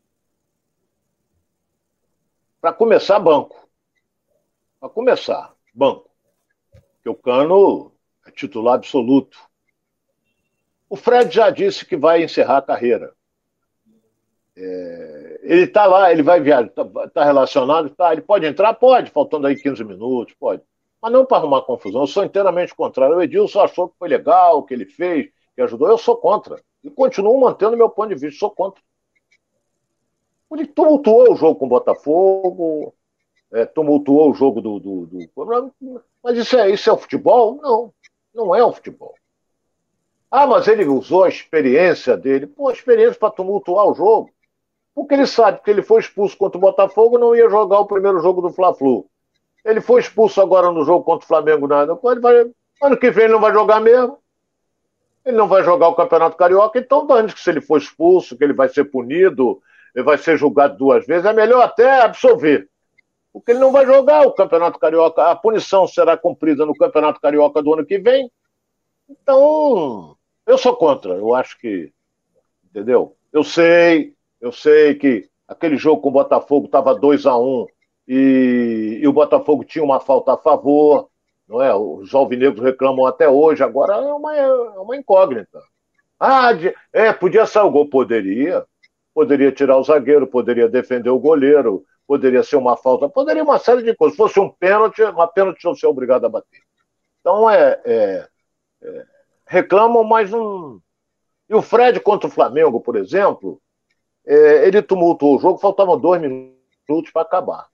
Para 2.61 2.73
começar, 2.73 3.19
banco. 3.19 3.69
Para 4.79 4.89
começar, 4.89 5.55
banco. 5.73 6.09
Porque 6.95 7.09
o 7.09 7.15
Cano 7.15 7.91
é 8.25 8.31
titular 8.31 8.75
absoluto. 8.75 9.37
O 10.89 10.95
Fred 10.95 11.33
já 11.33 11.49
disse 11.49 11.85
que 11.85 11.95
vai 11.95 12.23
encerrar 12.23 12.57
a 12.57 12.61
carreira. 12.61 13.13
É, 14.57 15.39
ele 15.43 15.63
está 15.63 15.85
lá, 15.85 16.11
ele 16.11 16.21
vai 16.21 16.41
viajar, 16.41 16.67
está 16.67 17.07
tá 17.09 17.23
relacionado, 17.23 17.89
tá, 17.91 18.11
ele 18.11 18.21
pode 18.21 18.45
entrar? 18.45 18.73
Pode, 18.73 19.09
faltando 19.11 19.47
aí 19.47 19.55
15 19.55 19.83
minutos, 19.85 20.35
pode. 20.37 20.61
Mas 21.01 21.11
não 21.13 21.25
para 21.25 21.37
arrumar 21.37 21.61
confusão, 21.61 22.01
eu 22.01 22.07
sou 22.07 22.25
inteiramente 22.25 22.75
contrário. 22.75 23.15
O 23.15 23.21
Edilson 23.21 23.61
achou 23.61 23.87
que 23.87 23.97
foi 23.97 24.09
legal, 24.09 24.57
o 24.57 24.63
que 24.63 24.73
ele 24.73 24.85
fez, 24.85 25.29
que 25.59 25.63
ajudou, 25.63 25.89
eu 25.89 25.97
sou 25.97 26.15
contra. 26.15 26.61
E 26.81 26.89
continuo 26.89 27.37
mantendo 27.37 27.75
meu 27.75 27.89
ponto 27.89 28.07
de 28.09 28.15
vista, 28.15 28.39
sou 28.39 28.49
contra. 28.49 28.81
Ele 30.51 30.65
tumultuou 30.65 31.33
o 31.33 31.35
jogo 31.35 31.59
com 31.59 31.65
o 31.65 31.69
Botafogo, 31.69 32.93
é, 33.51 33.65
tumultuou 33.65 34.31
o 34.31 34.33
jogo 34.33 34.61
do, 34.61 34.79
do, 34.79 35.05
do, 35.05 36.01
Mas 36.23 36.37
isso 36.37 36.57
é, 36.57 36.71
isso 36.71 36.89
é 36.89 36.93
o 36.93 36.97
futebol? 36.97 37.59
Não, 37.61 37.93
não 38.33 38.55
é 38.55 38.63
o 38.63 38.71
futebol. 38.71 39.13
Ah, 40.31 40.47
mas 40.47 40.67
ele 40.67 40.85
usou 40.85 41.25
a 41.25 41.29
experiência 41.29 42.15
dele. 42.15 42.47
Pô, 42.47 42.69
a 42.69 42.73
experiência 42.73 43.19
para 43.19 43.31
tumultuar 43.31 43.85
o 43.85 43.93
jogo. 43.93 44.29
Porque 44.95 45.13
ele 45.13 45.27
sabe 45.27 45.61
que 45.61 45.69
ele 45.69 45.81
foi 45.81 45.99
expulso 45.99 46.37
contra 46.37 46.57
o 46.57 46.61
Botafogo 46.61 47.17
não 47.17 47.35
ia 47.35 47.49
jogar 47.49 47.79
o 47.79 47.85
primeiro 47.85 48.19
jogo 48.21 48.41
do 48.41 48.51
Fla-Flu. 48.51 49.05
Ele 49.65 49.81
foi 49.81 49.99
expulso 49.99 50.39
agora 50.39 50.71
no 50.71 50.85
jogo 50.85 51.03
contra 51.03 51.25
o 51.25 51.27
Flamengo. 51.27 51.67
Nada. 51.67 51.99
Ele 52.01 52.19
vai, 52.21 52.49
ano 52.81 52.97
que 52.97 53.11
vem 53.11 53.25
ele 53.25 53.33
não 53.33 53.41
vai 53.41 53.51
jogar 53.51 53.81
mesmo. 53.81 54.18
Ele 55.25 55.37
não 55.37 55.47
vai 55.47 55.63
jogar 55.63 55.87
o 55.89 55.95
Campeonato 55.95 56.37
Carioca. 56.37 56.79
Então, 56.79 57.07
antes 57.11 57.35
que 57.35 57.41
se 57.41 57.49
ele 57.49 57.61
for 57.61 57.77
expulso, 57.77 58.37
que 58.37 58.43
ele 58.43 58.53
vai 58.53 58.69
ser 58.69 58.85
punido, 58.85 59.61
ele 59.95 60.03
vai 60.03 60.17
ser 60.17 60.37
julgado 60.37 60.77
duas 60.77 61.05
vezes, 61.05 61.25
é 61.25 61.33
melhor 61.33 61.61
até 61.61 62.01
absolver 62.01 62.69
porque 63.31 63.51
ele 63.51 63.59
não 63.59 63.71
vai 63.71 63.85
jogar 63.85 64.25
o 64.25 64.33
Campeonato 64.33 64.79
Carioca. 64.79 65.23
A 65.23 65.35
punição 65.35 65.87
será 65.87 66.17
cumprida 66.17 66.65
no 66.65 66.75
Campeonato 66.75 67.21
Carioca 67.21 67.61
do 67.61 67.73
ano 67.73 67.85
que 67.85 67.99
vem. 67.99 68.31
Então, 69.09 70.15
eu 70.45 70.57
sou 70.57 70.75
contra. 70.75 71.13
Eu 71.13 71.33
acho 71.33 71.57
que. 71.59 71.91
Entendeu? 72.65 73.15
Eu 73.31 73.43
sei, 73.43 74.13
eu 74.41 74.51
sei 74.51 74.95
que 74.95 75.29
aquele 75.47 75.77
jogo 75.77 76.01
com 76.01 76.09
o 76.09 76.13
Botafogo 76.13 76.65
estava 76.65 76.93
2 76.93 77.25
a 77.25 77.37
1 77.37 77.41
um, 77.41 77.67
e, 78.07 78.99
e, 79.01 79.07
o 79.07 79.13
Botafogo 79.13 79.63
tinha 79.63 79.83
uma 79.83 79.99
falta 79.99 80.33
a 80.33 80.37
favor, 80.37 81.09
não 81.49 81.61
é? 81.61 81.73
Os 81.75 82.13
alvinegros 82.13 82.63
reclamam 82.63 83.07
até 83.07 83.27
hoje, 83.27 83.63
agora 83.63 83.95
é 83.95 84.13
uma, 84.13 84.37
é 84.37 84.47
uma 84.79 84.95
incógnita. 84.95 85.59
Ah, 86.19 86.51
é, 86.93 87.11
podia 87.11 87.45
sair 87.47 87.63
o 87.63 87.71
gol, 87.71 87.89
poderia. 87.89 88.65
Poderia 89.13 89.51
tirar 89.51 89.77
o 89.77 89.83
zagueiro, 89.83 90.27
poderia 90.27 90.69
defender 90.69 91.09
o 91.09 91.19
goleiro, 91.19 91.83
poderia 92.07 92.43
ser 92.43 92.55
uma 92.55 92.77
falta, 92.77 93.09
poderia 93.09 93.43
uma 93.43 93.57
série 93.57 93.81
de 93.81 93.95
coisas. 93.95 94.15
Se 94.15 94.17
fosse 94.17 94.39
um 94.39 94.49
pênalti, 94.49 95.01
uma 95.01 95.27
pênalti 95.27 95.65
eu 95.65 95.75
ser 95.75 95.87
obrigado 95.87 96.25
a 96.25 96.29
bater. 96.29 96.61
Então 97.19 97.49
é, 97.49 97.81
é, 97.83 98.27
é, 98.83 99.05
reclamam, 99.47 100.03
mas 100.03 100.29
não. 100.29 100.79
E 101.49 101.55
o 101.55 101.61
Fred 101.61 101.99
contra 101.99 102.27
o 102.27 102.31
Flamengo, 102.31 102.79
por 102.79 102.95
exemplo, 102.95 103.59
é, 104.25 104.67
ele 104.67 104.81
tumultuou 104.81 105.37
o 105.37 105.39
jogo, 105.39 105.57
faltavam 105.57 105.99
dois 105.99 106.21
minutos 106.21 107.11
para 107.11 107.23
acabar. 107.23 107.67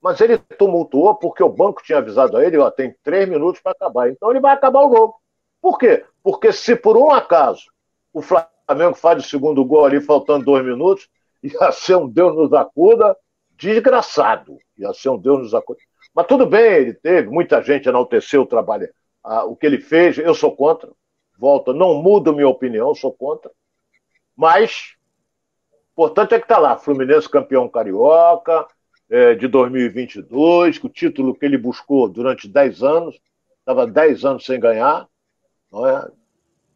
Mas 0.00 0.20
ele 0.20 0.38
tumultuou 0.38 1.16
porque 1.16 1.42
o 1.42 1.48
banco 1.48 1.82
tinha 1.82 1.98
avisado 1.98 2.36
a 2.36 2.44
ele, 2.44 2.56
ó, 2.58 2.70
tem 2.70 2.94
três 3.02 3.28
minutos 3.28 3.60
para 3.60 3.72
acabar. 3.72 4.08
Então 4.08 4.30
ele 4.30 4.40
vai 4.40 4.52
acabar 4.54 4.80
o 4.86 4.94
jogo. 4.94 5.14
Por 5.60 5.78
quê? 5.78 6.04
Porque 6.22 6.52
se 6.52 6.76
por 6.76 6.96
um 6.96 7.10
acaso 7.10 7.64
o 8.12 8.22
Flamengo 8.22 8.94
faz 8.94 9.24
o 9.24 9.28
segundo 9.28 9.64
gol 9.64 9.84
ali 9.84 10.00
faltando 10.00 10.44
dois 10.44 10.64
minutos, 10.64 11.08
ia 11.42 11.72
ser 11.72 11.96
um 11.96 12.08
Deus 12.08 12.34
nos 12.34 12.52
acuda, 12.52 13.16
desgraçado. 13.56 14.56
Ia 14.76 14.92
ser 14.94 15.10
um 15.10 15.18
Deus 15.18 15.40
nos 15.40 15.54
acuda. 15.54 15.80
Mas 16.14 16.26
tudo 16.26 16.46
bem, 16.46 16.74
ele 16.74 16.94
teve, 16.94 17.28
muita 17.28 17.62
gente 17.62 17.88
enalteceu 17.88 18.42
o 18.42 18.46
trabalho, 18.46 18.88
o 19.46 19.56
que 19.56 19.66
ele 19.66 19.78
fez, 19.78 20.16
eu 20.18 20.34
sou 20.34 20.54
contra. 20.54 20.90
Volta, 21.38 21.72
não 21.72 21.94
mudo 21.94 22.32
minha 22.32 22.48
opinião, 22.48 22.94
sou 22.94 23.12
contra. 23.12 23.50
Mas, 24.36 24.94
importante 25.92 26.34
é 26.34 26.38
que 26.38 26.44
está 26.44 26.58
lá, 26.58 26.76
Fluminense 26.76 27.28
campeão 27.28 27.68
carioca 27.68 28.66
é, 29.10 29.34
de 29.34 29.48
2022, 29.48 30.82
o 30.82 30.88
título 30.88 31.34
que 31.34 31.46
ele 31.46 31.56
buscou 31.56 32.08
durante 32.08 32.48
10 32.48 32.82
anos, 32.82 33.18
estava 33.60 33.86
10 33.86 34.24
anos 34.24 34.44
sem 34.44 34.60
ganhar, 34.60 35.08
não 35.72 35.86
é? 35.86 36.08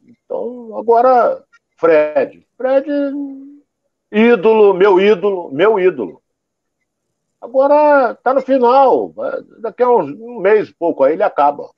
Então, 0.06 0.76
agora, 0.76 1.42
Fred. 1.76 2.46
Fred, 2.56 2.88
ídolo, 4.10 4.74
meu 4.74 5.00
ídolo, 5.00 5.50
meu 5.52 5.78
ídolo. 5.78 6.22
Agora 7.40 8.12
está 8.12 8.32
no 8.32 8.40
final. 8.40 9.12
Daqui 9.58 9.82
a 9.82 9.90
uns, 9.90 10.10
um 10.10 10.38
mês 10.38 10.68
e 10.68 10.74
pouco 10.74 11.02
aí 11.02 11.14
ele 11.14 11.22
acaba. 11.22 11.68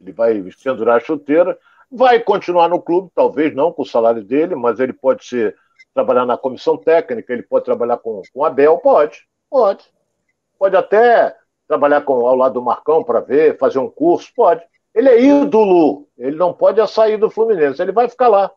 Ele 0.00 0.12
vai 0.12 0.42
pendurar 0.62 0.96
a 0.96 1.00
chuteira, 1.00 1.56
vai 1.90 2.18
continuar 2.20 2.68
no 2.68 2.80
clube, 2.80 3.10
talvez 3.14 3.54
não 3.54 3.72
com 3.72 3.82
o 3.82 3.86
salário 3.86 4.24
dele, 4.24 4.54
mas 4.54 4.80
ele 4.80 4.92
pode 4.92 5.24
ser 5.24 5.54
trabalhar 5.94 6.24
na 6.24 6.36
comissão 6.36 6.76
técnica, 6.76 7.32
ele 7.32 7.42
pode 7.42 7.64
trabalhar 7.64 7.98
com, 7.98 8.22
com 8.32 8.44
Abel, 8.44 8.78
pode, 8.78 9.26
pode. 9.50 9.84
Pode 10.58 10.76
até 10.76 11.36
trabalhar 11.66 12.02
com, 12.02 12.26
ao 12.26 12.36
lado 12.36 12.54
do 12.54 12.62
Marcão 12.62 13.02
para 13.02 13.20
ver, 13.20 13.58
fazer 13.58 13.78
um 13.78 13.90
curso, 13.90 14.32
pode. 14.34 14.62
Ele 14.94 15.08
é 15.08 15.20
ídolo, 15.20 16.08
ele 16.16 16.36
não 16.36 16.52
pode 16.52 16.84
sair 16.88 17.16
do 17.16 17.30
Fluminense, 17.30 17.80
ele 17.80 17.92
vai 17.92 18.08
ficar 18.08 18.28
lá. 18.28 18.50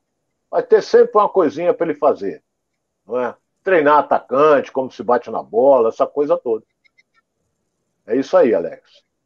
Vai 0.50 0.64
ter 0.64 0.82
sempre 0.82 1.12
uma 1.16 1.30
coisinha 1.30 1.74
para 1.74 1.88
ele 1.88 1.98
fazer. 1.98 2.44
Não 3.06 3.20
é? 3.20 3.36
Treinar 3.64 4.00
atacante, 4.00 4.72
como 4.72 4.91
se 4.91 5.04
bate 5.04 5.30
na 5.30 5.41
bola, 5.41 5.89
essa 5.89 6.06
coisa 6.06 6.38
toda. 6.38 6.64
É 8.06 8.16
isso 8.16 8.36
aí, 8.36 8.54
Alex. 8.54 8.82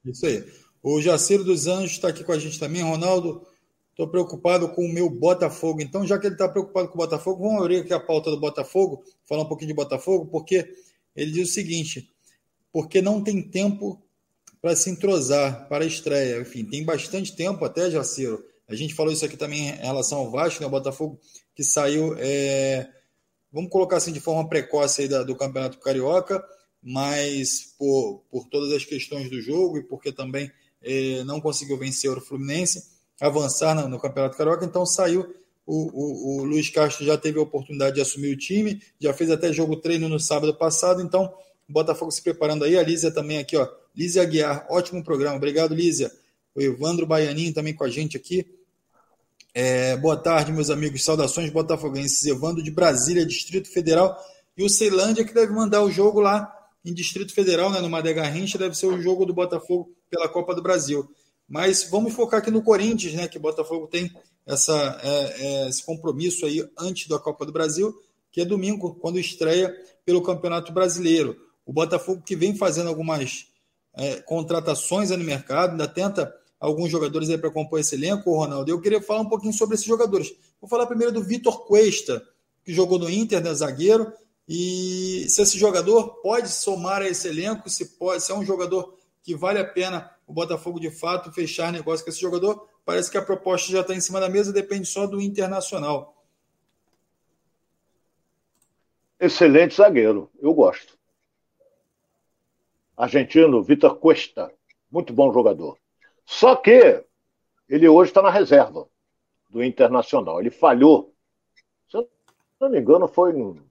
Isso 0.05 0.25
aí. 0.25 0.43
O 0.83 1.01
Jaceiro 1.01 1.43
dos 1.43 1.67
Anjos 1.67 1.91
está 1.91 2.09
aqui 2.09 2.23
com 2.23 2.31
a 2.31 2.39
gente 2.39 2.59
também. 2.59 2.83
Ronaldo, 2.83 3.45
estou 3.89 4.07
preocupado 4.07 4.69
com 4.69 4.85
o 4.85 4.93
meu 4.93 5.09
Botafogo. 5.09 5.81
Então, 5.81 6.05
já 6.05 6.19
que 6.19 6.27
ele 6.27 6.35
está 6.35 6.47
preocupado 6.47 6.87
com 6.87 6.95
o 6.95 6.97
Botafogo, 6.97 7.43
vamos 7.43 7.61
abrir 7.61 7.77
aqui 7.81 7.93
a 7.93 7.99
pauta 7.99 8.29
do 8.29 8.39
Botafogo, 8.39 9.03
falar 9.27 9.41
um 9.41 9.47
pouquinho 9.47 9.69
de 9.69 9.73
Botafogo, 9.73 10.27
porque 10.27 10.71
ele 11.17 11.31
diz 11.31 11.49
o 11.49 11.53
seguinte: 11.53 12.09
porque 12.71 13.01
não 13.01 13.23
tem 13.23 13.41
tempo 13.41 14.01
para 14.61 14.75
se 14.75 14.89
entrosar 14.89 15.67
para 15.67 15.83
a 15.83 15.87
estreia. 15.87 16.39
Enfim, 16.39 16.63
tem 16.63 16.85
bastante 16.85 17.35
tempo 17.35 17.65
até, 17.65 17.89
Jaceiro. 17.89 18.43
A 18.67 18.75
gente 18.75 18.93
falou 18.93 19.11
isso 19.11 19.25
aqui 19.25 19.35
também 19.35 19.69
em 19.69 19.75
relação 19.77 20.19
ao 20.19 20.31
Vasco, 20.31 20.61
né? 20.61 20.69
Botafogo 20.69 21.19
que 21.55 21.63
saiu, 21.63 22.15
é... 22.19 22.87
vamos 23.51 23.71
colocar 23.71 23.97
assim, 23.97 24.11
de 24.11 24.19
forma 24.19 24.47
precoce 24.47 25.01
aí 25.01 25.07
da, 25.07 25.23
do 25.23 25.35
Campeonato 25.35 25.79
Carioca, 25.79 26.43
mas 26.83 27.73
por, 27.79 28.23
por 28.29 28.47
todas 28.47 28.71
as 28.73 28.85
questões 28.85 29.29
do 29.29 29.41
jogo 29.41 29.77
e 29.77 29.83
porque 29.83 30.11
também 30.11 30.51
é, 30.83 31.23
não 31.23 31.41
conseguiu 31.41 31.77
vencer 31.77 32.11
o 32.11 32.21
Fluminense, 32.21 32.83
avançar 33.19 33.73
no, 33.73 33.87
no 33.87 33.99
Campeonato 33.99 34.37
Carioca, 34.37 34.65
então 34.65 34.85
saiu. 34.85 35.25
O, 35.67 35.89
o, 35.91 36.39
o, 36.39 36.43
Luiz 36.45 36.69
Castro 36.69 37.05
já 37.05 37.17
teve 37.17 37.37
a 37.37 37.41
oportunidade 37.41 37.95
de 37.95 38.01
assumir 38.01 38.33
o 38.33 38.37
time, 38.37 38.81
já 38.99 39.13
fez 39.13 39.29
até 39.29 39.51
jogo 39.51 39.75
treino 39.75 40.07
no 40.07 40.17
sábado 40.17 40.55
passado, 40.55 41.01
então 41.01 41.25
o 41.67 41.73
Botafogo 41.73 42.09
se 42.09 42.21
preparando 42.21 42.63
aí, 42.63 42.77
a 42.77 42.83
Lízia 42.83 43.11
também 43.11 43.37
aqui, 43.37 43.57
ó. 43.57 43.67
Lízia 43.93 44.21
Aguiar, 44.21 44.65
ótimo 44.69 45.03
programa. 45.03 45.35
Obrigado, 45.35 45.75
Lízia. 45.75 46.09
O 46.55 46.61
Evandro 46.61 47.05
Baianinho 47.05 47.53
também 47.53 47.73
com 47.73 47.83
a 47.83 47.89
gente 47.89 48.15
aqui. 48.15 48.47
É, 49.53 49.97
boa 49.97 50.15
tarde, 50.15 50.51
meus 50.51 50.69
amigos. 50.69 51.03
Saudações 51.03 51.49
botafoguenses. 51.49 52.25
Evandro 52.25 52.63
de 52.63 52.71
Brasília, 52.71 53.25
Distrito 53.25 53.67
Federal. 53.67 54.15
E 54.55 54.63
o 54.63 54.69
Ceilândia 54.69 55.25
que 55.25 55.33
deve 55.33 55.51
mandar 55.51 55.83
o 55.83 55.91
jogo 55.91 56.19
lá 56.19 56.53
em 56.85 56.93
Distrito 56.93 57.33
Federal, 57.33 57.69
né, 57.71 57.81
no 57.81 57.89
Madé 57.89 58.13
Garrincha, 58.13 58.57
deve 58.57 58.77
ser 58.77 58.85
o 58.85 59.01
jogo 59.01 59.25
do 59.25 59.33
Botafogo 59.33 59.91
pela 60.09 60.29
Copa 60.29 60.55
do 60.55 60.61
Brasil. 60.61 61.09
Mas 61.49 61.89
vamos 61.89 62.13
focar 62.13 62.39
aqui 62.39 62.51
no 62.51 62.61
Corinthians, 62.61 63.13
né, 63.13 63.27
que 63.27 63.37
o 63.37 63.41
Botafogo 63.41 63.87
tem 63.87 64.11
essa, 64.47 64.99
é, 65.03 65.45
é, 65.45 65.69
esse 65.69 65.83
compromisso 65.83 66.45
aí 66.45 66.65
antes 66.79 67.07
da 67.07 67.19
Copa 67.19 67.45
do 67.45 67.51
Brasil, 67.51 67.93
que 68.31 68.39
é 68.41 68.45
domingo, 68.45 68.95
quando 68.95 69.19
estreia 69.19 69.75
pelo 70.05 70.21
Campeonato 70.21 70.71
Brasileiro. 70.71 71.35
O 71.65 71.73
Botafogo 71.73 72.23
que 72.25 72.35
vem 72.35 72.55
fazendo 72.55 72.87
algumas 72.87 73.47
é, 73.93 74.21
contratações 74.21 75.09
no 75.09 75.17
mercado, 75.17 75.71
ainda 75.71 75.87
tenta 75.87 76.33
alguns 76.59 76.89
jogadores 76.89 77.29
aí 77.29 77.37
para 77.37 77.51
compor 77.51 77.79
esse 77.79 77.95
elenco, 77.95 78.33
Ronaldo. 78.33 78.71
Eu 78.71 78.79
queria 78.79 79.01
falar 79.01 79.21
um 79.21 79.29
pouquinho 79.29 79.53
sobre 79.53 79.75
esses 79.75 79.85
jogadores. 79.85 80.33
Vou 80.61 80.69
falar 80.69 80.85
primeiro 80.87 81.11
do 81.11 81.21
Vitor 81.21 81.65
Cuesta, 81.65 82.23
que 82.63 82.73
jogou 82.73 82.97
no 82.97 83.09
Inter, 83.09 83.43
né, 83.43 83.53
zagueiro, 83.53 84.11
e 84.47 85.25
se 85.27 85.41
esse 85.41 85.57
jogador 85.57 86.21
pode 86.21 86.49
somar 86.49 87.01
a 87.01 87.07
esse 87.07 87.27
elenco, 87.27 87.69
se, 87.69 87.97
pode, 87.97 88.23
se 88.23 88.31
é 88.31 88.35
um 88.35 88.45
jogador 88.45 88.95
que 89.21 89.35
vale 89.35 89.59
a 89.59 89.65
pena 89.65 90.09
o 90.25 90.33
Botafogo 90.33 90.79
de 90.79 90.89
fato 90.89 91.31
fechar 91.33 91.71
negócio 91.71 92.05
com 92.05 92.11
esse 92.11 92.21
jogador, 92.21 92.65
parece 92.87 93.11
que 93.11 93.17
a 93.19 93.21
proposta 93.21 93.71
já 93.71 93.81
está 93.81 93.93
em 93.93 94.01
cima 94.01 94.19
da 94.19 94.29
mesa, 94.29 94.51
depende 94.51 94.87
só 94.87 95.05
do 95.05 95.21
Internacional. 95.21 96.15
Excelente 99.19 99.75
zagueiro, 99.75 100.31
eu 100.39 100.51
gosto 100.55 100.97
argentino 102.97 103.61
Vitor 103.61 103.95
Cuesta, 103.97 104.51
muito 104.91 105.13
bom 105.13 105.31
jogador. 105.31 105.77
Só 106.25 106.55
que 106.55 107.03
ele 107.69 107.87
hoje 107.87 108.09
está 108.09 108.23
na 108.23 108.31
reserva 108.31 108.87
do 109.49 109.63
Internacional. 109.63 110.39
Ele 110.39 110.49
falhou. 110.49 111.13
Se 111.87 111.97
eu 111.97 112.09
não 112.59 112.69
me 112.69 112.79
engano, 112.79 113.07
foi 113.07 113.31
no 113.31 113.61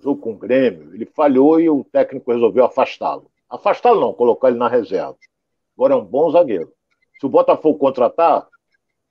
jogo 0.00 0.20
com 0.20 0.32
o 0.32 0.38
Grêmio. 0.38 0.94
Ele 0.94 1.06
falhou 1.06 1.58
e 1.58 1.70
o 1.70 1.82
técnico 1.82 2.30
resolveu 2.30 2.66
afastá-lo. 2.66 3.30
Afastá-lo 3.48 4.00
não, 4.00 4.12
colocar 4.12 4.48
ele 4.48 4.58
na 4.58 4.68
reserva. 4.68 5.16
Agora 5.74 5.94
é 5.94 5.96
um 5.96 6.04
bom 6.04 6.30
zagueiro. 6.30 6.72
Se 7.18 7.26
o 7.26 7.28
Botafogo 7.28 7.78
contratar, 7.78 8.48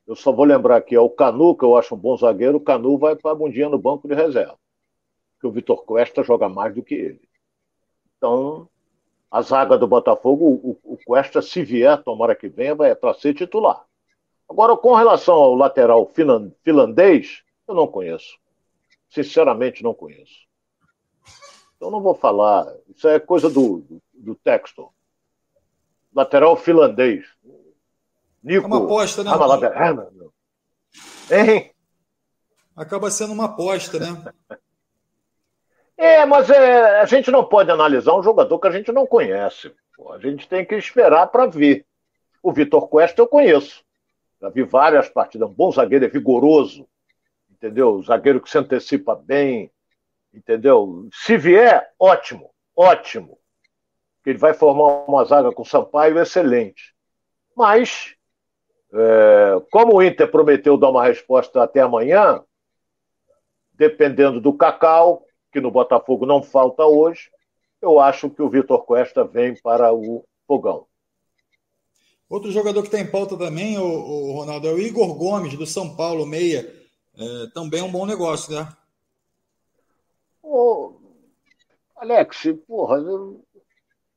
eu 0.07 0.15
só 0.15 0.31
vou 0.31 0.45
lembrar 0.45 0.81
que 0.81 0.95
é 0.95 0.99
o 0.99 1.09
Canu, 1.09 1.55
que 1.55 1.65
eu 1.65 1.75
acho 1.75 1.93
um 1.93 1.97
bom 1.97 2.15
zagueiro. 2.15 2.57
O 2.57 2.61
Canu 2.61 2.97
vai 2.97 3.15
para 3.15 3.31
a 3.31 3.35
bundinha 3.35 3.67
no 3.67 3.77
banco 3.77 4.07
de 4.07 4.13
reserva. 4.13 4.57
Porque 5.33 5.47
o 5.47 5.51
Vitor 5.51 5.83
Cuesta 5.83 6.23
joga 6.23 6.47
mais 6.47 6.73
do 6.73 6.81
que 6.81 6.95
ele. 6.95 7.29
Então, 8.17 8.69
a 9.29 9.41
zaga 9.41 9.77
do 9.77 9.85
Botafogo, 9.85 10.45
o, 10.45 10.93
o 10.93 10.97
Cuesta, 11.05 11.41
se 11.41 11.61
vier, 11.61 12.01
tomara 12.01 12.33
que 12.33 12.47
venha, 12.47 12.73
vai 12.73 12.95
para 12.95 13.13
ser 13.13 13.33
titular. 13.33 13.85
Agora, 14.49 14.77
com 14.77 14.95
relação 14.95 15.35
ao 15.35 15.53
lateral 15.53 16.09
finlandês, 16.63 17.43
eu 17.67 17.75
não 17.75 17.85
conheço. 17.85 18.39
Sinceramente, 19.09 19.83
não 19.83 19.93
conheço. 19.93 20.47
Então, 21.75 21.91
não 21.91 22.01
vou 22.01 22.15
falar. 22.15 22.73
Isso 22.87 23.09
é 23.09 23.19
coisa 23.19 23.49
do, 23.49 23.79
do, 23.81 24.01
do 24.13 24.35
texto. 24.35 24.89
Lateral 26.15 26.55
finlandês. 26.55 27.25
Nico. 28.43 28.65
É 28.65 28.67
uma 28.67 28.83
aposta, 28.83 29.23
né? 29.23 29.31
Hein? 31.31 31.71
Acaba 32.75 33.11
sendo 33.11 33.33
uma 33.33 33.45
aposta, 33.45 33.99
né? 33.99 34.33
É, 35.99 36.23
mas 36.27 36.47
é, 36.51 37.01
a 37.01 37.05
gente 37.05 37.31
não 37.31 37.43
pode 37.43 37.71
analisar 37.71 38.13
um 38.13 38.21
jogador 38.21 38.59
que 38.59 38.67
a 38.67 38.71
gente 38.71 38.91
não 38.91 39.07
conhece. 39.07 39.73
Pô, 39.95 40.13
a 40.13 40.19
gente 40.19 40.47
tem 40.47 40.63
que 40.63 40.75
esperar 40.75 41.25
para 41.25 41.47
ver. 41.47 41.87
O 42.43 42.53
Vitor 42.53 42.87
Cuesta 42.87 43.19
eu 43.19 43.27
conheço. 43.27 43.83
Já 44.39 44.49
vi 44.49 44.61
várias 44.61 45.09
partidas. 45.09 45.49
Um 45.49 45.53
bom 45.53 45.71
zagueiro, 45.71 46.05
é 46.05 46.07
vigoroso. 46.07 46.87
Entendeu? 47.49 48.03
Zagueiro 48.03 48.39
que 48.39 48.47
se 48.47 48.59
antecipa 48.59 49.15
bem. 49.15 49.71
Entendeu? 50.31 51.09
Se 51.11 51.35
vier, 51.35 51.91
ótimo. 51.97 52.51
Ótimo. 52.75 53.39
Ele 54.23 54.37
vai 54.37 54.53
formar 54.53 55.05
uma 55.07 55.23
zaga 55.23 55.51
com 55.51 55.63
o 55.63 55.65
Sampaio 55.65 56.19
excelente. 56.19 56.93
Mas, 57.55 58.13
é, 58.93 59.61
como 59.71 59.95
o 59.95 60.03
Inter 60.03 60.29
prometeu 60.29 60.77
dar 60.77 60.89
uma 60.89 61.03
resposta 61.03 61.61
até 61.61 61.81
amanhã, 61.81 62.43
dependendo 63.73 64.39
do 64.39 64.53
Cacau, 64.53 65.25
que 65.51 65.61
no 65.61 65.71
Botafogo 65.71 66.25
não 66.25 66.41
falta 66.41 66.85
hoje, 66.85 67.29
eu 67.81 67.99
acho 67.99 68.29
que 68.29 68.41
o 68.41 68.49
Vitor 68.49 68.83
Costa 68.85 69.23
vem 69.23 69.55
para 69.55 69.93
o 69.93 70.25
fogão. 70.47 70.87
Outro 72.29 72.51
jogador 72.51 72.81
que 72.81 72.87
está 72.87 72.99
em 72.99 73.09
pauta 73.09 73.37
também, 73.37 73.77
o, 73.77 73.83
o, 73.85 74.31
Ronaldo, 74.33 74.67
é 74.67 74.73
o 74.73 74.79
Igor 74.79 75.13
Gomes, 75.15 75.55
do 75.55 75.65
São 75.65 75.95
Paulo, 75.95 76.25
meia. 76.25 76.73
É, 77.17 77.47
também 77.53 77.79
é 77.79 77.83
um 77.83 77.91
bom 77.91 78.05
negócio, 78.05 78.53
né? 78.53 78.67
Ô, 80.43 80.99
Alex, 81.95 82.43
porra, 82.67 82.97
eu, 82.97 83.43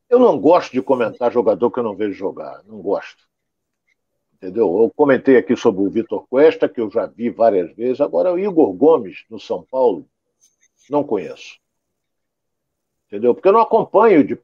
eu 0.09 0.19
não 0.19 0.39
gosto 0.41 0.73
de 0.73 0.83
comentar 0.83 1.33
jogador 1.33 1.71
que 1.71 1.79
eu 1.79 1.85
não 1.85 1.95
vejo 1.95 2.15
jogar. 2.15 2.63
Não 2.65 2.81
gosto. 2.83 3.30
Entendeu? 4.41 4.81
Eu 4.81 4.91
comentei 4.97 5.37
aqui 5.37 5.55
sobre 5.55 5.83
o 5.83 5.91
Vitor 5.91 6.27
Cuesta, 6.27 6.67
que 6.67 6.81
eu 6.81 6.91
já 6.91 7.05
vi 7.05 7.29
várias 7.29 7.71
vezes. 7.77 8.01
Agora, 8.01 8.33
o 8.33 8.39
Igor 8.39 8.73
Gomes, 8.73 9.23
no 9.29 9.39
São 9.39 9.63
Paulo, 9.63 10.07
não 10.89 11.05
conheço. 11.05 11.59
Entendeu? 13.07 13.35
Porque 13.35 13.49
eu 13.49 13.53
não 13.53 13.61
acompanho 13.61 14.25
de 14.25 14.39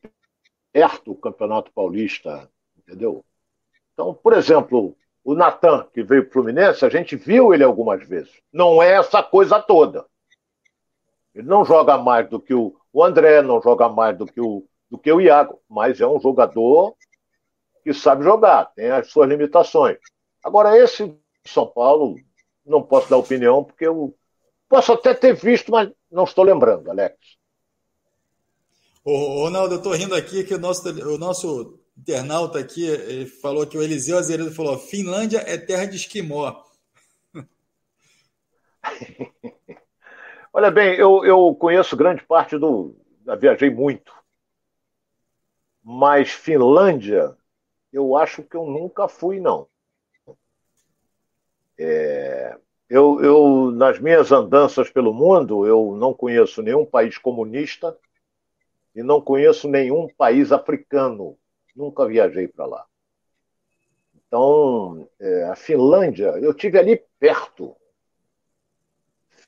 perto 0.70 1.12
o 1.12 1.16
Campeonato 1.16 1.72
Paulista, 1.72 2.50
entendeu? 2.76 3.24
Então, 3.94 4.12
por 4.12 4.34
exemplo, 4.34 4.94
o 5.24 5.34
Natan, 5.34 5.86
que 5.94 6.02
veio 6.02 6.24
para 6.24 6.28
o 6.28 6.32
Fluminense, 6.34 6.84
a 6.84 6.90
gente 6.90 7.16
viu 7.16 7.54
ele 7.54 7.64
algumas 7.64 8.06
vezes. 8.06 8.42
Não 8.52 8.82
é 8.82 8.92
essa 8.92 9.22
coisa 9.22 9.62
toda. 9.62 10.04
Ele 11.34 11.48
não 11.48 11.64
joga 11.64 11.96
mais 11.96 12.28
do 12.28 12.38
que 12.38 12.52
o, 12.52 12.76
o 12.92 13.02
André, 13.02 13.40
não 13.40 13.62
joga 13.62 13.88
mais 13.88 14.18
do 14.18 14.26
que 14.26 14.40
o, 14.40 14.62
do 14.90 14.98
que 14.98 15.10
o 15.10 15.22
Iago, 15.22 15.58
mas 15.68 16.00
é 16.02 16.06
um 16.06 16.20
jogador 16.20 16.94
que 17.86 17.94
sabe 17.94 18.24
jogar, 18.24 18.64
tem 18.74 18.90
as 18.90 19.06
suas 19.12 19.28
limitações. 19.28 19.96
Agora, 20.42 20.76
esse 20.76 21.16
São 21.46 21.68
Paulo, 21.68 22.16
não 22.64 22.82
posso 22.82 23.08
dar 23.08 23.16
opinião, 23.16 23.62
porque 23.62 23.86
eu 23.86 24.12
posso 24.68 24.92
até 24.92 25.14
ter 25.14 25.36
visto, 25.36 25.70
mas 25.70 25.88
não 26.10 26.24
estou 26.24 26.42
lembrando, 26.42 26.90
Alex. 26.90 27.16
Ô, 29.04 29.44
Ronaldo, 29.44 29.74
eu 29.74 29.78
estou 29.78 29.92
rindo 29.92 30.16
aqui 30.16 30.42
que 30.42 30.52
o 30.52 30.58
nosso, 30.58 30.88
o 30.88 31.16
nosso 31.16 31.78
internauta 31.96 32.58
aqui 32.58 33.24
falou 33.40 33.64
que 33.64 33.78
o 33.78 33.82
Eliseu 33.82 34.18
Azeredo 34.18 34.50
falou: 34.50 34.76
Finlândia 34.76 35.44
é 35.46 35.56
terra 35.56 35.84
de 35.86 35.94
esquimó. 35.94 36.64
Olha 40.52 40.72
bem, 40.72 40.96
eu, 40.96 41.24
eu 41.24 41.54
conheço 41.54 41.96
grande 41.96 42.24
parte 42.24 42.58
do. 42.58 42.96
Já 43.24 43.36
viajei 43.36 43.70
muito. 43.70 44.12
Mas 45.84 46.32
Finlândia, 46.32 47.36
eu 47.96 48.14
acho 48.14 48.42
que 48.42 48.56
eu 48.56 48.66
nunca 48.66 49.08
fui, 49.08 49.40
não. 49.40 49.66
É, 51.78 52.58
eu, 52.88 53.20
eu, 53.22 53.70
nas 53.70 53.98
minhas 53.98 54.30
andanças 54.30 54.90
pelo 54.90 55.14
mundo, 55.14 55.66
eu 55.66 55.96
não 55.96 56.12
conheço 56.12 56.62
nenhum 56.62 56.84
país 56.84 57.16
comunista 57.16 57.96
e 58.94 59.02
não 59.02 59.20
conheço 59.20 59.66
nenhum 59.66 60.08
país 60.08 60.52
africano. 60.52 61.38
Nunca 61.74 62.06
viajei 62.06 62.46
para 62.46 62.66
lá. 62.66 62.86
Então, 64.26 65.08
é, 65.18 65.44
a 65.44 65.56
Finlândia, 65.56 66.38
eu 66.38 66.52
tive 66.52 66.78
ali 66.78 67.02
perto. 67.18 67.74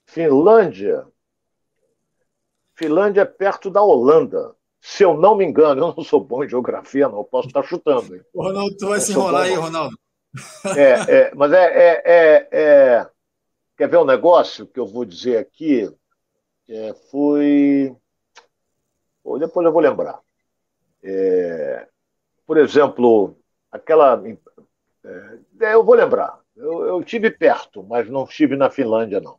Finlândia, 0.07 1.07
Finlândia 2.75 3.23
é 3.23 3.27
perto 3.27 3.71
da 3.71 3.83
Holanda. 3.83 4.55
Se 4.89 5.05
eu 5.05 5.13
não 5.13 5.37
me 5.37 5.45
engano, 5.45 5.83
eu 5.85 5.95
não 5.95 6.03
sou 6.03 6.19
bom 6.19 6.43
em 6.43 6.49
geografia, 6.49 7.09
não, 7.09 7.23
posso 7.23 7.49
estar 7.49 7.63
chutando. 7.63 8.17
Hein? 8.17 8.23
O 8.33 8.43
Ronaldo, 8.43 8.75
tu 8.79 8.89
vai 8.89 9.01
se 9.01 9.13
enrolar 9.13 9.43
aí, 9.43 9.55
Ronaldo. 9.55 9.95
É, 10.77 11.17
é, 11.17 11.35
mas 11.35 11.53
é, 11.53 11.65
é, 11.65 12.03
é, 12.05 12.49
é, 12.53 13.11
Quer 13.77 13.89
ver 13.89 13.99
um 13.99 14.05
negócio 14.05 14.67
que 14.67 14.81
eu 14.81 14.87
vou 14.87 15.05
dizer 15.05 15.37
aqui? 15.37 15.91
É, 16.69 16.95
foi. 17.11 17.95
Depois 19.39 19.67
eu 19.67 19.73
vou 19.73 19.83
lembrar. 19.83 20.21
É, 21.03 21.87
por 22.47 22.57
exemplo, 22.57 23.37
aquela. 23.71 24.23
Eu 25.61 25.85
vou 25.85 25.95
lembrar. 25.95 26.41
Eu, 26.57 26.87
eu 26.87 27.01
estive 27.01 27.31
perto, 27.31 27.83
mas 27.85 28.09
não 28.09 28.25
estive 28.25 28.57
na 28.57 28.71
Finlândia, 28.71 29.21
não. 29.21 29.39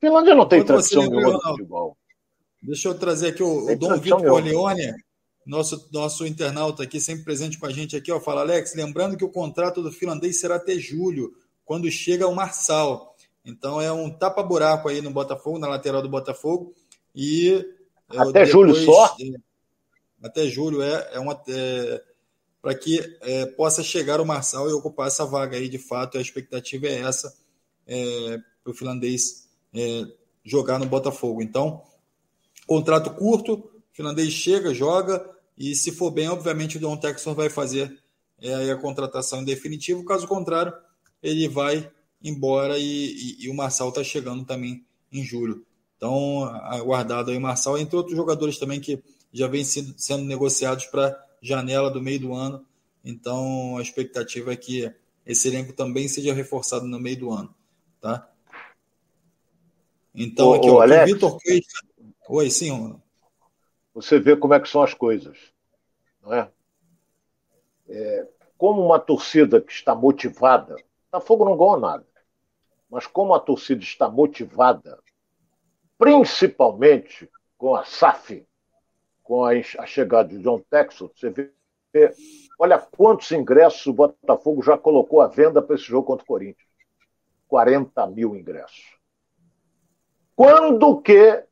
Finlândia 0.00 0.34
não 0.34 0.46
tem 0.46 0.60
Quando 0.60 0.68
tradição 0.68 1.02
nenhuma 1.02 1.32
no 1.32 1.40
futebol. 1.40 1.96
Deixa 2.64 2.88
eu 2.88 2.98
trazer 2.98 3.28
aqui 3.28 3.42
o, 3.42 3.70
o 3.70 3.76
Dom 3.76 3.98
Vitor 3.98 4.24
Corleone, 4.24 4.94
nosso, 5.44 5.86
nosso 5.92 6.26
internauta 6.26 6.82
aqui, 6.82 6.98
sempre 6.98 7.22
presente 7.22 7.58
com 7.58 7.66
a 7.66 7.70
gente 7.70 7.94
aqui, 7.94 8.10
ó, 8.10 8.18
fala, 8.18 8.40
Alex, 8.40 8.74
lembrando 8.74 9.16
que 9.18 9.24
o 9.24 9.28
contrato 9.28 9.82
do 9.82 9.92
finlandês 9.92 10.40
será 10.40 10.56
até 10.56 10.78
julho, 10.78 11.34
quando 11.64 11.90
chega 11.90 12.26
o 12.26 12.34
Marçal. 12.34 13.14
Então 13.44 13.80
é 13.80 13.92
um 13.92 14.10
tapa-buraco 14.10 14.88
aí 14.88 15.02
no 15.02 15.10
Botafogo, 15.10 15.58
na 15.58 15.68
lateral 15.68 16.00
do 16.00 16.08
Botafogo. 16.08 16.74
E 17.14 17.64
até 18.08 18.46
depois, 18.46 18.48
julho 18.48 18.74
só? 18.74 19.14
É, 19.20 20.26
até 20.26 20.48
julho 20.48 20.82
é, 20.82 21.10
é 21.12 21.18
uma. 21.18 21.40
É, 21.48 22.02
para 22.62 22.74
que 22.74 22.98
é, 23.20 23.44
possa 23.44 23.82
chegar 23.82 24.22
o 24.22 24.26
Marçal 24.26 24.70
e 24.70 24.72
ocupar 24.72 25.08
essa 25.08 25.26
vaga 25.26 25.58
aí, 25.58 25.68
de 25.68 25.76
fato, 25.76 26.16
a 26.16 26.20
expectativa 26.20 26.86
é 26.86 27.00
essa 27.00 27.36
é, 27.86 28.38
para 28.62 28.70
o 28.70 28.74
finlandês 28.74 29.50
é, 29.74 30.06
jogar 30.42 30.78
no 30.78 30.86
Botafogo. 30.86 31.42
Então, 31.42 31.82
contrato 32.66 33.10
curto, 33.10 33.54
o 33.54 33.70
finlandês 33.92 34.32
chega, 34.32 34.74
joga, 34.74 35.28
e 35.56 35.74
se 35.74 35.92
for 35.92 36.10
bem, 36.10 36.28
obviamente 36.28 36.76
o 36.76 36.80
Don 36.80 36.96
Texor 36.96 37.34
vai 37.34 37.48
fazer 37.48 37.98
é, 38.40 38.70
a 38.70 38.76
contratação 38.76 39.42
em 39.42 39.44
definitivo, 39.44 40.04
caso 40.04 40.26
contrário, 40.26 40.72
ele 41.22 41.48
vai 41.48 41.90
embora 42.22 42.78
e, 42.78 42.84
e, 42.84 43.44
e 43.44 43.50
o 43.50 43.54
Marçal 43.54 43.90
está 43.90 44.02
chegando 44.02 44.44
também 44.44 44.84
em 45.12 45.22
julho. 45.22 45.64
Então, 45.96 46.44
aguardado 46.44 47.30
aí 47.30 47.36
o 47.36 47.40
Marçal, 47.40 47.78
entre 47.78 47.96
outros 47.96 48.16
jogadores 48.16 48.58
também 48.58 48.80
que 48.80 49.02
já 49.32 49.46
vêm 49.46 49.64
sendo, 49.64 49.94
sendo 49.96 50.24
negociados 50.24 50.86
para 50.86 51.18
janela 51.40 51.90
do 51.90 52.02
meio 52.02 52.20
do 52.20 52.34
ano. 52.34 52.64
Então, 53.04 53.76
a 53.78 53.82
expectativa 53.82 54.52
é 54.52 54.56
que 54.56 54.92
esse 55.26 55.48
elenco 55.48 55.72
também 55.72 56.08
seja 56.08 56.32
reforçado 56.32 56.86
no 56.86 56.98
meio 56.98 57.18
do 57.18 57.30
ano, 57.30 57.54
tá? 58.00 58.28
Então, 60.14 60.48
ô, 60.48 60.54
aqui, 60.54 60.68
ó, 60.68 60.84
o 60.84 61.04
Vitor 61.06 61.38
Oi, 62.28 62.50
sim, 62.50 62.70
Ronaldo. 62.70 63.02
Você 63.94 64.18
vê 64.18 64.36
como 64.36 64.54
é 64.54 64.60
que 64.60 64.68
são 64.68 64.82
as 64.82 64.92
coisas, 64.92 65.38
não 66.20 66.32
é? 66.32 66.50
é 67.88 68.28
como 68.58 68.84
uma 68.84 68.98
torcida 68.98 69.60
que 69.60 69.72
está 69.72 69.94
motivada, 69.94 70.76
Botafogo 71.10 71.44
não 71.44 71.56
ganhou 71.56 71.78
nada 71.78 72.06
mas 72.94 73.08
como 73.08 73.34
a 73.34 73.40
torcida 73.40 73.82
está 73.82 74.08
motivada, 74.08 75.02
principalmente 75.98 77.28
com 77.58 77.74
a 77.74 77.84
SAF, 77.84 78.46
com 79.20 79.44
a, 79.44 79.50
a 79.50 79.84
chegada 79.84 80.28
de 80.28 80.38
John 80.38 80.60
Texas, 80.70 81.10
você 81.12 81.28
vê, 81.28 82.14
olha 82.56 82.78
quantos 82.78 83.32
ingressos 83.32 83.84
o 83.86 83.92
Botafogo 83.92 84.62
já 84.62 84.78
colocou 84.78 85.20
à 85.20 85.26
venda 85.26 85.60
para 85.60 85.74
esse 85.74 85.82
jogo 85.82 86.06
contra 86.06 86.22
o 86.22 86.26
Corinthians. 86.28 86.68
40 87.48 88.06
mil 88.06 88.36
ingressos. 88.36 88.96
Quando 90.36 91.02
que, 91.02 91.44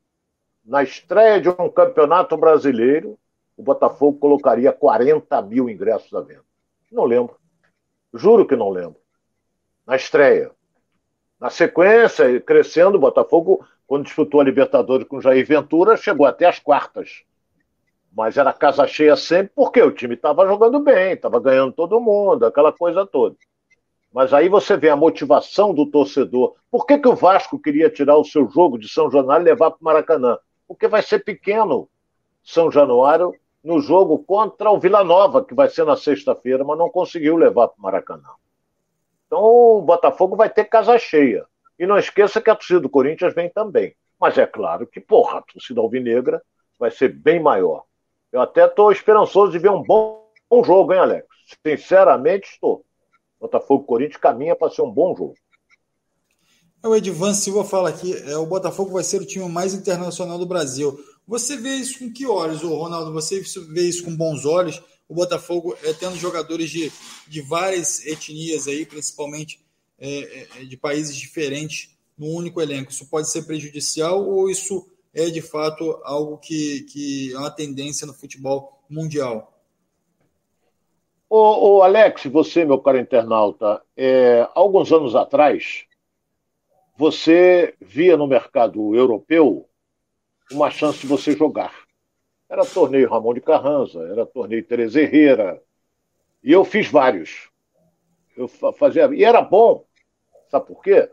na 0.64 0.82
estreia 0.82 1.40
de 1.40 1.48
um 1.48 1.68
campeonato 1.68 2.36
brasileiro, 2.36 3.18
o 3.56 3.62
Botafogo 3.62 4.18
colocaria 4.18 4.72
40 4.72 5.42
mil 5.42 5.68
ingressos 5.68 6.12
à 6.14 6.20
venda? 6.20 6.44
Não 6.90 7.04
lembro. 7.04 7.36
Juro 8.14 8.46
que 8.46 8.56
não 8.56 8.70
lembro. 8.70 8.96
Na 9.86 9.96
estreia. 9.96 10.50
Na 11.40 11.50
sequência, 11.50 12.40
crescendo, 12.40 12.96
o 12.96 13.00
Botafogo, 13.00 13.66
quando 13.86 14.04
disputou 14.04 14.40
a 14.40 14.44
Libertadores 14.44 15.06
com 15.08 15.20
Jair 15.20 15.46
Ventura, 15.46 15.96
chegou 15.96 16.26
até 16.26 16.46
as 16.46 16.58
quartas. 16.58 17.24
Mas 18.14 18.36
era 18.36 18.52
casa 18.52 18.86
cheia 18.86 19.16
sempre, 19.16 19.52
porque 19.54 19.82
o 19.82 19.90
time 19.90 20.14
estava 20.14 20.46
jogando 20.46 20.78
bem, 20.80 21.14
estava 21.14 21.40
ganhando 21.40 21.72
todo 21.72 22.00
mundo, 22.00 22.44
aquela 22.44 22.72
coisa 22.72 23.06
toda. 23.06 23.34
Mas 24.12 24.34
aí 24.34 24.48
você 24.48 24.76
vê 24.76 24.90
a 24.90 24.96
motivação 24.96 25.72
do 25.72 25.90
torcedor. 25.90 26.54
Por 26.70 26.86
que, 26.86 26.98
que 26.98 27.08
o 27.08 27.16
Vasco 27.16 27.58
queria 27.58 27.88
tirar 27.88 28.16
o 28.16 28.24
seu 28.24 28.48
jogo 28.48 28.78
de 28.78 28.88
São 28.88 29.10
Januário 29.10 29.42
e 29.42 29.48
levar 29.48 29.70
para 29.70 29.80
o 29.80 29.84
Maracanã? 29.84 30.38
Porque 30.73 30.89
vai 30.89 31.03
ser 31.03 31.23
pequeno 31.23 31.87
São 32.43 32.70
Januário 32.70 33.35
no 33.62 33.79
jogo 33.79 34.18
contra 34.25 34.70
o 34.70 34.81
Vila 34.81 35.05
Nova, 35.05 35.45
que 35.45 35.55
vai 35.55 35.68
ser 35.68 35.85
na 35.85 35.97
sexta-feira, 35.97 36.64
mas 36.64 36.79
não 36.79 36.89
conseguiu 36.89 37.37
levar 37.37 37.68
para 37.68 37.79
o 37.79 37.83
Maracanã. 37.83 38.31
Então 39.27 39.43
o 39.43 39.83
Botafogo 39.83 40.35
vai 40.35 40.49
ter 40.49 40.64
casa 40.64 40.99
cheia. 40.99 41.45
E 41.79 41.87
não 41.87 41.99
esqueça 41.99 42.41
que 42.41 42.49
a 42.49 42.57
torcida 42.57 42.81
do 42.81 42.89
Corinthians 42.89 43.35
vem 43.35 43.51
também. 43.51 43.95
Mas 44.18 44.39
é 44.39 44.47
claro 44.47 44.87
que, 44.87 44.99
porra, 44.99 45.41
a 45.41 45.43
torcida 45.43 45.79
alvinegra 45.79 46.43
vai 46.79 46.91
ser 46.91 47.09
bem 47.11 47.39
maior. 47.39 47.83
Eu 48.33 48.41
até 48.41 48.64
estou 48.64 48.91
esperançoso 48.91 49.53
de 49.53 49.59
ver 49.59 49.70
um 49.70 49.83
bom, 49.83 50.27
bom 50.49 50.64
jogo, 50.64 50.95
hein, 50.95 51.01
Alex? 51.01 51.27
Sinceramente, 51.66 52.49
estou. 52.49 52.83
Botafogo 53.39 53.85
Corinthians 53.85 54.16
caminha 54.16 54.57
para 54.57 54.70
ser 54.70 54.81
um 54.81 54.91
bom 54.91 55.14
jogo. 55.14 55.35
É, 56.83 56.89
o 56.89 56.97
Edvan 56.97 57.35
Silva 57.35 57.64
fala 57.64 57.89
aqui, 57.89 58.14
é, 58.14 58.37
o 58.37 58.47
Botafogo 58.47 58.93
vai 58.93 59.05
ser 59.05 59.20
o 59.20 59.26
time 59.26 59.49
mais 59.49 59.74
internacional 59.74 60.39
do 60.39 60.47
Brasil. 60.47 60.99
Você 61.26 61.57
vê 61.57 61.76
isso 61.76 61.99
com 61.99 62.12
que 62.12 62.26
olhos, 62.26 62.62
ô 62.64 62.74
Ronaldo? 62.74 63.12
Você 63.12 63.41
vê 63.68 63.83
isso 63.83 64.05
com 64.05 64.16
bons 64.16 64.45
olhos? 64.45 64.83
o 65.12 65.14
Botafogo 65.14 65.76
é, 65.85 65.93
tendo 65.93 66.16
jogadores 66.16 66.70
de, 66.70 66.91
de 67.28 67.43
várias 67.43 68.05
etnias 68.07 68.66
aí, 68.66 68.87
principalmente 68.87 69.61
é, 69.99 70.47
é, 70.59 70.64
de 70.64 70.76
países 70.76 71.14
diferentes, 71.14 71.91
no 72.16 72.28
único 72.28 72.61
elenco. 72.61 72.91
Isso 72.91 73.09
pode 73.09 73.30
ser 73.30 73.43
prejudicial 73.43 74.26
ou 74.26 74.49
isso 74.49 74.89
é 75.14 75.26
de 75.26 75.43
fato 75.43 76.01
algo 76.05 76.39
que, 76.39 76.83
que 76.91 77.33
é 77.33 77.39
uma 77.39 77.51
tendência 77.51 78.07
no 78.07 78.14
futebol 78.14 78.83
mundial? 78.89 79.51
Ô 81.28 81.83
Alex, 81.83 82.24
você, 82.26 82.64
meu 82.64 82.78
caro 82.78 82.99
internauta, 82.99 83.83
é, 83.97 84.47
alguns 84.55 84.93
anos 84.93 85.14
atrás, 85.14 85.85
você 86.97 87.74
via 87.80 88.16
no 88.16 88.26
mercado 88.26 88.95
europeu 88.95 89.68
uma 90.51 90.70
chance 90.70 91.01
de 91.01 91.07
você 91.07 91.32
jogar. 91.36 91.74
Era 92.49 92.66
torneio 92.66 93.09
Ramon 93.09 93.34
de 93.34 93.40
Carranza, 93.40 94.01
era 94.09 94.26
torneio 94.26 94.64
Teresa 94.64 95.01
Herrera. 95.01 95.62
E 96.45 96.53
eu 96.53 96.64
fiz 96.64 96.90
vários. 96.90 97.49
Eu 98.36 98.49
fazia. 98.49 99.07
E 99.14 99.24
era 99.24 99.40
bom. 99.40 99.84
Sabe 100.51 100.66
por 100.66 100.82
quê? 100.82 101.11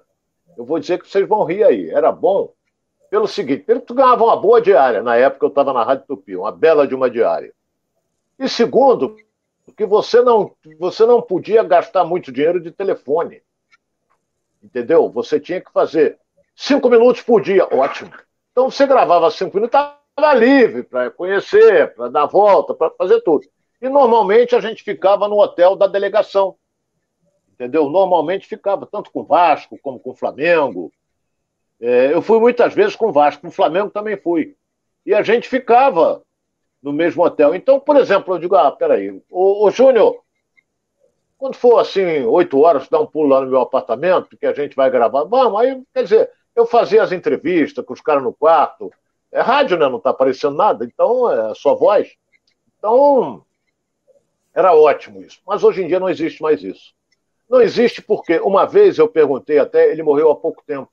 Eu 0.58 0.66
vou 0.66 0.80
dizer 0.80 1.00
que 1.00 1.08
vocês 1.08 1.28
vão 1.28 1.46
rir 1.46 1.64
aí. 1.64 1.90
Era 1.90 2.12
bom 2.12 2.54
pelo 3.10 3.28
seguinte: 3.28 3.64
primeiro, 3.64 3.86
tu 3.86 3.94
ganhava 3.94 4.24
uma 4.24 4.36
boa 4.36 4.62
diária. 4.62 5.02
Na 5.02 5.16
época 5.16 5.46
eu 5.46 5.50
estava 5.50 5.74
na 5.74 5.84
Rádio 5.84 6.06
Tupi, 6.08 6.36
uma 6.36 6.52
bela 6.52 6.88
de 6.88 6.94
uma 6.94 7.10
diária. 7.10 7.54
E 8.38 8.48
segundo, 8.48 9.18
que 9.76 9.86
você 9.86 10.22
não, 10.22 10.56
você 10.78 11.06
não 11.06 11.22
podia 11.22 11.64
gastar 11.64 12.04
muito 12.04 12.32
dinheiro 12.32 12.60
de 12.60 12.72
telefone. 12.72 13.42
Entendeu? 14.62 15.10
Você 15.10 15.40
tinha 15.40 15.62
que 15.62 15.72
fazer 15.72 16.18
cinco 16.56 16.90
minutos 16.90 17.22
por 17.22 17.42
dia. 17.42 17.68
Ótimo. 17.72 18.12
Então 18.52 18.70
você 18.70 18.86
gravava 18.86 19.32
cinco 19.32 19.56
minutos, 19.56 19.80
estava 19.80 20.34
livre 20.34 20.84
para 20.84 21.10
conhecer, 21.10 21.94
para 21.96 22.10
dar 22.10 22.26
volta, 22.26 22.74
para 22.74 22.90
fazer 22.92 23.22
tudo. 23.22 23.48
E 23.82 23.88
normalmente 23.88 24.56
a 24.56 24.60
gente 24.60 24.84
ficava 24.84 25.28
no 25.28 25.40
hotel 25.40 25.76
da 25.76 25.88
delegação. 25.88 26.56
Entendeu? 27.54 27.90
Normalmente 27.90 28.48
ficava 28.48 28.86
tanto 28.86 29.12
com 29.12 29.22
o 29.22 29.26
Vasco 29.26 29.80
como 29.82 30.00
com 30.00 30.12
o 30.12 30.16
Flamengo. 30.16 30.92
É, 31.80 32.14
eu 32.14 32.22
fui 32.22 32.40
muitas 32.40 32.74
vezes 32.74 32.96
com 32.96 33.08
o 33.08 33.12
Vasco, 33.12 33.42
com 33.42 33.48
o 33.48 33.52
Flamengo 33.52 33.90
também 33.90 34.18
fui. 34.18 34.56
E 35.06 35.14
a 35.14 35.22
gente 35.22 35.48
ficava 35.48 36.22
no 36.82 36.92
mesmo 36.92 37.24
hotel. 37.24 37.56
Então, 37.56 37.80
por 37.80 37.96
exemplo, 37.96 38.34
eu 38.34 38.40
digo, 38.40 38.56
ah, 38.56 38.72
peraí, 38.72 39.22
ô, 39.30 39.66
ô 39.66 39.72
Júnior, 39.72 40.22
quando 41.40 41.56
for 41.56 41.80
assim, 41.80 42.26
oito 42.26 42.60
horas, 42.60 42.90
dá 42.90 43.00
um 43.00 43.08
pulo 43.08 43.30
lá 43.30 43.42
no 43.42 43.50
meu 43.50 43.62
apartamento, 43.62 44.38
que 44.38 44.46
a 44.46 44.54
gente 44.54 44.76
vai 44.76 44.92
gravar, 44.92 45.24
vamos, 45.24 45.60
aí, 45.60 45.82
quer 45.94 46.04
dizer, 46.04 46.30
eu 46.54 46.66
fazia 46.66 47.02
as 47.02 47.14
entrevistas 47.14 47.84
com 47.86 47.94
os 47.94 48.02
caras 48.02 48.22
no 48.22 48.34
quarto, 48.34 48.92
é 49.32 49.40
rádio, 49.40 49.78
né? 49.78 49.88
Não 49.88 50.00
está 50.00 50.10
aparecendo 50.10 50.58
nada, 50.58 50.84
então 50.84 51.32
é 51.32 51.56
só 51.56 51.76
voz. 51.76 52.10
Então, 52.78 53.46
era 54.54 54.76
ótimo 54.76 55.22
isso. 55.22 55.40
Mas 55.48 55.64
hoje 55.64 55.82
em 55.82 55.88
dia 55.88 56.00
não 56.00 56.10
existe 56.10 56.42
mais 56.42 56.62
isso. 56.62 56.94
Não 57.50 57.62
existe 57.62 58.02
porque, 58.02 58.38
uma 58.40 58.66
vez 58.66 58.98
eu 58.98 59.08
perguntei 59.08 59.60
até, 59.60 59.90
ele 59.90 60.04
morreu 60.04 60.30
há 60.32 60.36
pouco 60.36 60.62
tempo, 60.68 60.92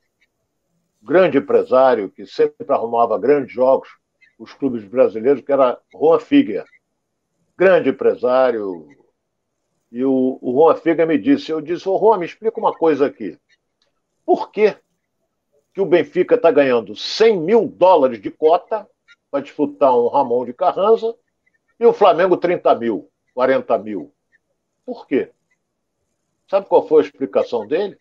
grande 1.02 1.38
empresário 1.38 2.08
que 2.08 2.24
sempre 2.24 2.64
arrumava 2.68 3.18
grandes 3.18 3.52
jogos, 3.52 3.88
os 4.38 4.52
clubes 4.52 4.84
brasileiros, 4.84 5.42
que 5.42 5.50
era 5.50 5.76
Juan 5.92 6.20
Figuer. 6.20 6.64
Grande 7.58 7.90
empresário. 7.90 8.86
E 9.90 10.04
o, 10.04 10.38
o 10.40 10.52
Juan 10.52 10.74
Figuer 10.76 11.06
me 11.06 11.18
disse, 11.18 11.50
eu 11.50 11.60
disse, 11.60 11.88
ô 11.88 11.98
Juan, 11.98 12.18
me 12.18 12.26
explica 12.26 12.58
uma 12.58 12.72
coisa 12.72 13.06
aqui. 13.06 13.38
Por 14.24 14.50
que, 14.50 14.76
que 15.72 15.80
o 15.80 15.86
Benfica 15.86 16.34
está 16.34 16.50
ganhando 16.50 16.96
100 16.96 17.40
mil 17.40 17.68
dólares 17.68 18.20
de 18.20 18.30
cota 18.30 18.88
para 19.30 19.42
disputar 19.42 19.96
um 19.96 20.08
Ramon 20.08 20.44
de 20.44 20.52
Carranza 20.52 21.14
e 21.78 21.86
o 21.86 21.92
Flamengo 21.92 22.36
30 22.36 22.74
mil, 22.74 23.08
40 23.34 23.78
mil? 23.78 24.12
Por 24.84 25.06
quê? 25.06 25.30
Sabe 26.48 26.66
qual 26.66 26.86
foi 26.86 27.02
a 27.02 27.06
explicação 27.06 27.66
dele? 27.66 27.98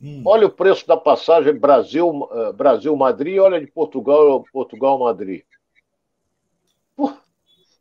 Hum. 0.00 0.22
Olha 0.26 0.46
o 0.46 0.50
preço 0.50 0.86
da 0.86 0.96
passagem 0.96 1.54
Brasil, 1.54 2.08
uh, 2.08 2.52
Brasil 2.52 2.94
Madrid, 2.96 3.38
olha 3.38 3.60
de 3.60 3.66
Portugal, 3.66 4.44
Portugal 4.52 4.98
Madrid. 4.98 5.44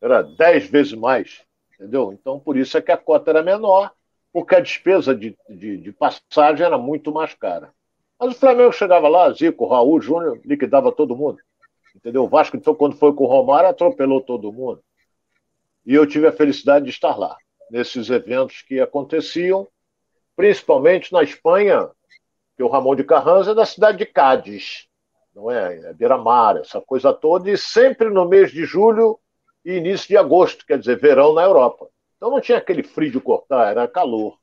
era 0.02 0.22
dez 0.22 0.70
vezes 0.70 0.94
mais, 0.94 1.44
entendeu? 1.82 2.14
Então 2.14 2.40
por 2.40 2.56
isso 2.56 2.78
é 2.78 2.82
que 2.82 2.92
a 2.92 2.98
cota 2.98 3.32
era 3.32 3.42
menor, 3.42 3.92
porque 4.32 4.56
a 4.56 4.60
despesa 4.60 5.16
de, 5.16 5.36
de, 5.50 5.78
de 5.78 5.92
passagem 5.92 6.66
era 6.66 6.78
muito 6.78 7.12
mais 7.12 7.34
cara. 7.34 7.74
Mas 8.20 8.36
o 8.36 8.40
Flamengo 8.40 8.72
chegava 8.72 9.08
lá, 9.08 9.34
Zico, 9.34 9.68
Raul, 9.68 10.00
Júnior, 10.00 10.40
liquidava 10.46 10.92
todo 10.92 11.16
mundo. 11.16 11.40
Entendeu? 11.96 12.24
O 12.24 12.30
Vasco, 12.30 12.56
então, 12.56 12.76
quando 12.76 12.96
foi 12.96 13.14
com 13.14 13.24
o 13.24 13.28
Romário, 13.28 13.68
atropelou 13.68 14.22
todo 14.22 14.54
mundo. 14.54 14.82
E 15.86 15.96
eu 15.96 16.06
tive 16.06 16.28
a 16.28 16.32
felicidade 16.32 16.86
de 16.86 16.92
estar 16.92 17.18
lá, 17.18 17.36
nesses 17.70 18.10
eventos 18.12 18.62
que 18.62 18.80
aconteciam, 18.80 19.68
principalmente 20.36 21.12
na 21.12 21.24
Espanha, 21.24 21.90
que 22.56 22.64
o 22.64 22.68
Ramon 22.68 22.96
de 22.96 23.04
Carranza 23.04 23.52
é 23.52 23.56
da 23.56 23.66
cidade 23.66 23.98
de 23.98 24.06
Cádiz, 24.06 24.88
não 25.34 25.50
é? 25.50 25.90
é 25.90 25.94
Beira-Mar, 25.94 26.58
essa 26.58 26.80
coisa 26.80 27.12
toda, 27.12 27.50
e 27.50 27.58
sempre 27.58 28.10
no 28.10 28.30
mês 28.30 28.52
de 28.52 28.64
julho 28.66 29.20
e 29.64 29.74
início 29.74 30.07
de 30.07 30.18
agosto, 30.18 30.66
quer 30.66 30.80
dizer, 30.80 30.99
verão 30.99 31.34
na 31.34 31.43
Europa. 31.43 31.88
Então 32.18 32.32
não 32.32 32.41
tinha 32.41 32.57
aquele 32.57 32.84
frio 32.84 33.12
de 33.12 33.20
cortar, 33.20 33.72
era 33.72 33.88
calor. 33.88 34.38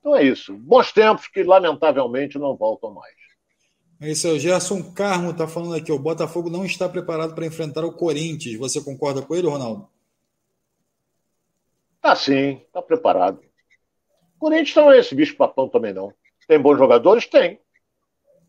Então 0.00 0.14
é 0.14 0.22
isso. 0.22 0.54
Bons 0.54 0.92
tempos 0.92 1.28
que, 1.28 1.42
lamentavelmente, 1.42 2.38
não 2.38 2.56
voltam 2.56 2.92
mais. 2.92 3.14
É 4.00 4.10
isso 4.10 4.26
aí. 4.26 4.36
O 4.36 4.38
Gerson 4.38 4.92
Carmo 4.92 5.30
está 5.30 5.48
falando 5.48 5.74
aqui: 5.74 5.90
o 5.90 5.98
Botafogo 5.98 6.50
não 6.50 6.64
está 6.64 6.88
preparado 6.88 7.34
para 7.34 7.46
enfrentar 7.46 7.84
o 7.84 7.92
Corinthians. 7.92 8.58
Você 8.58 8.82
concorda 8.82 9.22
com 9.22 9.34
ele, 9.34 9.48
Ronaldo? 9.48 9.88
Tá 12.00 12.14
sim, 12.14 12.60
tá 12.72 12.82
preparado. 12.82 13.40
O 14.36 14.38
Corinthians 14.38 14.76
não 14.76 14.92
é 14.92 14.98
esse 14.98 15.14
bicho-papão 15.14 15.70
também, 15.70 15.94
não. 15.94 16.12
Tem 16.46 16.60
bons 16.60 16.76
jogadores? 16.76 17.26
Tem. 17.26 17.58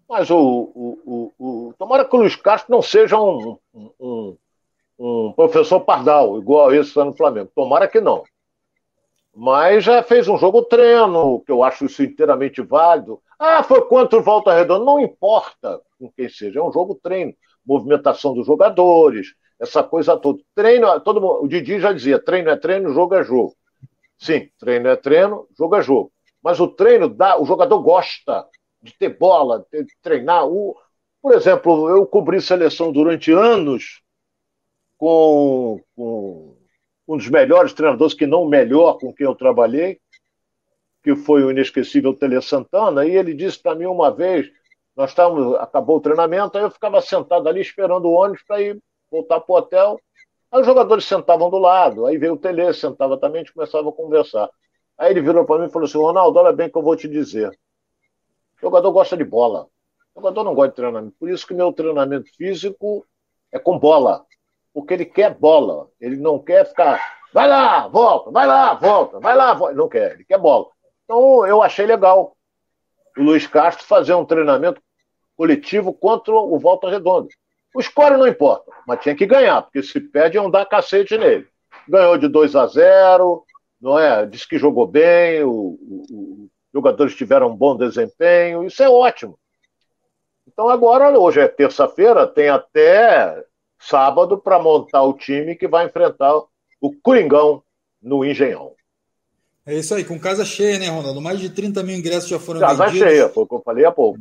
Mas 0.09 0.29
o, 0.29 0.37
o, 0.37 1.33
o, 1.39 1.67
o, 1.69 1.73
tomara 1.77 2.05
que 2.05 2.15
o 2.15 2.19
Luiz 2.19 2.35
Castro 2.35 2.71
não 2.71 2.81
seja 2.81 3.19
um, 3.19 3.57
um, 3.73 3.91
um 3.99 4.37
professor 5.35 5.81
Pardal, 5.81 6.37
igual 6.37 6.73
esse 6.73 6.97
lá 6.97 7.05
no 7.05 7.15
Flamengo. 7.15 7.51
Tomara 7.53 7.87
que 7.87 7.99
não. 7.99 8.23
Mas 9.33 9.83
já 9.83 10.01
fez 10.01 10.27
um 10.29 10.37
jogo 10.37 10.61
treino, 10.63 11.41
que 11.45 11.51
eu 11.51 11.61
acho 11.61 11.85
isso 11.85 12.01
inteiramente 12.01 12.61
válido. 12.61 13.21
Ah, 13.37 13.61
foi 13.63 13.81
contra 13.81 14.17
o 14.17 14.23
Volta 14.23 14.53
Redonda. 14.53 14.85
Não 14.85 14.99
importa 14.99 15.81
com 15.99 16.09
quem 16.11 16.29
seja, 16.29 16.59
é 16.59 16.63
um 16.63 16.71
jogo 16.71 16.95
treino. 16.95 17.33
Movimentação 17.65 18.33
dos 18.33 18.45
jogadores, 18.45 19.33
essa 19.59 19.83
coisa 19.83 20.15
toda. 20.15 20.41
Treino, 20.53 20.99
todo 21.01 21.19
mundo, 21.19 21.43
o 21.43 21.47
Didi 21.47 21.79
já 21.79 21.91
dizia: 21.91 22.19
treino 22.19 22.49
é 22.49 22.55
treino, 22.55 22.93
jogo 22.93 23.15
é 23.15 23.23
jogo. 23.23 23.55
Sim, 24.17 24.49
treino 24.57 24.87
é 24.87 24.95
treino, 24.95 25.47
jogo 25.57 25.75
é 25.75 25.81
jogo. 25.81 26.11
Mas 26.41 26.59
o 26.59 26.67
treino 26.67 27.09
dá, 27.09 27.41
o 27.41 27.45
jogador 27.45 27.79
gosta 27.81 28.47
de 28.81 28.95
ter 28.97 29.17
bola, 29.17 29.65
de 29.73 29.85
treinar. 30.01 30.47
O, 30.47 30.77
por 31.21 31.33
exemplo, 31.33 31.89
eu 31.89 32.05
cobri 32.05 32.39
seleção 32.39 32.91
durante 32.91 33.31
anos 33.31 34.04
com, 34.97 35.81
com 35.95 36.55
um 37.07 37.17
dos 37.17 37.29
melhores 37.29 37.73
treinadores, 37.73 38.13
que 38.13 38.25
não 38.25 38.43
o 38.43 38.49
melhor 38.49 38.97
com 38.97 39.13
quem 39.13 39.25
eu 39.25 39.35
trabalhei, 39.35 39.99
que 41.03 41.15
foi 41.15 41.43
o 41.43 41.51
inesquecível 41.51 42.13
Tele 42.13 42.41
Santana, 42.41 43.05
e 43.05 43.15
ele 43.15 43.33
disse 43.33 43.59
para 43.59 43.75
mim 43.75 43.85
uma 43.85 44.09
vez, 44.11 44.49
nós 44.95 45.11
estávamos, 45.11 45.55
acabou 45.55 45.97
o 45.97 46.01
treinamento, 46.01 46.57
aí 46.57 46.63
eu 46.63 46.71
ficava 46.71 47.01
sentado 47.01 47.47
ali 47.47 47.61
esperando 47.61 48.05
o 48.05 48.13
ônibus 48.13 48.43
para 48.43 48.61
ir 48.61 48.81
voltar 49.11 49.39
para 49.39 49.53
o 49.53 49.57
hotel. 49.57 49.99
Aí 50.51 50.61
os 50.61 50.65
jogadores 50.65 51.05
sentavam 51.05 51.49
do 51.49 51.57
lado, 51.57 52.05
aí 52.05 52.17
veio 52.17 52.33
o 52.33 52.37
Tele, 52.37 52.73
sentava 52.73 53.17
também, 53.17 53.41
a 53.41 53.43
gente 53.43 53.53
começava 53.53 53.89
a 53.89 53.91
conversar. 53.91 54.49
Aí 54.97 55.11
ele 55.11 55.21
virou 55.21 55.45
para 55.45 55.59
mim 55.59 55.67
e 55.67 55.71
falou 55.71 55.87
assim: 55.87 55.97
Ronaldo, 55.97 56.39
olha 56.39 56.53
bem 56.53 56.69
que 56.69 56.77
eu 56.77 56.81
vou 56.81 56.95
te 56.95 57.07
dizer. 57.07 57.49
O 58.57 58.61
jogador 58.61 58.91
gosta 58.91 59.17
de 59.17 59.23
bola. 59.23 59.67
O 60.15 60.21
jogador 60.21 60.43
não 60.43 60.55
gosta 60.55 60.69
de 60.69 60.75
treinamento. 60.75 61.15
Por 61.19 61.29
isso 61.29 61.45
que 61.45 61.53
meu 61.53 61.73
treinamento 61.73 62.29
físico 62.35 63.05
é 63.51 63.59
com 63.59 63.77
bola. 63.77 64.25
Porque 64.75 64.93
ele 64.93 65.05
quer 65.05 65.33
bola. 65.33 65.87
Ele 66.01 66.17
não 66.17 66.37
quer 66.37 66.65
ficar. 66.65 67.01
Vai 67.33 67.47
lá, 67.47 67.87
volta, 67.87 68.29
vai 68.29 68.45
lá, 68.45 68.73
volta, 68.73 69.19
vai 69.21 69.33
lá, 69.33 69.53
volta. 69.53 69.73
Não 69.73 69.87
quer, 69.87 70.11
ele 70.15 70.25
quer 70.25 70.37
bola. 70.37 70.67
Então 71.05 71.47
eu 71.47 71.63
achei 71.63 71.85
legal 71.85 72.35
o 73.17 73.23
Luiz 73.23 73.47
Castro 73.47 73.85
fazer 73.85 74.13
um 74.13 74.25
treinamento 74.25 74.81
coletivo 75.37 75.93
contra 75.93 76.33
o 76.33 76.59
Volta 76.59 76.89
Redonda. 76.89 77.29
O 77.73 77.81
score 77.81 78.17
não 78.17 78.27
importa, 78.27 78.69
mas 78.85 79.01
tinha 79.01 79.15
que 79.15 79.25
ganhar, 79.25 79.61
porque 79.61 79.81
se 79.81 79.99
perde 79.99 80.37
iam 80.37 80.49
dar 80.49 80.65
cacete 80.65 81.17
nele. 81.17 81.47
Ganhou 81.87 82.17
de 82.17 82.27
2 82.27 82.55
a 82.55 82.67
0, 82.67 83.43
não 83.81 83.97
é? 83.97 84.25
Diz 84.25 84.45
que 84.45 84.57
jogou 84.57 84.87
bem, 84.87 85.43
os 85.43 85.77
jogadores 86.73 87.15
tiveram 87.15 87.49
um 87.49 87.55
bom 87.55 87.77
desempenho, 87.77 88.63
isso 88.65 88.81
é 88.81 88.89
ótimo. 88.89 89.37
Então 90.47 90.69
agora, 90.69 91.17
hoje 91.17 91.39
é 91.39 91.47
terça-feira, 91.47 92.27
tem 92.27 92.49
até 92.49 93.43
sábado 93.79 94.37
para 94.37 94.61
montar 94.61 95.03
o 95.03 95.13
time 95.13 95.55
que 95.55 95.67
vai 95.67 95.85
enfrentar 95.85 96.35
o 96.81 96.93
Coringão 97.01 97.63
no 98.01 98.23
Engenhão. 98.23 98.73
É 99.65 99.75
isso 99.75 99.95
aí, 99.95 100.03
com 100.03 100.19
casa 100.19 100.45
cheia, 100.45 100.77
né, 100.77 100.89
Ronaldo? 100.89 101.19
Mais 101.19 101.39
de 101.39 101.49
30 101.49 101.81
mil 101.81 101.95
ingressos 101.95 102.29
já 102.29 102.39
foram 102.39 102.59
casa 102.59 102.85
vendidos. 102.85 102.99
Casa 102.99 103.15
cheia, 103.15 103.29
foi 103.29 103.43
o 103.43 103.47
que 103.47 103.55
eu 103.55 103.61
falei 103.61 103.85
há 103.85 103.91
pouco. 103.91 104.19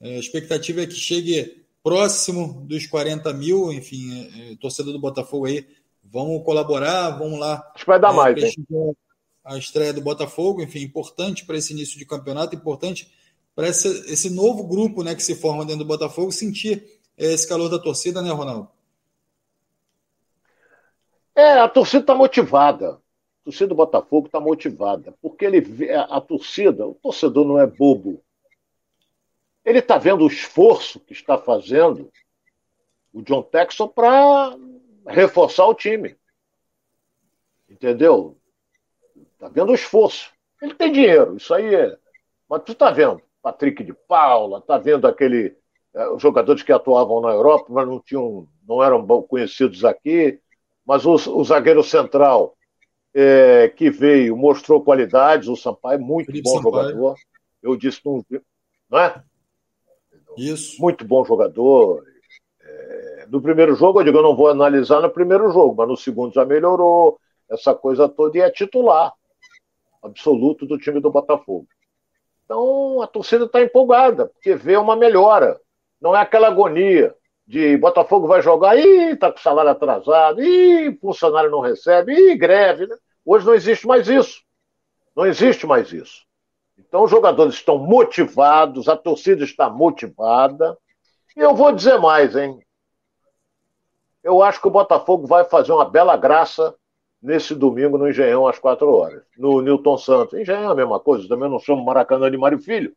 É, 0.00 0.16
a 0.16 0.18
expectativa 0.18 0.82
é 0.82 0.86
que 0.86 0.94
chegue 0.94 1.64
próximo 1.82 2.66
dos 2.66 2.86
40 2.86 3.32
mil, 3.32 3.72
enfim, 3.72 4.30
é, 4.34 4.52
é, 4.52 4.56
torcedor 4.56 4.92
do 4.92 5.00
Botafogo 5.00 5.46
aí 5.46 5.66
Vamos 6.10 6.42
colaborar, 6.42 7.10
vamos 7.10 7.38
lá. 7.38 7.70
Acho 7.74 7.84
que 7.84 7.90
vai 7.90 8.00
dar 8.00 8.12
é, 8.12 8.16
mais, 8.16 8.42
hein? 8.42 8.54
A 9.44 9.56
estreia 9.56 9.92
do 9.92 10.00
Botafogo, 10.00 10.62
enfim, 10.62 10.80
importante 10.80 11.44
para 11.44 11.56
esse 11.56 11.72
início 11.72 11.98
de 11.98 12.04
campeonato, 12.04 12.54
importante 12.54 13.10
para 13.54 13.68
esse, 13.68 13.88
esse 14.10 14.30
novo 14.30 14.64
grupo 14.64 15.02
né, 15.02 15.14
que 15.14 15.22
se 15.22 15.34
forma 15.34 15.64
dentro 15.64 15.84
do 15.84 15.88
Botafogo 15.88 16.30
sentir 16.30 16.97
esse 17.26 17.48
calor 17.48 17.68
da 17.68 17.78
torcida, 17.78 18.22
né, 18.22 18.30
Ronaldo? 18.30 18.70
É, 21.34 21.60
a 21.60 21.68
torcida 21.68 22.02
está 22.02 22.14
motivada. 22.14 22.94
A 22.94 23.44
torcida 23.44 23.68
do 23.68 23.74
Botafogo 23.74 24.26
está 24.26 24.40
motivada, 24.40 25.14
porque 25.20 25.44
ele 25.44 25.60
vê 25.60 25.94
a, 25.94 26.20
torcida, 26.20 26.86
o 26.86 26.94
torcedor 26.94 27.46
não 27.46 27.58
é 27.58 27.66
bobo. 27.66 28.22
Ele 29.64 29.78
está 29.78 29.98
vendo 29.98 30.24
o 30.24 30.26
esforço 30.26 31.00
que 31.00 31.12
está 31.12 31.38
fazendo 31.38 32.10
o 33.12 33.22
John 33.22 33.42
Texon 33.42 33.88
para 33.88 34.56
reforçar 35.06 35.66
o 35.66 35.74
time. 35.74 36.16
Entendeu? 37.68 38.38
Tá 39.38 39.48
vendo 39.48 39.72
o 39.72 39.74
esforço. 39.74 40.32
Ele 40.60 40.74
tem 40.74 40.92
dinheiro, 40.92 41.36
isso 41.36 41.52
aí 41.54 41.74
é. 41.74 41.98
Mas 42.48 42.62
tu 42.64 42.74
tá 42.74 42.90
vendo 42.90 43.22
Patrick 43.42 43.84
de 43.84 43.92
Paula, 43.92 44.60
tá 44.60 44.78
vendo 44.78 45.06
aquele 45.06 45.48
é, 45.48 45.56
jogadores 46.18 46.62
que 46.62 46.72
atuavam 46.72 47.20
na 47.20 47.30
Europa, 47.30 47.66
mas 47.68 47.86
não 47.86 48.00
tinham, 48.00 48.46
não 48.66 48.82
eram 48.82 49.06
conhecidos 49.22 49.84
aqui. 49.84 50.40
Mas 50.86 51.04
o, 51.04 51.14
o 51.14 51.44
zagueiro 51.44 51.82
central 51.82 52.56
é, 53.14 53.68
que 53.68 53.90
veio 53.90 54.36
mostrou 54.36 54.82
qualidades, 54.82 55.48
o 55.48 55.56
Sampaio, 55.56 56.00
muito 56.00 56.26
Felipe 56.26 56.44
bom 56.44 56.62
Sampaio. 56.62 56.88
jogador. 56.90 57.16
Eu 57.62 57.76
disse, 57.76 58.00
não, 58.04 58.24
não 58.88 58.98
é? 58.98 59.22
Isso. 60.36 60.80
Muito 60.80 61.04
bom 61.04 61.24
jogador 61.24 62.04
do 63.28 63.40
primeiro 63.40 63.74
jogo, 63.74 64.00
eu 64.00 64.04
digo, 64.04 64.18
eu 64.18 64.22
não 64.22 64.34
vou 64.34 64.48
analisar 64.48 65.00
no 65.00 65.10
primeiro 65.10 65.50
jogo, 65.50 65.74
mas 65.76 65.88
no 65.88 65.96
segundo 65.96 66.32
já 66.32 66.44
melhorou, 66.44 67.18
essa 67.48 67.74
coisa 67.74 68.08
toda, 68.08 68.36
e 68.36 68.40
é 68.40 68.50
titular 68.50 69.12
absoluto 70.02 70.66
do 70.66 70.78
time 70.78 71.00
do 71.00 71.10
Botafogo. 71.10 71.66
Então 72.44 73.02
a 73.02 73.06
torcida 73.06 73.44
está 73.44 73.60
empolgada, 73.62 74.26
porque 74.26 74.54
vê 74.54 74.76
uma 74.76 74.96
melhora. 74.96 75.60
Não 76.00 76.14
é 76.16 76.20
aquela 76.20 76.48
agonia 76.48 77.14
de 77.46 77.76
Botafogo 77.78 78.26
vai 78.26 78.42
jogar, 78.42 78.76
e 78.76 79.12
está 79.12 79.32
com 79.32 79.38
salário 79.38 79.70
atrasado, 79.70 80.42
e 80.42 80.94
funcionário 81.00 81.50
não 81.50 81.60
recebe, 81.60 82.12
e 82.12 82.36
greve. 82.36 82.86
Né? 82.86 82.96
Hoje 83.24 83.46
não 83.46 83.54
existe 83.54 83.86
mais 83.86 84.08
isso. 84.08 84.42
Não 85.16 85.26
existe 85.26 85.66
mais 85.66 85.92
isso. 85.92 86.26
Então 86.78 87.04
os 87.04 87.10
jogadores 87.10 87.54
estão 87.54 87.78
motivados, 87.78 88.88
a 88.88 88.96
torcida 88.96 89.44
está 89.44 89.68
motivada. 89.70 90.76
E 91.36 91.40
eu 91.40 91.54
vou 91.54 91.72
dizer 91.72 91.98
mais, 91.98 92.36
hein? 92.36 92.60
eu 94.28 94.42
acho 94.42 94.60
que 94.60 94.68
o 94.68 94.70
Botafogo 94.70 95.26
vai 95.26 95.44
fazer 95.44 95.72
uma 95.72 95.88
bela 95.88 96.16
graça 96.16 96.74
nesse 97.20 97.54
domingo 97.54 97.96
no 97.96 98.08
Engenhão 98.08 98.46
às 98.46 98.58
quatro 98.58 98.92
horas. 98.94 99.22
No 99.36 99.62
Newton 99.62 99.96
Santos. 99.96 100.38
Engenhão 100.38 100.64
é 100.64 100.72
a 100.72 100.74
mesma 100.74 101.00
coisa, 101.00 101.26
também 101.26 101.48
não 101.48 101.58
chamo 101.58 101.84
Maracanã 101.84 102.30
de 102.30 102.36
Mário 102.36 102.58
Filho. 102.58 102.94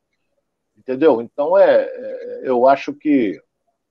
Entendeu? 0.82 1.22
Então 1.22 1.56
é, 1.56 1.84
é, 1.84 2.42
eu 2.44 2.68
acho 2.68 2.92
que 2.92 3.40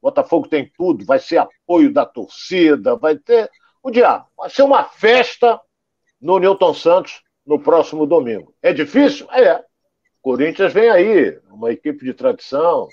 Botafogo 0.02 0.48
tem 0.48 0.70
tudo, 0.76 1.04
vai 1.04 1.20
ser 1.20 1.38
apoio 1.38 1.92
da 1.92 2.04
torcida, 2.04 2.96
vai 2.96 3.16
ter 3.16 3.48
o 3.80 3.90
diabo, 3.90 4.26
vai 4.36 4.50
ser 4.50 4.62
uma 4.62 4.84
festa 4.84 5.60
no 6.20 6.38
Newton 6.38 6.74
Santos 6.74 7.22
no 7.46 7.60
próximo 7.60 8.06
domingo. 8.06 8.52
É 8.60 8.72
difícil? 8.72 9.30
É. 9.30 9.62
Corinthians 10.20 10.72
vem 10.72 10.90
aí, 10.90 11.38
uma 11.50 11.70
equipe 11.72 12.04
de 12.04 12.12
tradição, 12.12 12.88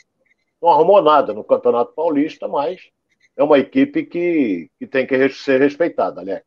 não 0.62 0.70
arrumou 0.70 1.02
nada 1.02 1.34
no 1.34 1.44
Campeonato 1.44 1.94
Paulista, 1.94 2.48
mas 2.48 2.80
é 3.36 3.44
uma 3.44 3.58
equipe 3.58 4.06
que, 4.06 4.70
que 4.78 4.86
tem 4.86 5.08
que 5.08 5.30
ser 5.30 5.60
respeitada, 5.60 6.22
Alex. 6.22 6.46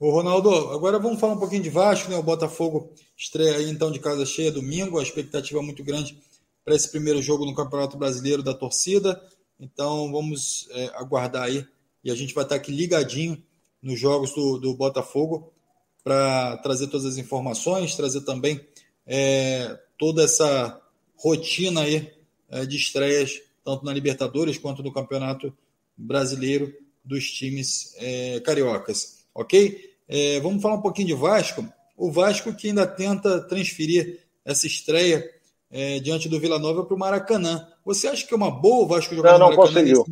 Ô, 0.00 0.12
Ronaldo, 0.12 0.48
agora 0.70 0.98
vamos 0.98 1.20
falar 1.20 1.34
um 1.34 1.38
pouquinho 1.38 1.62
de 1.62 1.68
Vasco, 1.68 2.10
né? 2.10 2.16
O 2.16 2.22
Botafogo 2.22 2.90
estreia 3.14 3.58
aí 3.58 3.68
então 3.68 3.90
de 3.92 3.98
casa 3.98 4.24
cheia 4.24 4.50
domingo, 4.50 4.98
a 4.98 5.02
expectativa 5.02 5.58
é 5.58 5.62
muito 5.62 5.84
grande 5.84 6.18
para 6.64 6.74
esse 6.74 6.90
primeiro 6.90 7.20
jogo 7.20 7.44
no 7.44 7.54
Campeonato 7.54 7.98
Brasileiro 7.98 8.42
da 8.42 8.54
torcida. 8.54 9.22
Então 9.60 10.10
vamos 10.10 10.66
é, 10.70 10.86
aguardar 10.94 11.42
aí 11.42 11.66
e 12.02 12.10
a 12.10 12.14
gente 12.14 12.32
vai 12.32 12.44
estar 12.44 12.56
aqui 12.56 12.72
ligadinho 12.72 13.42
nos 13.82 14.00
jogos 14.00 14.32
do, 14.34 14.56
do 14.56 14.74
Botafogo 14.74 15.52
para 16.02 16.56
trazer 16.62 16.86
todas 16.86 17.04
as 17.04 17.18
informações, 17.18 17.94
trazer 17.94 18.22
também 18.22 18.58
é, 19.06 19.78
toda 19.98 20.24
essa 20.24 20.80
rotina 21.14 21.82
aí 21.82 22.10
é, 22.48 22.64
de 22.64 22.78
estreias, 22.78 23.38
tanto 23.62 23.84
na 23.84 23.92
Libertadores 23.92 24.56
quanto 24.56 24.82
no 24.82 24.94
Campeonato 24.94 25.52
Brasileiro 25.94 26.74
dos 27.04 27.30
times 27.30 27.94
é, 27.98 28.40
cariocas. 28.40 29.20
Ok? 29.34 29.89
É, 30.12 30.40
vamos 30.40 30.60
falar 30.60 30.74
um 30.74 30.82
pouquinho 30.82 31.06
de 31.06 31.14
Vasco. 31.14 31.64
O 31.96 32.10
Vasco 32.10 32.52
que 32.52 32.68
ainda 32.68 32.84
tenta 32.84 33.40
transferir 33.46 34.26
essa 34.44 34.66
estreia 34.66 35.24
é, 35.70 36.00
diante 36.00 36.28
do 36.28 36.40
Vila 36.40 36.58
Nova 36.58 36.84
para 36.84 36.94
o 36.96 36.98
Maracanã. 36.98 37.68
Você 37.84 38.08
acha 38.08 38.26
que 38.26 38.34
é 38.34 38.36
uma 38.36 38.50
boa 38.50 38.84
o 38.84 38.88
Vasco 38.88 39.14
jogar 39.14 39.38
não, 39.38 39.50
no 39.50 39.56
Maracanã 39.56 39.82
não 39.82 40.02
conseguiu. 40.02 40.04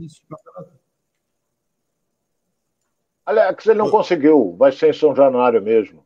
Alex, 3.26 3.66
ele 3.66 3.78
não 3.78 3.90
conseguiu. 3.90 4.56
Vai 4.56 4.70
ser 4.70 4.90
em 4.90 4.92
São 4.92 5.16
Januário 5.16 5.60
mesmo. 5.60 6.04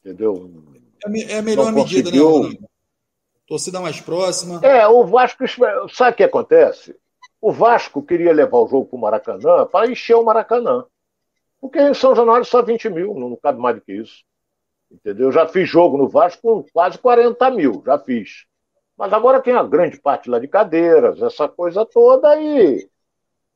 Entendeu? 0.00 0.50
É, 1.04 1.32
é 1.34 1.38
a 1.38 1.42
melhor 1.42 1.66
não 1.66 1.72
medida, 1.72 2.10
né, 2.10 2.18
conseguiu. 2.18 2.28
né, 2.28 2.48
Ronaldo? 2.48 2.68
Torcida 3.46 3.80
mais 3.80 4.00
próxima. 4.00 4.60
É, 4.64 4.88
o 4.88 5.04
Vasco. 5.04 5.44
Sabe 5.92 6.12
o 6.12 6.14
que 6.14 6.24
acontece? 6.24 6.96
O 7.40 7.52
Vasco 7.52 8.02
queria 8.02 8.32
levar 8.32 8.58
o 8.58 8.66
jogo 8.66 8.86
para 8.86 8.96
o 8.96 9.00
Maracanã 9.00 9.66
para 9.66 9.90
encher 9.90 10.16
o 10.16 10.24
Maracanã. 10.24 10.84
Porque 11.60 11.80
em 11.80 11.94
São 11.94 12.14
Januário 12.14 12.44
só 12.44 12.62
20 12.62 12.88
mil, 12.90 13.14
não 13.14 13.36
cabe 13.36 13.58
mais 13.58 13.76
do 13.76 13.82
que 13.82 13.92
isso. 13.92 14.24
Entendeu? 14.90 15.32
Já 15.32 15.48
fiz 15.48 15.68
jogo 15.68 15.96
no 15.96 16.08
Vasco 16.08 16.42
com 16.42 16.64
quase 16.72 16.98
40 16.98 17.50
mil, 17.50 17.82
já 17.84 17.98
fiz. 17.98 18.46
Mas 18.96 19.12
agora 19.12 19.42
tem 19.42 19.54
a 19.54 19.62
grande 19.62 20.00
parte 20.00 20.30
lá 20.30 20.38
de 20.38 20.48
cadeiras, 20.48 21.20
essa 21.20 21.48
coisa 21.48 21.84
toda, 21.84 22.40
e, 22.40 22.88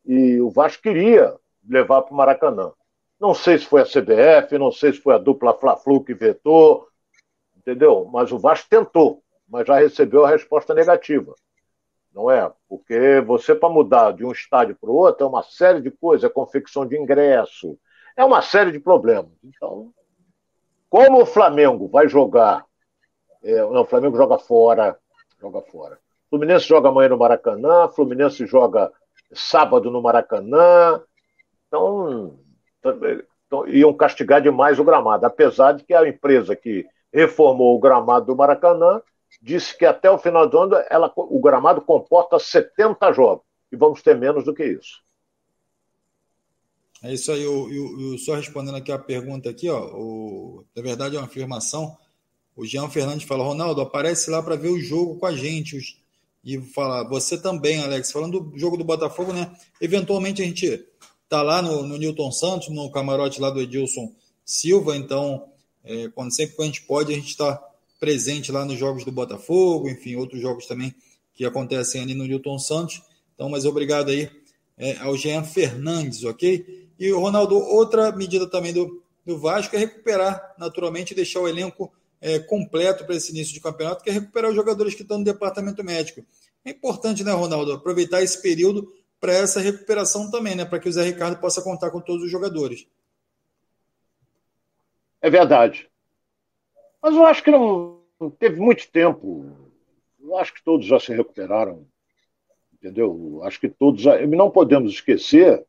e 0.04 0.40
o 0.40 0.50
Vasco 0.50 0.82
queria 0.82 1.34
levar 1.66 2.02
para 2.02 2.12
o 2.12 2.16
Maracanã. 2.16 2.72
Não 3.18 3.34
sei 3.34 3.58
se 3.58 3.66
foi 3.66 3.82
a 3.82 3.86
CBF, 3.86 4.58
não 4.58 4.72
sei 4.72 4.92
se 4.92 5.00
foi 5.00 5.14
a 5.14 5.18
dupla 5.18 5.54
Fla-Flu 5.54 6.02
que 6.02 6.14
vetou, 6.14 6.88
entendeu? 7.56 8.08
Mas 8.12 8.32
o 8.32 8.38
Vasco 8.38 8.68
tentou, 8.68 9.22
mas 9.48 9.66
já 9.66 9.78
recebeu 9.78 10.24
a 10.24 10.30
resposta 10.30 10.74
negativa. 10.74 11.34
Não 12.12 12.30
é? 12.30 12.50
Porque 12.68 13.20
você, 13.20 13.54
para 13.54 13.68
mudar 13.68 14.12
de 14.12 14.24
um 14.24 14.32
estádio 14.32 14.76
para 14.80 14.90
o 14.90 14.94
outro, 14.94 15.24
é 15.24 15.28
uma 15.28 15.42
série 15.42 15.80
de 15.80 15.90
coisas, 15.90 16.28
é 16.28 16.32
confecção 16.32 16.84
de 16.84 16.98
ingresso, 16.98 17.78
é 18.20 18.24
uma 18.24 18.42
série 18.42 18.70
de 18.70 18.78
problemas. 18.78 19.32
Então, 19.42 19.92
como 20.90 21.22
o 21.22 21.26
Flamengo 21.26 21.88
vai 21.88 22.06
jogar. 22.06 22.66
É, 23.42 23.60
não, 23.62 23.80
o 23.80 23.86
Flamengo 23.86 24.16
joga 24.16 24.38
fora. 24.38 24.98
Joga 25.40 25.62
fora. 25.62 25.98
Fluminense 26.28 26.68
joga 26.68 26.90
amanhã 26.90 27.08
no 27.08 27.18
Maracanã, 27.18 27.88
Fluminense 27.88 28.46
joga 28.46 28.92
sábado 29.32 29.90
no 29.90 30.02
Maracanã. 30.02 31.02
Então, 31.66 32.38
então, 33.46 33.66
iam 33.66 33.94
castigar 33.94 34.42
demais 34.42 34.78
o 34.78 34.84
gramado. 34.84 35.24
Apesar 35.24 35.72
de 35.72 35.82
que 35.82 35.94
a 35.94 36.06
empresa 36.06 36.54
que 36.54 36.86
reformou 37.12 37.74
o 37.74 37.80
gramado 37.80 38.26
do 38.26 38.36
Maracanã 38.36 39.00
disse 39.40 39.76
que 39.76 39.86
até 39.86 40.10
o 40.10 40.18
final 40.18 40.46
do 40.46 40.58
ano 40.58 40.76
ela, 40.90 41.10
o 41.16 41.40
gramado 41.40 41.80
comporta 41.80 42.38
70 42.38 43.12
jogos. 43.12 43.44
E 43.72 43.76
vamos 43.76 44.02
ter 44.02 44.14
menos 44.14 44.44
do 44.44 44.52
que 44.52 44.64
isso. 44.64 45.00
É 47.02 47.14
isso 47.14 47.32
aí, 47.32 47.42
eu, 47.42 47.72
eu, 47.72 48.00
eu, 48.12 48.18
só 48.18 48.34
respondendo 48.34 48.76
aqui 48.76 48.92
a 48.92 48.98
pergunta 48.98 49.48
aqui, 49.48 49.70
ó, 49.70 49.86
o, 49.94 50.64
na 50.76 50.82
verdade 50.82 51.16
é 51.16 51.18
uma 51.18 51.26
afirmação. 51.26 51.96
O 52.54 52.66
Jean 52.66 52.90
Fernandes 52.90 53.26
fala, 53.26 53.42
Ronaldo, 53.42 53.80
aparece 53.80 54.30
lá 54.30 54.42
para 54.42 54.54
ver 54.54 54.68
o 54.68 54.78
jogo 54.78 55.16
com 55.18 55.24
a 55.24 55.34
gente. 55.34 55.78
Os, 55.78 55.98
e 56.44 56.60
fala, 56.60 57.02
você 57.08 57.38
também, 57.38 57.80
Alex, 57.80 58.12
falando 58.12 58.40
do 58.40 58.58
jogo 58.58 58.76
do 58.76 58.84
Botafogo, 58.84 59.32
né? 59.32 59.50
Eventualmente 59.80 60.42
a 60.42 60.44
gente 60.44 60.84
tá 61.28 61.42
lá 61.42 61.62
no, 61.62 61.82
no 61.86 61.96
Newton 61.96 62.30
Santos, 62.32 62.68
no 62.68 62.90
camarote 62.90 63.40
lá 63.40 63.50
do 63.50 63.60
Edilson 63.60 64.12
Silva, 64.44 64.96
então, 64.96 65.46
é, 65.84 66.08
quando 66.08 66.34
sempre 66.34 66.56
que 66.56 66.62
a 66.62 66.66
gente 66.66 66.82
pode, 66.82 67.12
a 67.12 67.16
gente 67.16 67.28
está 67.28 67.62
presente 67.98 68.50
lá 68.50 68.64
nos 68.64 68.78
jogos 68.78 69.04
do 69.04 69.12
Botafogo, 69.12 69.88
enfim, 69.88 70.16
outros 70.16 70.40
jogos 70.40 70.66
também 70.66 70.94
que 71.34 71.44
acontecem 71.44 72.02
ali 72.02 72.14
no 72.14 72.26
Newton 72.26 72.58
Santos. 72.58 73.00
Então, 73.34 73.48
mas 73.48 73.64
obrigado 73.64 74.10
aí 74.10 74.28
é, 74.76 74.96
ao 74.98 75.16
Jean 75.16 75.44
Fernandes, 75.44 76.24
ok? 76.24 76.79
E, 77.00 77.10
Ronaldo, 77.12 77.56
outra 77.56 78.12
medida 78.12 78.46
também 78.46 78.74
do, 78.74 79.02
do 79.24 79.38
Vasco 79.38 79.74
é 79.74 79.78
recuperar, 79.78 80.54
naturalmente, 80.58 81.14
deixar 81.14 81.40
o 81.40 81.48
elenco 81.48 81.90
é, 82.20 82.38
completo 82.38 83.06
para 83.06 83.16
esse 83.16 83.32
início 83.32 83.54
de 83.54 83.60
campeonato, 83.60 84.04
que 84.04 84.10
é 84.10 84.12
recuperar 84.12 84.50
os 84.50 84.54
jogadores 84.54 84.94
que 84.94 85.00
estão 85.00 85.16
no 85.16 85.24
departamento 85.24 85.82
médico. 85.82 86.22
É 86.62 86.72
importante, 86.72 87.24
né, 87.24 87.32
Ronaldo, 87.32 87.72
aproveitar 87.72 88.22
esse 88.22 88.42
período 88.42 88.92
para 89.18 89.32
essa 89.32 89.60
recuperação 89.60 90.30
também, 90.30 90.54
né, 90.54 90.66
para 90.66 90.78
que 90.78 90.90
o 90.90 90.92
Zé 90.92 91.02
Ricardo 91.02 91.40
possa 91.40 91.62
contar 91.62 91.90
com 91.90 92.02
todos 92.02 92.22
os 92.22 92.30
jogadores. 92.30 92.86
É 95.22 95.30
verdade. 95.30 95.88
Mas 97.00 97.14
eu 97.14 97.24
acho 97.24 97.42
que 97.42 97.50
não 97.50 98.02
teve 98.38 98.60
muito 98.60 98.86
tempo. 98.90 99.50
Eu 100.22 100.36
acho 100.36 100.52
que 100.52 100.62
todos 100.62 100.84
já 100.84 101.00
se 101.00 101.14
recuperaram. 101.14 101.86
Entendeu? 102.74 103.40
Acho 103.42 103.58
que 103.58 103.70
todos. 103.70 104.04
Não 104.28 104.50
podemos 104.50 104.92
esquecer 104.92 105.66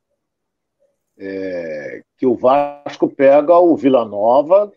é, 1.22 2.04
que 2.18 2.26
o 2.26 2.36
Vasco 2.36 3.08
pega 3.08 3.56
o 3.60 3.76
Vila 3.76 4.04
Nova, 4.04 4.74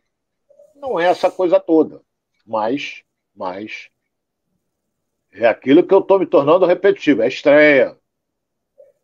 não 0.76 1.00
é 1.00 1.06
essa 1.06 1.30
coisa 1.30 1.58
toda, 1.58 2.02
mas, 2.46 3.02
mas 3.34 3.88
é 5.32 5.46
aquilo 5.46 5.82
que 5.82 5.94
eu 5.94 6.00
estou 6.00 6.18
me 6.18 6.26
tornando 6.26 6.66
repetitivo, 6.66 7.22
é 7.22 7.28
estreia, 7.28 7.96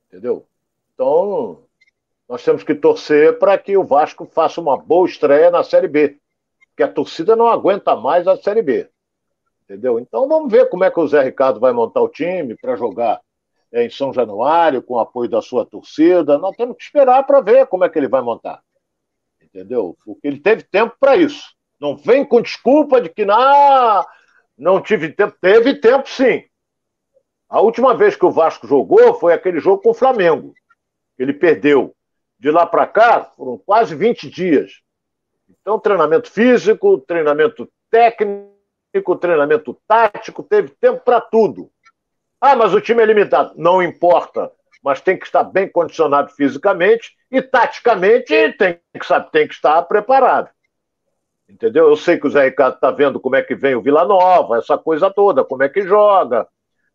entendeu? 0.06 0.46
Então, 0.92 1.64
nós 2.28 2.44
temos 2.44 2.62
que 2.62 2.74
torcer 2.74 3.38
para 3.38 3.56
que 3.56 3.74
o 3.74 3.84
Vasco 3.84 4.26
faça 4.26 4.60
uma 4.60 4.76
boa 4.76 5.08
estreia 5.08 5.50
na 5.50 5.64
Série 5.64 5.88
B, 5.88 6.18
porque 6.68 6.82
a 6.82 6.92
torcida 6.92 7.34
não 7.34 7.48
aguenta 7.48 7.96
mais 7.96 8.28
a 8.28 8.36
Série 8.36 8.62
B, 8.62 8.86
entendeu? 9.64 9.98
Então, 9.98 10.28
vamos 10.28 10.52
ver 10.52 10.68
como 10.68 10.84
é 10.84 10.90
que 10.90 11.00
o 11.00 11.08
Zé 11.08 11.22
Ricardo 11.22 11.58
vai 11.58 11.72
montar 11.72 12.02
o 12.02 12.08
time 12.08 12.54
para 12.54 12.76
jogar 12.76 13.18
em 13.72 13.88
São 13.88 14.12
Januário, 14.12 14.82
com 14.82 14.94
o 14.94 14.98
apoio 14.98 15.28
da 15.28 15.40
sua 15.40 15.64
torcida. 15.64 16.38
Nós 16.38 16.56
temos 16.56 16.76
que 16.76 16.82
esperar 16.82 17.24
para 17.24 17.40
ver 17.40 17.66
como 17.66 17.84
é 17.84 17.88
que 17.88 17.98
ele 17.98 18.08
vai 18.08 18.20
montar. 18.20 18.62
Entendeu? 19.40 19.96
Porque 20.04 20.26
ele 20.26 20.40
teve 20.40 20.62
tempo 20.62 20.94
para 20.98 21.16
isso. 21.16 21.54
Não 21.80 21.96
vem 21.96 22.24
com 22.24 22.42
desculpa 22.42 23.00
de 23.00 23.08
que 23.08 23.24
ah, 23.30 24.06
não 24.56 24.80
tive 24.80 25.12
tempo. 25.12 25.36
Teve 25.40 25.74
tempo, 25.76 26.08
sim. 26.08 26.44
A 27.48 27.60
última 27.60 27.96
vez 27.96 28.14
que 28.14 28.24
o 28.24 28.30
Vasco 28.30 28.66
jogou 28.66 29.14
foi 29.14 29.32
aquele 29.32 29.58
jogo 29.58 29.82
com 29.82 29.90
o 29.90 29.94
Flamengo. 29.94 30.54
Ele 31.18 31.32
perdeu. 31.32 31.94
De 32.38 32.50
lá 32.50 32.64
para 32.64 32.86
cá, 32.86 33.24
foram 33.36 33.58
quase 33.58 33.94
20 33.94 34.30
dias. 34.30 34.80
Então, 35.48 35.78
treinamento 35.78 36.30
físico, 36.30 36.98
treinamento 36.98 37.70
técnico, 37.90 39.16
treinamento 39.20 39.76
tático, 39.86 40.42
teve 40.42 40.70
tempo 40.80 41.02
para 41.04 41.20
tudo. 41.20 41.70
Ah, 42.40 42.56
mas 42.56 42.72
o 42.72 42.80
time 42.80 43.02
é 43.02 43.06
limitado. 43.06 43.52
Não 43.56 43.82
importa, 43.82 44.50
mas 44.82 45.00
tem 45.00 45.18
que 45.18 45.26
estar 45.26 45.44
bem 45.44 45.68
condicionado 45.68 46.30
fisicamente 46.30 47.14
e 47.30 47.42
taticamente 47.42 48.52
tem 48.52 48.80
que, 48.98 49.06
sabe, 49.06 49.30
tem 49.30 49.46
que 49.46 49.54
estar 49.54 49.82
preparado. 49.82 50.48
Entendeu? 51.48 51.88
Eu 51.88 51.96
sei 51.96 52.18
que 52.18 52.26
o 52.26 52.30
Zé 52.30 52.44
Ricardo 52.44 52.76
está 52.76 52.90
vendo 52.90 53.20
como 53.20 53.36
é 53.36 53.42
que 53.42 53.54
vem 53.54 53.74
o 53.74 53.82
Vila 53.82 54.04
Nova, 54.04 54.58
essa 54.58 54.78
coisa 54.78 55.10
toda, 55.10 55.44
como 55.44 55.62
é 55.62 55.68
que 55.68 55.82
joga. 55.82 56.46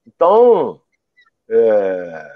Então, 0.08 0.82
é... 1.50 2.28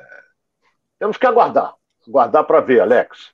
temos 1.00 1.18
que 1.18 1.26
aguardar. 1.26 1.74
Aguardar 2.08 2.44
para 2.44 2.60
ver, 2.60 2.82
Alex. 2.82 3.32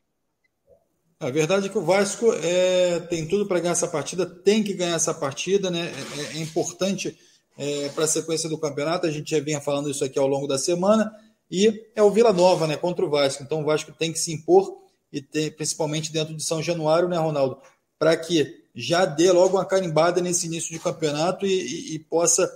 A 1.19 1.30
verdade 1.32 1.67
é 1.67 1.69
que 1.69 1.78
o 1.78 1.86
Vasco 1.86 2.32
é, 2.43 2.99
tem 3.09 3.28
tudo 3.28 3.47
para 3.47 3.59
ganhar 3.59 3.71
essa 3.71 3.88
partida, 3.88 4.26
tem 4.26 4.63
que 4.63 4.73
ganhar 4.73 4.95
essa 4.95 5.13
partida, 5.13 5.71
né? 5.71 5.91
É, 6.34 6.38
é 6.38 6.41
importante 6.41 7.17
é, 7.58 7.89
para 7.89 8.06
a 8.06 8.08
sequência 8.08 8.49
do 8.49 8.58
campeonato. 8.58 9.06
A 9.06 9.12
gente 9.12 9.32
já 9.32 9.39
vinha 9.39 9.62
falando 9.62 9.89
isso 9.89 10.03
aqui 10.03 10.20
ao 10.20 10.28
longo 10.28 10.47
da 10.47 10.58
semana. 10.58 11.12
E 11.49 11.86
é 11.95 12.01
o 12.01 12.12
Vila 12.12 12.34
Nova, 12.34 12.68
né, 12.68 12.76
contra 12.76 13.06
o 13.06 13.10
Vasco. 13.10 13.43
Então 13.43 13.62
o 13.62 13.66
Vasco 13.66 13.91
tem 13.91 14.12
que 14.12 14.20
se 14.20 14.34
impor 14.34 14.78
e 15.12 15.22
tem, 15.22 15.51
principalmente 15.51 16.12
dentro 16.12 16.36
de 16.36 16.43
São 16.43 16.62
Januário, 16.62 17.08
né, 17.08 17.18
Ronaldo? 17.18 17.60
Para 17.97 18.18
que 18.18 18.64
já 18.74 19.06
dê 19.06 19.32
logo 19.32 19.58
uma 19.58 19.66
carimbada 19.66 20.20
nesse 20.22 20.47
início 20.47 20.72
de 20.72 20.80
campeonato 20.80 21.45
e, 21.45 21.49
e, 21.49 21.95
e 21.95 21.99
possa 21.99 22.51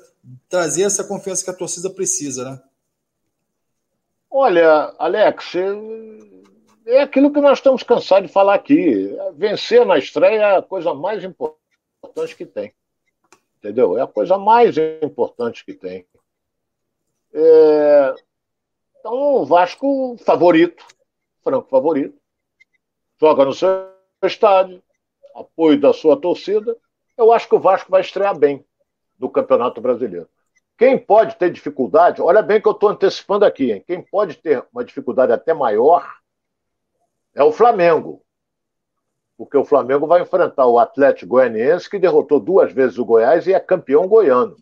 trazer 0.49 0.83
essa 0.83 1.03
confiança 1.03 1.43
que 1.43 1.49
a 1.49 1.55
torcida 1.55 1.89
precisa, 1.89 2.43
né? 2.43 2.61
Olha, 4.29 4.93
Alex, 4.99 5.53
é 6.85 7.01
aquilo 7.01 7.31
que 7.31 7.41
nós 7.41 7.57
estamos 7.57 7.83
cansados 7.83 8.27
de 8.27 8.33
falar 8.33 8.55
aqui. 8.55 9.15
Vencer 9.35 9.85
na 9.85 9.97
estreia 9.97 10.41
é 10.41 10.57
a 10.57 10.61
coisa 10.61 10.93
mais 10.93 11.23
importante 11.23 12.35
que 12.35 12.45
tem. 12.45 12.73
Entendeu? 13.59 13.97
É 13.97 14.01
a 14.01 14.07
coisa 14.07 14.37
mais 14.37 14.75
importante 15.01 15.65
que 15.65 15.73
tem. 15.73 16.05
É... 17.33 18.15
Então, 18.99 19.13
o 19.13 19.45
Vasco 19.45 20.17
favorito, 20.25 20.85
franco 21.43 21.69
favorito, 21.69 22.17
joga 23.19 23.45
no 23.45 23.53
seu 23.53 23.89
estádio, 24.23 24.81
apoio 25.35 25.79
da 25.79 25.93
sua 25.93 26.19
torcida. 26.19 26.75
Eu 27.17 27.31
acho 27.31 27.47
que 27.47 27.55
o 27.55 27.59
Vasco 27.59 27.91
vai 27.91 28.01
estrear 28.01 28.37
bem 28.37 28.65
no 29.17 29.29
Campeonato 29.29 29.81
Brasileiro. 29.81 30.29
Quem 30.77 30.97
pode 30.97 31.35
ter 31.35 31.51
dificuldade, 31.51 32.21
olha 32.21 32.41
bem 32.41 32.61
que 32.61 32.67
eu 32.67 32.71
estou 32.71 32.89
antecipando 32.89 33.43
aqui, 33.43 33.71
hein? 33.71 33.83
quem 33.85 34.01
pode 34.01 34.37
ter 34.37 34.65
uma 34.71 34.83
dificuldade 34.83 35.33
até 35.33 35.53
maior 35.53 36.09
é 37.35 37.43
o 37.43 37.51
Flamengo. 37.51 38.23
Porque 39.39 39.55
o 39.55 39.63
Flamengo 39.63 40.05
vai 40.05 40.21
enfrentar 40.21 40.65
o 40.65 40.77
Atlético 40.77 41.29
Goianiense, 41.29 41.89
que 41.89 41.97
derrotou 41.97 42.41
duas 42.41 42.73
vezes 42.73 42.97
o 42.97 43.05
Goiás 43.05 43.47
e 43.47 43.53
é 43.53 43.59
campeão 43.61 44.05
goiano. 44.05 44.57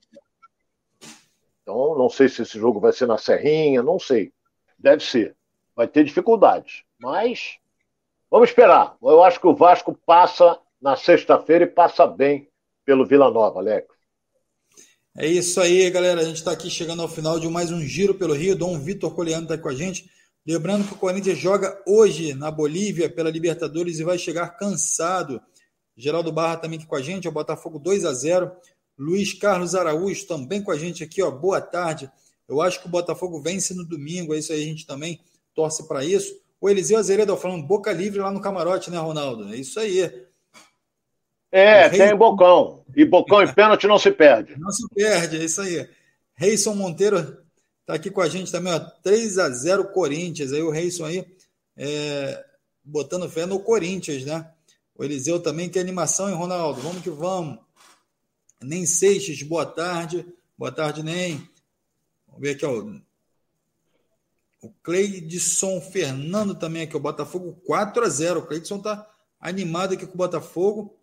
Então, 1.64 1.98
não 1.98 2.08
sei 2.08 2.30
se 2.30 2.44
esse 2.44 2.60
jogo 2.60 2.80
vai 2.80 2.94
ser 2.94 3.08
na 3.08 3.18
Serrinha, 3.18 3.82
não 3.82 3.98
sei. 3.98 4.32
Deve 4.78 5.04
ser. 5.04 5.36
Vai 5.76 5.88
ter 5.88 6.04
dificuldades. 6.04 6.84
Mas 7.00 7.58
vamos 8.30 8.50
esperar. 8.50 8.96
Eu 9.02 9.24
acho 9.24 9.42
que 9.42 9.48
o 9.48 9.56
Vasco 9.56 9.98
passa 10.06 10.60
na 10.80 10.96
sexta-feira 10.96 11.64
e 11.64 11.68
passa 11.68 12.06
bem 12.06 12.48
pelo 12.86 13.04
Vila 13.04 13.32
Nova, 13.32 13.58
Alex. 13.58 13.88
É 15.18 15.26
isso 15.26 15.60
aí, 15.60 15.90
galera. 15.90 16.22
A 16.22 16.24
gente 16.24 16.38
está 16.38 16.52
aqui 16.52 16.70
chegando 16.70 17.02
ao 17.02 17.10
final 17.10 17.40
de 17.40 17.50
mais 17.50 17.72
um 17.72 17.82
Giro 17.82 18.14
pelo 18.14 18.36
Rio. 18.36 18.56
Dom 18.56 18.78
Vitor 18.78 19.16
Coliano 19.16 19.46
está 19.46 19.58
com 19.58 19.70
a 19.70 19.74
gente. 19.74 20.08
Lembrando 20.48 20.88
que 20.88 20.94
o 20.94 20.98
Corinthians 20.98 21.38
joga 21.38 21.78
hoje 21.86 22.34
na 22.34 22.50
Bolívia 22.50 23.10
pela 23.10 23.30
Libertadores 23.30 24.00
e 24.00 24.04
vai 24.06 24.18
chegar 24.18 24.48
cansado. 24.52 25.42
Geraldo 25.98 26.32
Barra 26.32 26.56
também 26.56 26.80
aqui 26.80 26.88
com 26.88 26.96
a 26.96 27.02
gente. 27.02 27.28
O 27.28 27.32
Botafogo 27.34 27.78
2 27.78 28.06
a 28.06 28.14
0 28.14 28.50
Luiz 28.98 29.34
Carlos 29.34 29.76
Araújo 29.76 30.26
também 30.26 30.64
com 30.64 30.72
a 30.72 30.78
gente 30.78 31.04
aqui. 31.04 31.22
Ó. 31.22 31.30
Boa 31.30 31.60
tarde. 31.60 32.10
Eu 32.48 32.62
acho 32.62 32.80
que 32.80 32.88
o 32.88 32.90
Botafogo 32.90 33.42
vence 33.42 33.74
no 33.74 33.84
domingo. 33.84 34.34
É 34.34 34.38
isso 34.38 34.54
aí, 34.54 34.64
a 34.64 34.66
gente 34.66 34.88
também 34.88 35.20
torce 35.54 35.86
para 35.86 36.06
isso. 36.06 36.34
O 36.62 36.70
Eliseu 36.70 36.98
Azeredo 36.98 37.36
falando 37.36 37.68
boca 37.68 37.92
livre 37.92 38.20
lá 38.20 38.32
no 38.32 38.40
camarote, 38.40 38.90
né, 38.90 38.98
Ronaldo? 38.98 39.54
É 39.54 39.58
isso 39.58 39.78
aí. 39.82 40.28
É, 41.52 41.88
Rei... 41.88 42.00
tem 42.00 42.16
bocão. 42.16 42.86
E 42.96 43.04
bocão 43.04 43.44
e 43.44 43.52
pênalti 43.54 43.86
não 43.86 44.00
se 44.00 44.12
perde. 44.12 44.58
Não 44.58 44.72
se 44.72 44.88
perde, 44.96 45.42
é 45.42 45.44
isso 45.44 45.60
aí. 45.60 45.90
Reison 46.36 46.74
Monteiro 46.74 47.38
está 47.88 47.94
aqui 47.94 48.12
com 48.12 48.20
a 48.20 48.28
gente 48.28 48.52
também, 48.52 48.74
ó. 48.74 48.80
3 48.80 49.38
a 49.38 49.50
0 49.50 49.94
Corinthians. 49.94 50.52
Aí 50.52 50.62
o 50.62 50.70
Reison 50.70 51.06
aí 51.06 51.26
é, 51.78 52.46
botando 52.84 53.30
fé 53.30 53.46
no 53.46 53.62
Corinthians, 53.62 54.26
né? 54.26 54.52
O 54.94 55.06
Eliseu 55.06 55.40
também, 55.40 55.70
que 55.70 55.80
animação, 55.80 56.28
hein, 56.28 56.36
Ronaldo? 56.36 56.82
Vamos 56.82 57.02
que 57.02 57.10
vamos. 57.10 57.60
Nem 58.62 58.86
Seixas, 58.86 59.42
boa 59.42 59.66
tarde. 59.66 60.26
Boa 60.58 60.72
tarde, 60.72 61.02
Nem. 61.02 61.38
Vamos 62.28 62.42
ver 62.42 62.56
aqui, 62.56 62.66
ó. 62.66 62.84
O 64.62 64.70
Cleidson 64.84 65.80
Fernando 65.80 66.56
também 66.56 66.82
aqui, 66.82 66.98
o 66.98 67.00
Botafogo 67.00 67.54
4 67.66 68.04
a 68.04 68.10
0 68.10 68.40
O 68.42 68.48
Cleidson 68.48 68.80
tá 68.80 69.08
animado 69.40 69.94
aqui 69.94 70.06
com 70.06 70.16
o 70.16 70.18
Botafogo. 70.18 70.98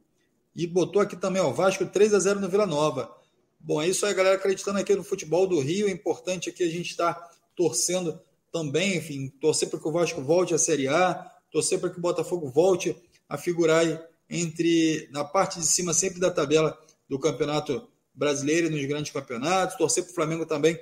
E 0.55 0.67
botou 0.67 1.01
aqui 1.01 1.17
também, 1.17 1.41
ó, 1.41 1.51
Vasco 1.51 1.87
3 1.87 2.13
a 2.13 2.19
0 2.19 2.41
no 2.41 2.49
Vila 2.49 2.67
Nova. 2.67 3.24
Bom, 3.67 3.81
é 3.81 3.89
isso 3.89 4.05
aí, 4.05 4.13
galera, 4.13 4.37
acreditando 4.37 4.79
aqui 4.79 4.95
no 4.95 5.03
futebol 5.03 5.47
do 5.47 5.59
Rio. 5.59 5.89
É 5.89 5.91
importante 5.91 6.51
aqui 6.51 6.63
a 6.63 6.69
gente 6.69 6.91
estar 6.91 7.15
tá 7.15 7.31
torcendo 7.57 8.21
também, 8.53 8.99
enfim, 8.99 9.29
torcer 9.41 9.71
para 9.71 9.81
que 9.81 9.89
o 9.89 9.91
Vasco 9.91 10.21
volte 10.21 10.53
à 10.53 10.59
Série 10.59 10.87
A, 10.87 11.15
torcer 11.51 11.81
para 11.81 11.89
que 11.89 11.97
o 11.97 12.03
Botafogo 12.03 12.51
volte 12.51 12.95
a 13.27 13.39
figurar 13.39 13.83
entre 14.29 15.09
na 15.11 15.25
parte 15.25 15.59
de 15.59 15.67
cima 15.67 15.95
sempre 15.95 16.21
da 16.21 16.31
tabela 16.31 16.79
do 17.09 17.19
Campeonato 17.19 17.89
Brasileiro 18.13 18.67
e 18.67 18.71
nos 18.71 18.85
grandes 18.85 19.11
campeonatos, 19.11 19.79
torcer 19.79 20.05
para 20.05 20.13
o 20.13 20.15
Flamengo 20.15 20.45
também 20.45 20.79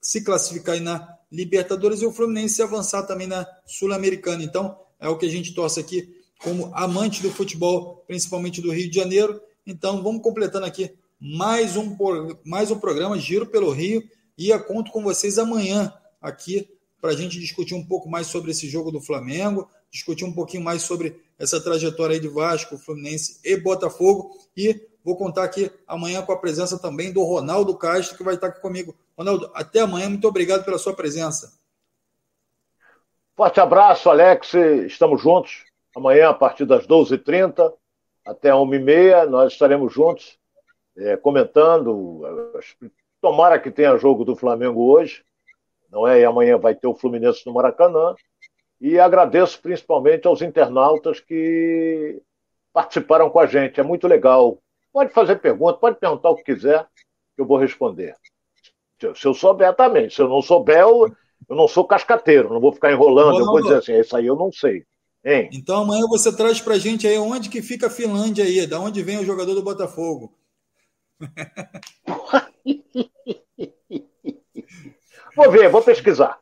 se 0.00 0.24
classificar 0.24 0.74
aí 0.74 0.80
na 0.80 1.16
Libertadores 1.30 2.02
e 2.02 2.06
o 2.06 2.12
Fluminense 2.12 2.60
avançar 2.60 3.04
também 3.04 3.28
na 3.28 3.46
Sul-Americana. 3.64 4.42
Então, 4.42 4.76
é 4.98 5.08
o 5.08 5.16
que 5.16 5.26
a 5.26 5.30
gente 5.30 5.54
torce 5.54 5.78
aqui 5.78 6.20
como 6.42 6.74
amante 6.74 7.22
do 7.22 7.30
futebol, 7.30 8.02
principalmente 8.08 8.60
do 8.60 8.72
Rio 8.72 8.90
de 8.90 8.96
Janeiro. 8.96 9.40
Então, 9.64 10.02
vamos 10.02 10.20
completando 10.20 10.66
aqui 10.66 10.90
mais 11.20 11.76
um, 11.76 11.96
mais 12.44 12.70
um 12.70 12.78
programa 12.78 13.18
Giro 13.18 13.46
pelo 13.46 13.70
Rio 13.70 14.02
e 14.36 14.50
eu 14.50 14.64
conto 14.64 14.90
com 14.90 15.02
vocês 15.02 15.38
amanhã 15.38 15.92
aqui 16.20 16.68
para 17.00 17.10
a 17.10 17.16
gente 17.16 17.38
discutir 17.38 17.74
um 17.74 17.84
pouco 17.84 18.08
mais 18.08 18.26
sobre 18.26 18.50
esse 18.50 18.68
jogo 18.68 18.90
do 18.90 19.00
Flamengo, 19.00 19.68
discutir 19.90 20.24
um 20.24 20.32
pouquinho 20.32 20.64
mais 20.64 20.82
sobre 20.82 21.22
essa 21.38 21.60
trajetória 21.60 22.14
aí 22.14 22.20
de 22.20 22.28
Vasco, 22.28 22.78
Fluminense 22.78 23.40
e 23.44 23.56
Botafogo 23.56 24.30
e 24.56 24.88
vou 25.04 25.16
contar 25.16 25.44
aqui 25.44 25.70
amanhã 25.86 26.22
com 26.22 26.32
a 26.32 26.38
presença 26.38 26.78
também 26.78 27.12
do 27.12 27.22
Ronaldo 27.22 27.76
Castro, 27.76 28.16
que 28.16 28.24
vai 28.24 28.34
estar 28.34 28.48
aqui 28.48 28.60
comigo. 28.60 28.96
Ronaldo, 29.16 29.50
até 29.54 29.80
amanhã, 29.80 30.08
muito 30.08 30.26
obrigado 30.26 30.64
pela 30.64 30.78
sua 30.78 30.94
presença. 30.94 31.52
Forte 33.36 33.60
abraço, 33.60 34.08
Alex, 34.08 34.54
estamos 34.86 35.20
juntos. 35.20 35.64
Amanhã, 35.94 36.30
a 36.30 36.34
partir 36.34 36.64
das 36.64 36.86
12h30 36.86 37.72
até 38.24 38.50
1h30, 38.50 39.26
nós 39.26 39.52
estaremos 39.52 39.92
juntos 39.92 40.38
é, 40.96 41.16
comentando. 41.16 42.22
Tomara 43.20 43.58
que 43.58 43.70
tenha 43.70 43.96
jogo 43.96 44.24
do 44.24 44.36
Flamengo 44.36 44.82
hoje, 44.82 45.24
não 45.90 46.06
é? 46.06 46.20
E 46.20 46.24
amanhã 46.24 46.58
vai 46.58 46.74
ter 46.74 46.86
o 46.86 46.94
Fluminense 46.94 47.44
no 47.46 47.54
Maracanã. 47.54 48.14
E 48.80 48.98
agradeço 48.98 49.60
principalmente 49.62 50.26
aos 50.26 50.42
internautas 50.42 51.20
que 51.20 52.20
participaram 52.72 53.30
com 53.30 53.38
a 53.38 53.46
gente. 53.46 53.80
É 53.80 53.82
muito 53.82 54.06
legal. 54.06 54.58
Pode 54.92 55.12
fazer 55.12 55.36
pergunta, 55.36 55.78
pode 55.78 55.98
perguntar 55.98 56.30
o 56.30 56.36
que 56.36 56.44
quiser, 56.44 56.86
que 57.34 57.40
eu 57.40 57.46
vou 57.46 57.56
responder. 57.56 58.14
Se 59.14 59.26
eu 59.26 59.34
souber 59.34 59.74
também. 59.74 60.10
Se 60.10 60.20
eu 60.20 60.28
não 60.28 60.42
souber, 60.42 60.80
eu, 60.80 61.10
eu 61.48 61.56
não 61.56 61.66
sou 61.66 61.86
cascateiro, 61.86 62.52
não 62.52 62.60
vou 62.60 62.72
ficar 62.72 62.92
enrolando, 62.92 63.40
eu 63.40 63.46
vou 63.46 63.62
dizer 63.62 63.78
assim, 63.78 63.98
isso 63.98 64.16
aí 64.16 64.26
eu 64.26 64.36
não 64.36 64.52
sei. 64.52 64.84
Hein? 65.24 65.48
Então 65.52 65.82
amanhã 65.82 66.04
você 66.06 66.34
traz 66.34 66.60
pra 66.60 66.76
gente 66.76 67.06
aí 67.06 67.16
onde 67.16 67.48
que 67.48 67.62
fica 67.62 67.86
a 67.86 67.90
Finlândia 67.90 68.44
aí, 68.44 68.66
da 68.66 68.78
onde 68.78 69.02
vem 69.02 69.18
o 69.18 69.24
jogador 69.24 69.54
do 69.54 69.62
Botafogo. 69.62 70.32
vou 75.36 75.50
ver, 75.50 75.68
vou 75.68 75.82
pesquisar. 75.82 76.38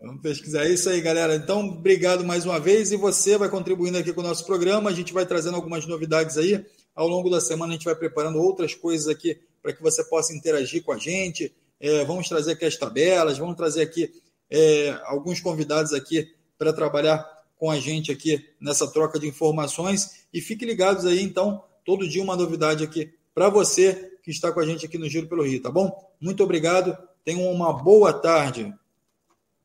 Vamos 0.00 0.22
pesquisar. 0.22 0.64
É 0.64 0.70
isso 0.70 0.88
aí, 0.88 1.00
galera. 1.00 1.34
Então, 1.34 1.68
obrigado 1.68 2.24
mais 2.24 2.46
uma 2.46 2.58
vez. 2.58 2.92
E 2.92 2.96
você 2.96 3.36
vai 3.36 3.48
contribuindo 3.48 3.98
aqui 3.98 4.12
com 4.12 4.20
o 4.20 4.24
nosso 4.24 4.46
programa. 4.46 4.90
A 4.90 4.92
gente 4.92 5.12
vai 5.12 5.26
trazendo 5.26 5.56
algumas 5.56 5.86
novidades 5.86 6.38
aí. 6.38 6.64
Ao 6.94 7.06
longo 7.06 7.28
da 7.28 7.40
semana, 7.40 7.72
a 7.72 7.76
gente 7.76 7.84
vai 7.84 7.94
preparando 7.94 8.38
outras 8.38 8.74
coisas 8.74 9.08
aqui 9.08 9.38
para 9.62 9.72
que 9.72 9.82
você 9.82 10.02
possa 10.04 10.34
interagir 10.34 10.82
com 10.82 10.92
a 10.92 10.98
gente. 10.98 11.54
É, 11.78 12.04
vamos 12.04 12.28
trazer 12.28 12.52
aqui 12.52 12.64
as 12.64 12.76
tabelas, 12.76 13.38
vamos 13.38 13.56
trazer 13.56 13.82
aqui 13.82 14.12
é, 14.50 14.98
alguns 15.04 15.40
convidados 15.40 15.92
aqui 15.92 16.34
para 16.58 16.72
trabalhar 16.72 17.24
com 17.56 17.70
a 17.70 17.78
gente 17.78 18.10
aqui 18.10 18.44
nessa 18.60 18.90
troca 18.90 19.18
de 19.18 19.28
informações. 19.28 20.26
E 20.32 20.40
fique 20.40 20.64
ligados 20.64 21.04
aí, 21.04 21.22
então, 21.22 21.62
todo 21.84 22.08
dia 22.08 22.22
uma 22.22 22.36
novidade 22.36 22.82
aqui 22.82 23.12
para 23.40 23.48
você 23.48 24.18
que 24.22 24.30
está 24.30 24.52
com 24.52 24.60
a 24.60 24.66
gente 24.66 24.84
aqui 24.84 24.98
no 24.98 25.08
Giro 25.08 25.26
pelo 25.26 25.42
Rio, 25.42 25.62
tá 25.62 25.70
bom? 25.70 26.12
Muito 26.20 26.44
obrigado, 26.44 26.94
tenham 27.24 27.50
uma 27.50 27.72
boa 27.72 28.12
tarde. 28.12 28.70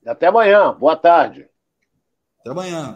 Até 0.05 0.27
amanhã, 0.27 0.71
boa 0.71 0.95
tarde. 0.95 1.49
Até 2.39 2.51
amanhã. 2.51 2.93